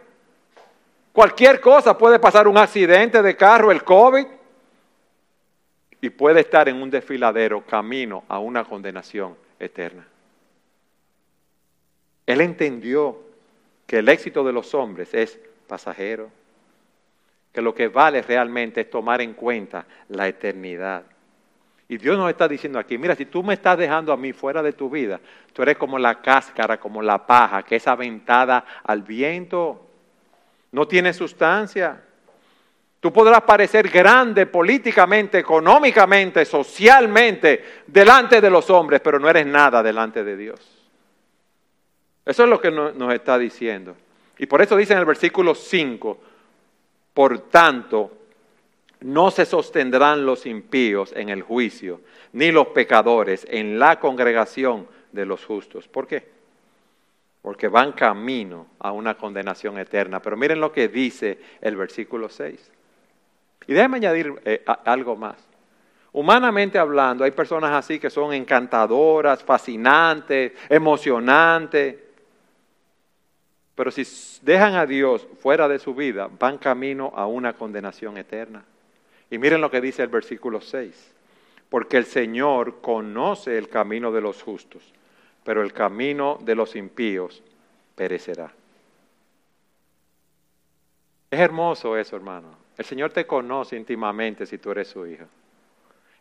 Cualquier 1.12 1.60
cosa 1.60 1.98
puede 1.98 2.20
pasar, 2.20 2.48
un 2.48 2.58
accidente 2.58 3.22
de 3.22 3.36
carro, 3.36 3.70
el 3.70 3.84
COVID 3.84 4.26
y 6.00 6.10
puede 6.10 6.39
estar 6.39 6.70
en 6.70 6.82
un 6.82 6.89
desfiladero 6.89 7.66
camino 7.66 8.24
a 8.30 8.39
una 8.39 8.64
condenación 8.64 9.36
eterna. 9.60 10.08
Él 12.26 12.39
entendió 12.39 13.20
que 13.86 13.98
el 13.98 14.08
éxito 14.08 14.45
de 14.45 14.54
los 14.54 14.74
hombres 14.74 15.14
es 15.14 15.38
pasajero, 15.68 16.30
que 17.52 17.62
lo 17.62 17.76
que 17.76 17.89
vale 17.89 18.22
realmente 18.22 18.82
es 18.82 18.89
tomar 18.89 19.20
en 19.20 19.34
cuenta 19.34 19.86
la 20.08 20.30
eternidad. 20.30 21.04
Y 21.90 21.98
Dios 21.98 22.18
nos 22.18 22.30
está 22.30 22.48
diciendo 22.48 22.80
aquí, 22.80 22.98
mira, 22.98 23.16
si 23.16 23.26
tú 23.26 23.44
me 23.44 23.54
estás 23.54 23.78
dejando 23.78 24.12
a 24.12 24.18
mí 24.18 24.34
fuera 24.34 24.62
de 24.62 24.74
tu 24.74 24.90
vida, 24.90 25.20
tú 25.54 25.62
eres 25.62 25.78
como 25.78 25.98
la 25.98 26.22
cáscara, 26.22 26.80
como 26.80 27.02
la 27.02 27.26
paja 27.26 27.64
que 27.64 27.78
es 27.78 27.88
aventada 27.88 28.66
al 28.84 29.04
viento, 29.04 29.88
no 30.72 30.86
tiene 30.86 31.14
sustancia. 31.14 32.04
Tú 33.00 33.14
podrás 33.14 33.42
parecer 33.44 33.88
grande 33.88 34.48
políticamente, 34.48 35.40
económicamente, 35.40 36.44
socialmente, 36.44 37.84
delante 37.88 38.42
de 38.42 38.50
los 38.50 38.70
hombres, 38.70 39.00
pero 39.02 39.18
no 39.18 39.30
eres 39.30 39.46
nada 39.46 39.82
delante 39.82 40.26
de 40.26 40.36
Dios. 40.36 40.60
Eso 42.26 42.44
es 42.44 42.50
lo 42.50 42.60
que 42.60 42.70
nos 42.70 43.14
está 43.14 43.38
diciendo. 43.38 43.96
Y 44.38 44.46
por 44.46 44.62
eso 44.62 44.76
dice 44.76 44.92
en 44.92 45.00
el 45.00 45.06
versículo 45.06 45.56
5, 45.56 46.22
por 47.14 47.40
tanto, 47.50 48.16
no 49.02 49.32
se 49.32 49.45
sostendrán 49.45 50.26
los 50.26 50.45
impíos 50.45 51.14
en 51.16 51.30
el 51.30 51.41
juicio, 51.41 52.02
ni 52.34 52.52
los 52.52 52.68
pecadores 52.68 53.45
en 53.50 53.80
la 53.80 54.00
congregación 54.00 54.88
de 55.12 55.26
los 55.26 55.45
justos. 55.45 55.88
¿Por 55.88 56.08
qué? 56.08 56.28
Porque 57.41 57.68
van 57.68 57.93
camino 57.93 58.68
a 58.80 58.91
una 58.91 59.16
condenación 59.16 59.78
eterna. 59.78 60.22
Pero 60.22 60.36
miren 60.36 60.60
lo 60.60 60.72
que 60.72 60.88
dice 60.88 61.39
el 61.62 61.76
versículo 61.76 62.30
6. 62.30 62.72
Y 63.68 63.74
déjeme 63.74 63.98
añadir 63.98 64.34
eh, 64.45 64.64
algo 64.86 65.16
más. 65.16 65.38
Humanamente 66.14 66.80
hablando, 66.80 67.24
hay 67.24 67.32
personas 67.32 67.72
así 67.74 68.00
que 68.00 68.10
son 68.10 68.34
encantadoras, 68.34 69.43
fascinantes, 69.43 70.54
emocionantes. 70.68 71.95
Pero 73.76 73.91
si 73.91 74.04
dejan 74.41 74.76
a 74.76 74.88
Dios 74.88 75.28
fuera 75.39 75.68
de 75.68 75.78
su 75.78 75.93
vida, 75.93 76.30
van 76.39 76.58
camino 76.58 77.14
a 77.16 77.28
una 77.28 77.54
condenación 77.54 78.18
eterna. 78.18 78.66
Y 79.30 79.38
miren 79.38 79.62
lo 79.62 79.72
que 79.72 79.82
dice 79.82 80.04
el 80.04 80.10
versículo 80.10 80.62
6. 80.62 81.14
Porque 81.70 81.98
el 81.98 82.06
Señor 82.06 82.80
conoce 82.82 83.58
el 83.58 83.68
camino 83.68 84.12
de 84.12 84.22
los 84.22 84.42
justos, 84.42 84.84
pero 85.44 85.62
el 85.62 85.74
camino 85.74 86.40
de 86.42 86.56
los 86.56 86.76
impíos 86.76 87.44
perecerá. 87.96 88.52
Es 91.30 91.40
hermoso 91.40 91.98
eso, 91.98 92.16
hermano. 92.16 92.56
El 92.78 92.86
Señor 92.86 93.12
te 93.12 93.26
conoce 93.26 93.76
íntimamente 93.76 94.46
si 94.46 94.58
tú 94.58 94.72
eres 94.72 94.88
su 94.88 95.06
hijo. 95.06 95.26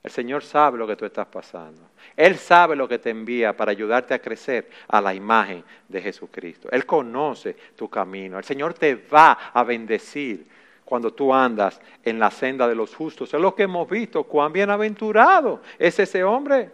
El 0.02 0.10
Señor 0.10 0.42
sabe 0.42 0.78
lo 0.78 0.86
que 0.86 0.96
tú 0.96 1.04
estás 1.04 1.26
pasando. 1.26 1.82
Él 2.16 2.36
sabe 2.36 2.76
lo 2.76 2.88
que 2.88 2.98
te 2.98 3.10
envía 3.10 3.56
para 3.56 3.72
ayudarte 3.72 4.14
a 4.14 4.20
crecer 4.20 4.70
a 4.88 5.00
la 5.00 5.12
imagen 5.12 5.64
de 5.88 6.00
Jesucristo. 6.00 6.68
Él 6.70 6.86
conoce 6.86 7.56
tu 7.76 7.88
camino. 7.88 8.38
El 8.38 8.44
Señor 8.44 8.74
te 8.74 8.94
va 8.94 9.32
a 9.52 9.64
bendecir 9.64 10.46
cuando 10.86 11.12
tú 11.12 11.34
andas 11.34 11.80
en 12.04 12.18
la 12.18 12.30
senda 12.30 12.66
de 12.68 12.76
los 12.76 12.94
justos. 12.94 13.34
Es 13.34 13.40
lo 13.40 13.54
que 13.54 13.64
hemos 13.64 13.90
visto. 13.90 14.22
Cuán 14.22 14.52
bienaventurado 14.52 15.60
es 15.78 15.98
ese 15.98 16.22
hombre. 16.22 16.70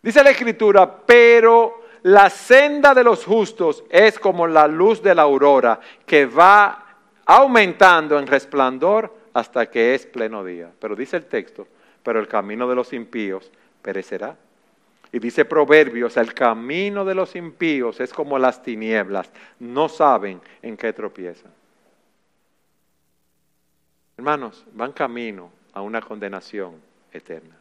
Dice 0.00 0.22
la 0.22 0.30
Escritura, 0.30 0.98
pero 1.04 1.82
la 2.04 2.30
senda 2.30 2.94
de 2.94 3.02
los 3.02 3.24
justos 3.24 3.82
es 3.90 4.16
como 4.20 4.46
la 4.46 4.68
luz 4.68 5.02
de 5.02 5.12
la 5.12 5.22
aurora 5.22 5.80
que 6.06 6.24
va 6.24 6.84
aumentando 7.26 8.16
en 8.16 8.28
resplandor 8.28 9.12
hasta 9.34 9.68
que 9.68 9.96
es 9.96 10.06
pleno 10.06 10.44
día. 10.44 10.70
Pero 10.78 10.94
dice 10.94 11.16
el 11.16 11.26
texto, 11.26 11.66
pero 12.04 12.20
el 12.20 12.28
camino 12.28 12.68
de 12.68 12.76
los 12.76 12.92
impíos 12.92 13.50
perecerá. 13.82 14.36
Y 15.10 15.18
dice 15.18 15.44
Proverbios, 15.44 16.16
el 16.16 16.32
camino 16.32 17.04
de 17.04 17.16
los 17.16 17.34
impíos 17.34 17.98
es 17.98 18.12
como 18.12 18.38
las 18.38 18.62
tinieblas, 18.62 19.32
no 19.58 19.88
saben 19.88 20.40
en 20.62 20.76
qué 20.76 20.92
tropiezan. 20.92 21.55
Hermanos, 24.16 24.64
van 24.72 24.92
camino 24.92 25.50
a 25.72 25.82
una 25.82 26.00
condenación 26.00 26.80
eterna. 27.12 27.56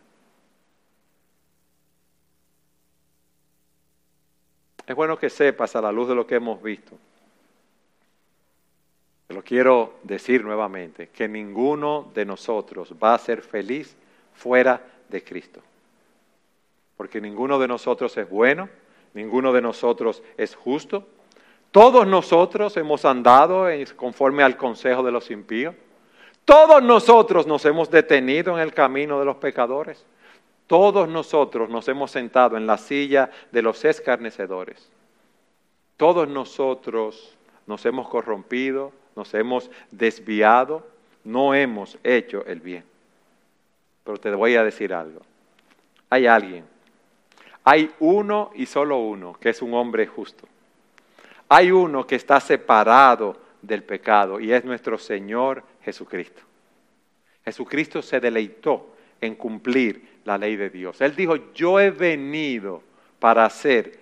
Es 4.87 4.95
bueno 4.95 5.17
que 5.17 5.29
sepas 5.29 5.75
a 5.75 5.81
la 5.81 5.91
luz 5.91 6.07
de 6.07 6.15
lo 6.15 6.25
que 6.25 6.35
hemos 6.35 6.61
visto 6.61 6.97
lo 9.29 9.43
quiero 9.43 9.95
decir 10.03 10.43
nuevamente, 10.43 11.09
que 11.09 11.27
ninguno 11.27 12.09
de 12.13 12.25
nosotros 12.25 12.93
va 13.03 13.13
a 13.13 13.19
ser 13.19 13.41
feliz 13.41 13.95
fuera 14.33 14.81
de 15.09 15.23
Cristo. 15.23 15.61
Porque 16.95 17.19
ninguno 17.19 17.59
de 17.59 17.67
nosotros 17.67 18.15
es 18.17 18.29
bueno, 18.29 18.69
ninguno 19.13 19.51
de 19.51 19.61
nosotros 19.61 20.21
es 20.37 20.55
justo. 20.55 21.07
Todos 21.71 22.07
nosotros 22.07 22.77
hemos 22.77 23.03
andado 23.03 23.65
conforme 23.95 24.43
al 24.43 24.55
consejo 24.55 25.03
de 25.03 25.11
los 25.11 25.29
impíos. 25.31 25.75
Todos 26.45 26.83
nosotros 26.83 27.47
nos 27.47 27.65
hemos 27.65 27.89
detenido 27.89 28.53
en 28.55 28.61
el 28.61 28.73
camino 28.73 29.19
de 29.19 29.25
los 29.25 29.37
pecadores. 29.37 30.05
Todos 30.67 31.09
nosotros 31.09 31.69
nos 31.69 31.87
hemos 31.87 32.11
sentado 32.11 32.55
en 32.55 32.67
la 32.67 32.77
silla 32.77 33.31
de 33.51 33.63
los 33.63 33.83
escarnecedores. 33.83 34.89
Todos 35.97 36.27
nosotros 36.27 37.35
nos 37.65 37.83
hemos 37.85 38.07
corrompido, 38.07 38.91
nos 39.15 39.33
hemos 39.33 39.71
desviado, 39.89 40.85
no 41.23 41.55
hemos 41.55 41.97
hecho 42.03 42.45
el 42.45 42.61
bien. 42.61 42.83
Pero 44.03 44.17
te 44.17 44.29
voy 44.31 44.55
a 44.55 44.63
decir 44.63 44.93
algo. 44.93 45.21
Hay 46.11 46.27
alguien, 46.27 46.65
hay 47.63 47.91
uno 47.99 48.51
y 48.53 48.67
solo 48.67 48.97
uno 48.97 49.33
que 49.39 49.49
es 49.49 49.61
un 49.63 49.73
hombre 49.73 50.05
justo. 50.05 50.47
Hay 51.49 51.71
uno 51.71 52.05
que 52.05 52.15
está 52.15 52.39
separado 52.39 53.44
del 53.65 53.83
pecado 53.83 54.39
y 54.39 54.51
es 54.51 54.63
nuestro 54.63 54.97
Señor 54.97 55.63
Jesucristo. 55.83 56.41
Jesucristo 57.43 58.01
se 58.01 58.19
deleitó 58.19 58.95
en 59.21 59.35
cumplir 59.35 60.19
la 60.25 60.37
ley 60.37 60.55
de 60.55 60.69
Dios. 60.69 60.99
Él 61.01 61.15
dijo, 61.15 61.53
yo 61.53 61.79
he 61.79 61.91
venido 61.91 62.81
para 63.19 63.45
hacer 63.45 63.99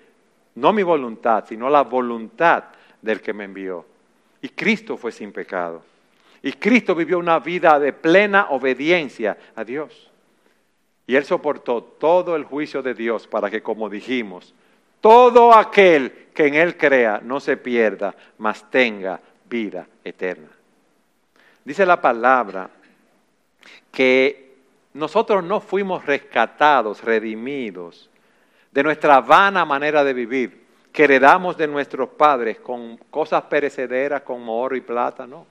no 0.55 0.71
mi 0.71 0.83
voluntad, 0.83 1.45
sino 1.47 1.69
la 1.69 1.81
voluntad 1.81 2.65
del 3.01 3.21
que 3.21 3.33
me 3.33 3.45
envió. 3.45 3.85
Y 4.41 4.49
Cristo 4.49 4.97
fue 4.97 5.11
sin 5.11 5.31
pecado. 5.31 5.83
Y 6.41 6.53
Cristo 6.53 6.93
vivió 6.93 7.17
una 7.17 7.39
vida 7.39 7.79
de 7.79 7.93
plena 7.93 8.47
obediencia 8.49 9.37
a 9.55 9.63
Dios. 9.63 10.11
Y 11.07 11.15
Él 11.15 11.25
soportó 11.25 11.83
todo 11.83 12.35
el 12.35 12.43
juicio 12.43 12.81
de 12.81 12.93
Dios 12.93 13.27
para 13.27 13.49
que, 13.49 13.61
como 13.61 13.89
dijimos, 13.89 14.53
todo 15.01 15.53
aquel 15.53 16.27
que 16.33 16.47
en 16.47 16.55
Él 16.55 16.77
crea 16.77 17.21
no 17.23 17.39
se 17.39 17.57
pierda, 17.57 18.15
mas 18.37 18.69
tenga 18.69 19.19
vida 19.49 19.87
eterna. 20.03 20.49
Dice 21.63 21.85
la 21.85 22.01
palabra 22.01 22.69
que 23.91 24.55
nosotros 24.93 25.43
no 25.43 25.59
fuimos 25.59 26.05
rescatados, 26.05 27.03
redimidos 27.03 28.09
de 28.71 28.83
nuestra 28.83 29.21
vana 29.21 29.65
manera 29.65 30.03
de 30.03 30.13
vivir, 30.13 30.63
que 30.91 31.03
heredamos 31.05 31.57
de 31.57 31.67
nuestros 31.67 32.09
padres 32.09 32.59
con 32.59 32.97
cosas 33.09 33.43
perecederas 33.43 34.21
como 34.23 34.59
oro 34.59 34.75
y 34.75 34.81
plata, 34.81 35.25
no. 35.25 35.45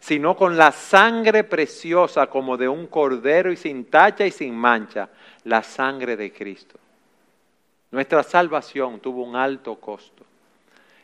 Sino 0.00 0.36
con 0.36 0.56
la 0.56 0.72
sangre 0.72 1.44
preciosa 1.44 2.26
como 2.28 2.56
de 2.56 2.68
un 2.68 2.86
cordero 2.86 3.52
y 3.52 3.56
sin 3.56 3.86
tacha 3.86 4.26
y 4.26 4.30
sin 4.30 4.54
mancha, 4.54 5.08
la 5.44 5.62
sangre 5.62 6.16
de 6.16 6.32
Cristo. 6.32 6.78
Nuestra 7.90 8.22
salvación 8.22 9.00
tuvo 9.00 9.22
un 9.22 9.36
alto 9.36 9.76
costo. 9.76 10.25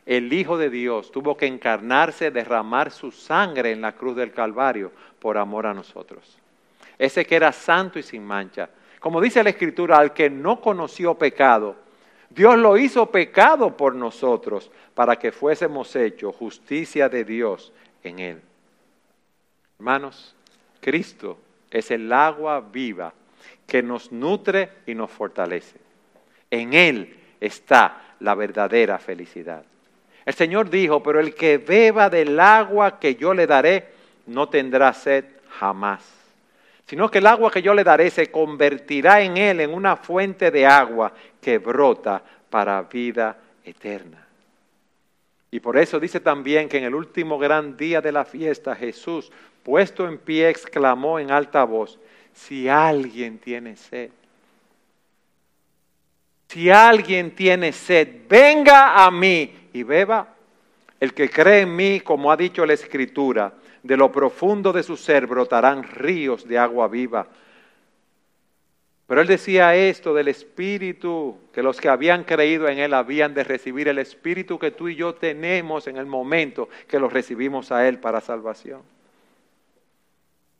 El 0.05 0.32
Hijo 0.32 0.59
de 0.59 0.70
Dios 0.70 1.12
tuvo 1.12 1.36
que 1.36 1.46
encarnarse, 1.46 2.30
derramar 2.30 2.90
su 2.90 3.12
sangre 3.12 3.70
en 3.70 3.80
la 3.80 3.92
cruz 3.92 4.16
del 4.16 4.32
Calvario 4.32 4.92
por 5.18 5.38
amor 5.38 5.66
a 5.66 5.74
nosotros. 5.74 6.38
Ese 6.98 7.24
que 7.24 7.36
era 7.36 7.53
santo 7.53 7.98
y 7.98 8.03
sin 8.03 8.24
mancha. 8.24 8.68
Como 8.98 9.20
dice 9.20 9.42
la 9.42 9.50
Escritura, 9.50 9.98
al 9.98 10.12
que 10.12 10.28
no 10.30 10.61
conoció 10.61 11.14
pecado, 11.14 11.76
Dios 12.30 12.57
lo 12.57 12.76
hizo 12.76 13.11
pecado 13.11 13.76
por 13.76 13.94
nosotros 13.94 14.70
para 14.94 15.16
que 15.16 15.32
fuésemos 15.32 15.94
hechos 15.94 16.34
justicia 16.34 17.09
de 17.09 17.24
Dios 17.24 17.72
en 18.03 18.18
él. 18.18 18.42
Hermanos, 19.78 20.34
Cristo 20.80 21.38
es 21.70 21.90
el 21.90 22.12
agua 22.12 22.61
viva 22.61 23.12
que 23.66 23.82
nos 23.82 24.12
nutre 24.12 24.70
y 24.86 24.94
nos 24.94 25.11
fortalece. 25.11 25.78
En 26.50 26.74
Él 26.74 27.16
está 27.40 28.14
la 28.20 28.34
verdadera 28.34 28.98
felicidad. 28.98 29.64
El 30.24 30.34
Señor 30.34 30.70
dijo, 30.70 31.02
pero 31.02 31.20
el 31.20 31.34
que 31.34 31.58
beba 31.58 32.08
del 32.08 32.38
agua 32.38 32.98
que 32.98 33.16
yo 33.16 33.34
le 33.34 33.46
daré 33.46 33.88
no 34.26 34.48
tendrá 34.48 34.92
sed 34.92 35.24
jamás, 35.58 36.02
sino 36.86 37.10
que 37.10 37.18
el 37.18 37.26
agua 37.26 37.50
que 37.50 37.62
yo 37.62 37.74
le 37.74 37.84
daré 37.84 38.10
se 38.10 38.30
convertirá 38.30 39.20
en 39.20 39.36
él 39.36 39.60
en 39.60 39.74
una 39.74 39.96
fuente 39.96 40.50
de 40.50 40.66
agua 40.66 41.12
que 41.40 41.58
brota 41.58 42.22
para 42.48 42.82
vida 42.82 43.36
eterna. 43.64 44.26
Y 45.50 45.60
por 45.60 45.76
eso 45.76 46.00
dice 46.00 46.20
también 46.20 46.68
que 46.68 46.78
en 46.78 46.84
el 46.84 46.94
último 46.94 47.38
gran 47.38 47.76
día 47.76 48.00
de 48.00 48.12
la 48.12 48.24
fiesta 48.24 48.74
Jesús, 48.74 49.30
puesto 49.62 50.08
en 50.08 50.18
pie, 50.18 50.48
exclamó 50.48 51.18
en 51.18 51.30
alta 51.30 51.64
voz, 51.64 51.98
si 52.32 52.68
alguien 52.68 53.38
tiene 53.38 53.76
sed, 53.76 54.10
si 56.53 56.68
alguien 56.68 57.30
tiene 57.30 57.72
sed, 57.72 58.09
venga 58.28 59.07
a 59.07 59.11
mí 59.11 59.70
y 59.72 59.82
beba. 59.84 60.34
El 61.00 61.14
que 61.14 61.30
cree 61.30 61.62
en 61.62 61.74
mí, 61.74 62.00
como 62.00 62.30
ha 62.30 62.36
dicho 62.36 62.66
la 62.66 62.74
Escritura, 62.74 63.55
de 63.82 63.96
lo 63.96 64.12
profundo 64.12 64.70
de 64.70 64.82
su 64.82 64.98
ser 64.98 65.26
brotarán 65.26 65.82
ríos 65.82 66.46
de 66.46 66.59
agua 66.59 66.88
viva. 66.88 67.26
Pero 69.07 69.22
él 69.22 69.26
decía 69.26 69.74
esto 69.74 70.12
del 70.12 70.28
Espíritu, 70.28 71.38
que 71.55 71.62
los 71.62 71.80
que 71.80 71.88
habían 71.88 72.24
creído 72.24 72.68
en 72.68 72.78
él 72.78 72.92
habían 72.92 73.32
de 73.32 73.44
recibir 73.44 73.88
el 73.88 73.98
Espíritu 73.98 74.59
que 74.59 74.72
tú 74.72 74.88
y 74.88 74.94
yo 74.94 75.14
tenemos 75.14 75.86
en 75.86 75.96
el 75.96 76.05
momento 76.05 76.68
que 76.86 76.98
lo 76.98 77.09
recibimos 77.09 77.72
a 77.72 77.88
él 77.88 77.98
para 77.98 78.20
salvación. 78.20 78.82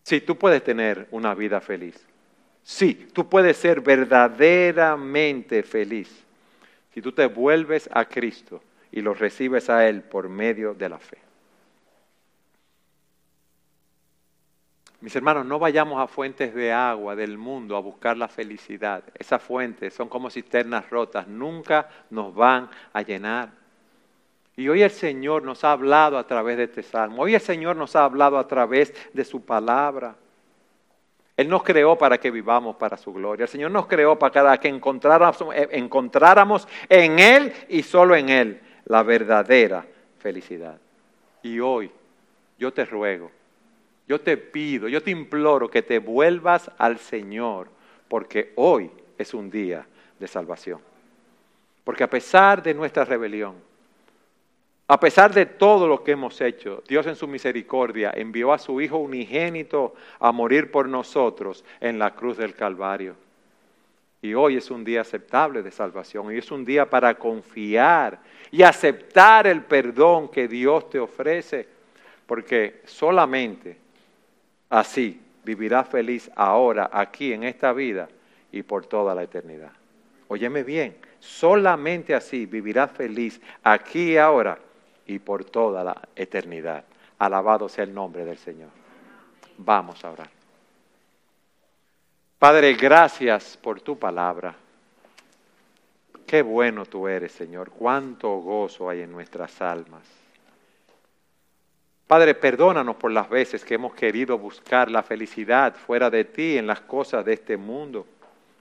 Sí, 0.05 0.23
tú 0.23 0.39
puedes 0.39 0.65
tener 0.65 1.07
una 1.11 1.35
vida 1.35 1.61
feliz. 1.61 2.12
Sí, 2.63 3.09
tú 3.13 3.29
puedes 3.29 3.57
ser 3.57 3.81
verdaderamente 3.81 5.63
feliz 5.63 6.25
si 6.93 7.03
tú 7.03 7.13
te 7.13 7.27
vuelves 7.27 7.89
a 7.93 8.05
Cristo 8.05 8.63
y 8.91 9.01
lo 9.01 9.15
recibes 9.15 9.69
a 9.71 9.89
Él 9.89 10.03
por 10.03 10.29
medio 10.29 10.75
de 10.75 10.89
la 10.89 10.99
fe. 10.99 11.19
Mis 15.01 15.17
hermanos, 15.17 15.45
no 15.45 15.59
vayamos 15.59 16.01
a 16.01 16.07
fuentes 16.07 16.55
de 16.55 16.71
agua 16.71 17.17
del 17.17 17.37
mundo 17.37 17.77
a 17.77 17.81
buscar 17.81 18.17
la 18.17 18.29
felicidad. 18.29 19.03
Esas 19.19 19.43
fuentes 19.43 19.93
son 19.95 20.09
como 20.09 20.31
cisternas 20.31 20.89
rotas, 20.91 21.27
nunca 21.27 21.89
nos 22.11 22.33
van 22.33 22.71
a 22.93 23.03
llenar. 23.03 23.51
Y 24.55 24.69
hoy 24.69 24.83
el 24.83 24.91
Señor 24.93 25.43
nos 25.43 25.65
ha 25.65 25.73
hablado 25.73 26.17
a 26.19 26.27
través 26.27 26.57
de 26.57 26.65
este 26.65 26.85
salmo. 26.85 27.23
Hoy 27.23 27.35
el 27.35 27.41
Señor 27.41 27.75
nos 27.75 27.97
ha 27.97 28.05
hablado 28.05 28.39
a 28.39 28.47
través 28.47 28.95
de 29.13 29.25
su 29.25 29.45
palabra. 29.45 30.15
Él 31.43 31.49
nos 31.49 31.63
creó 31.63 31.97
para 31.97 32.19
que 32.19 32.31
vivamos 32.31 32.77
para 32.77 32.97
su 32.97 33.13
gloria. 33.13 33.45
El 33.45 33.49
Señor 33.49 33.71
nos 33.71 33.87
creó 33.87 34.19
para 34.19 34.59
que 34.59 34.69
encontráramos, 34.69 35.55
eh, 35.55 35.69
encontráramos 35.73 36.67
en 36.89 37.19
Él 37.19 37.53
y 37.69 37.83
solo 37.83 38.17
en 38.17 38.31
Él 38.31 38.61
la 38.87 39.03
verdadera 39.03 39.85
felicidad. 40.19 40.79
Y 41.43 41.61
hoy 41.61 41.91
yo 42.59 42.73
te 42.73 42.85
ruego 42.85 43.31
yo 44.13 44.21
te 44.21 44.37
pido, 44.37 44.89
yo 44.89 45.03
te 45.03 45.11
imploro 45.11 45.71
que 45.71 45.83
te 45.83 45.99
vuelvas 45.99 46.71
al 46.77 46.99
Señor, 46.99 47.69
porque 48.09 48.53
hoy 48.57 48.91
es 49.17 49.33
un 49.33 49.51
día 49.51 49.87
de 50.19 50.29
salvación. 50.29 50.81
Porque 51.85 52.05
a 52.05 52.11
pesar 52.11 52.63
de 52.63 52.75
nuestra 52.75 53.05
rebelión, 53.07 53.55
a 54.89 55.01
pesar 55.01 55.33
de 55.33 55.47
todo 55.47 55.87
lo 55.89 56.03
que 56.05 56.13
hemos 56.13 56.41
hecho, 56.41 56.83
Dios 56.89 57.07
en 57.07 57.17
su 57.17 57.27
misericordia 57.27 58.13
envió 58.15 58.53
a 58.53 58.59
su 58.59 58.81
Hijo 58.81 58.99
unigénito 58.99 59.95
a 60.19 60.33
morir 60.33 60.71
por 60.71 60.89
nosotros 60.89 61.65
en 61.81 61.99
la 61.99 62.15
cruz 62.15 62.37
del 62.37 62.55
Calvario. 62.55 63.15
Y 64.21 64.35
hoy 64.35 64.57
es 64.57 64.71
un 64.71 64.85
día 64.85 65.01
aceptable 65.01 65.63
de 65.63 65.71
salvación, 65.71 66.33
y 66.33 66.39
es 66.39 66.51
un 66.51 66.65
día 66.65 66.89
para 66.89 67.15
confiar 67.15 68.21
y 68.51 68.63
aceptar 68.63 69.47
el 69.47 69.63
perdón 69.63 70.29
que 70.29 70.47
Dios 70.47 70.89
te 70.91 70.99
ofrece, 70.99 71.67
porque 72.27 72.83
solamente 72.85 73.83
Así 74.73 75.21
vivirás 75.45 75.87
feliz 75.87 76.31
ahora, 76.35 76.89
aquí, 76.91 77.35
en 77.35 77.45
esta 77.45 77.75
vida 77.75 78.09
y 78.51 78.63
por 78.63 78.87
toda 78.87 79.15
la 79.15 79.23
eternidad. 79.23 79.73
Óyeme 80.29 80.63
bien, 80.63 80.97
solamente 81.21 82.15
así 82.15 82.47
vivirás 82.47 82.91
feliz 82.91 83.39
aquí 83.63 84.13
y 84.13 84.17
ahora 84.17 84.59
y 85.13 85.19
por 85.19 85.45
toda 85.45 85.85
la 85.85 86.09
eternidad. 86.17 86.85
Alabado 87.19 87.69
sea 87.69 87.85
el 87.85 87.95
nombre 87.95 88.25
del 88.25 88.39
Señor. 88.39 88.71
Vamos 89.59 90.05
a 90.05 90.11
orar. 90.11 90.31
Padre, 92.39 92.75
gracias 92.75 93.57
por 93.57 93.81
tu 93.81 93.99
palabra. 93.99 94.57
Qué 96.27 96.43
bueno 96.43 96.87
tú 96.87 97.07
eres, 97.07 97.33
Señor. 97.33 97.71
Cuánto 97.71 98.37
gozo 98.39 98.89
hay 98.89 99.03
en 99.03 99.13
nuestras 99.13 99.61
almas. 99.61 100.03
Padre, 102.07 102.35
perdónanos 102.35 102.97
por 102.97 103.11
las 103.11 103.29
veces 103.29 103.65
que 103.65 103.75
hemos 103.75 103.95
querido 103.95 104.39
buscar 104.39 104.91
la 104.91 105.03
felicidad 105.03 105.75
fuera 105.75 106.11
de 106.11 106.25
ti 106.25 106.59
en 106.59 106.67
las 106.67 106.81
cosas 106.81 107.25
de 107.25 107.35
este 107.35 107.57
mundo. 107.57 108.07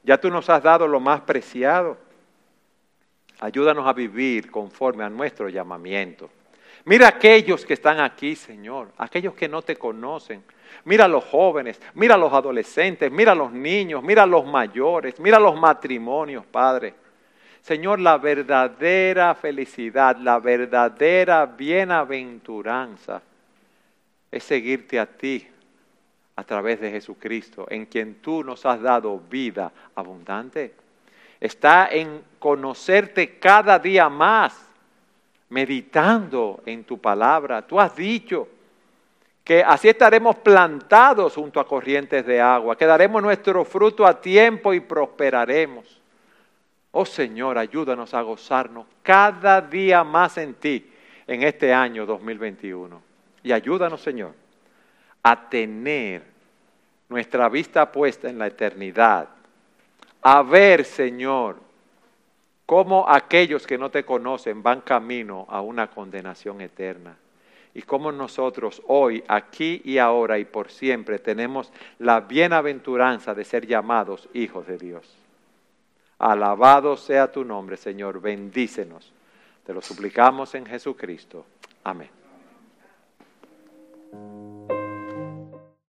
Ya 0.04 0.20
tú 0.20 0.30
nos 0.30 0.49
has 0.49 0.62
dado 0.62 0.88
lo 0.88 0.99
más 0.99 1.22
preciado. 1.22 1.97
Ayúdanos 3.39 3.88
a 3.88 3.93
vivir 3.93 4.52
conforme 4.52 5.04
a 5.04 5.10
nuestro 5.10 5.49
llamamiento. 5.49 6.30
Mira 6.86 7.08
aquellos 7.08 7.66
que 7.66 7.74
están 7.74 8.00
aquí, 8.00 8.36
Señor, 8.36 8.92
aquellos 8.98 9.36
que 9.36 9.48
no 9.48 9.62
te 9.62 9.76
conocen. 9.76 10.44
Mira 10.86 11.06
a 11.06 11.08
los 11.08 11.24
jóvenes, 11.26 11.80
mira 11.94 12.16
a 12.16 12.18
los 12.18 12.34
adolescentes, 12.34 13.12
mira 13.12 13.34
a 13.34 13.36
los 13.36 13.52
niños, 13.52 14.02
mira 14.02 14.24
a 14.24 14.28
los 14.28 14.46
mayores, 14.46 15.20
mira 15.20 15.38
a 15.38 15.40
los 15.42 15.56
matrimonios, 15.56 16.46
Padre. 16.46 16.96
Señor, 17.62 18.00
la 18.00 18.18
verdadera 18.18 19.36
felicidad, 19.36 20.18
la 20.18 20.40
verdadera 20.40 21.46
bienaventuranza 21.46 23.22
es 24.32 24.44
seguirte 24.44 25.00
a 25.00 25.06
ti 25.06 25.48
a 26.36 26.44
través 26.44 26.80
de 26.82 26.90
Jesucristo, 26.90 27.68
en 27.70 27.86
quien 27.86 28.16
tú 28.16 28.44
nos 28.44 28.66
has 28.66 28.82
dado 28.82 29.20
vida 29.20 29.72
abundante. 29.94 30.74
Está 31.40 31.90
en 31.92 32.24
conocerte 32.40 33.38
cada 33.38 33.78
día 33.78 34.10
más, 34.10 34.71
meditando 35.52 36.64
en 36.66 36.84
tu 36.86 36.97
palabra. 36.97 37.62
Tú 37.62 37.80
has 37.80 37.95
dicho 37.95 38.47
que 39.43 39.62
así 39.64 39.89
estaremos 39.89 40.38
plantados 40.38 41.36
junto 41.36 41.60
a 41.60 41.68
corrientes 41.68 42.26
de 42.26 42.39
agua, 42.39 42.78
que 42.78 42.86
daremos 42.86 43.22
nuestro 43.22 43.66
fruto 43.66 44.06
a 44.06 44.20
tiempo 44.20 44.74
y 44.74 44.80
prosperaremos. 44.80 45.99
Oh 46.91 47.06
Señor, 47.06 47.58
ayúdanos 47.58 48.14
a 48.14 48.22
gozarnos 48.22 48.86
cada 49.04 49.62
día 49.62 50.04
más 50.04 50.38
en 50.38 50.54
ti 50.54 50.89
en 51.28 51.43
este 51.43 51.74
año 51.74 52.06
2021. 52.06 53.02
Y 53.43 53.52
ayúdanos, 53.52 54.02
Señor, 54.02 54.34
a 55.22 55.49
tener 55.49 56.24
nuestra 57.10 57.49
vista 57.49 57.91
puesta 57.91 58.30
en 58.30 58.39
la 58.39 58.47
eternidad. 58.47 59.28
A 60.22 60.43
ver, 60.43 60.86
Señor, 60.86 61.58
cómo 62.72 63.04
aquellos 63.10 63.68
que 63.68 63.78
no 63.78 63.92
te 63.92 64.06
conocen 64.06 64.64
van 64.64 64.80
camino 64.80 65.46
a 65.50 65.60
una 65.60 65.88
condenación 65.88 66.62
eterna. 66.62 67.18
Y 67.74 67.82
cómo 67.82 68.14
nosotros 68.14 68.82
hoy, 68.88 69.26
aquí 69.28 69.82
y 69.84 69.98
ahora 69.98 70.40
y 70.40 70.46
por 70.46 70.72
siempre 70.72 71.20
tenemos 71.20 71.70
la 72.00 72.22
bienaventuranza 72.22 73.36
de 73.36 73.44
ser 73.44 73.68
llamados 73.68 74.30
hijos 74.34 74.68
de 74.68 74.78
Dios. 74.78 75.18
Alabado 76.18 76.96
sea 76.96 77.30
tu 77.30 77.44
nombre, 77.44 77.76
Señor. 77.76 78.22
Bendícenos. 78.22 79.12
Te 79.66 79.74
lo 79.74 79.82
suplicamos 79.82 80.56
en 80.56 80.66
Jesucristo. 80.66 81.46
Amén. 81.84 82.10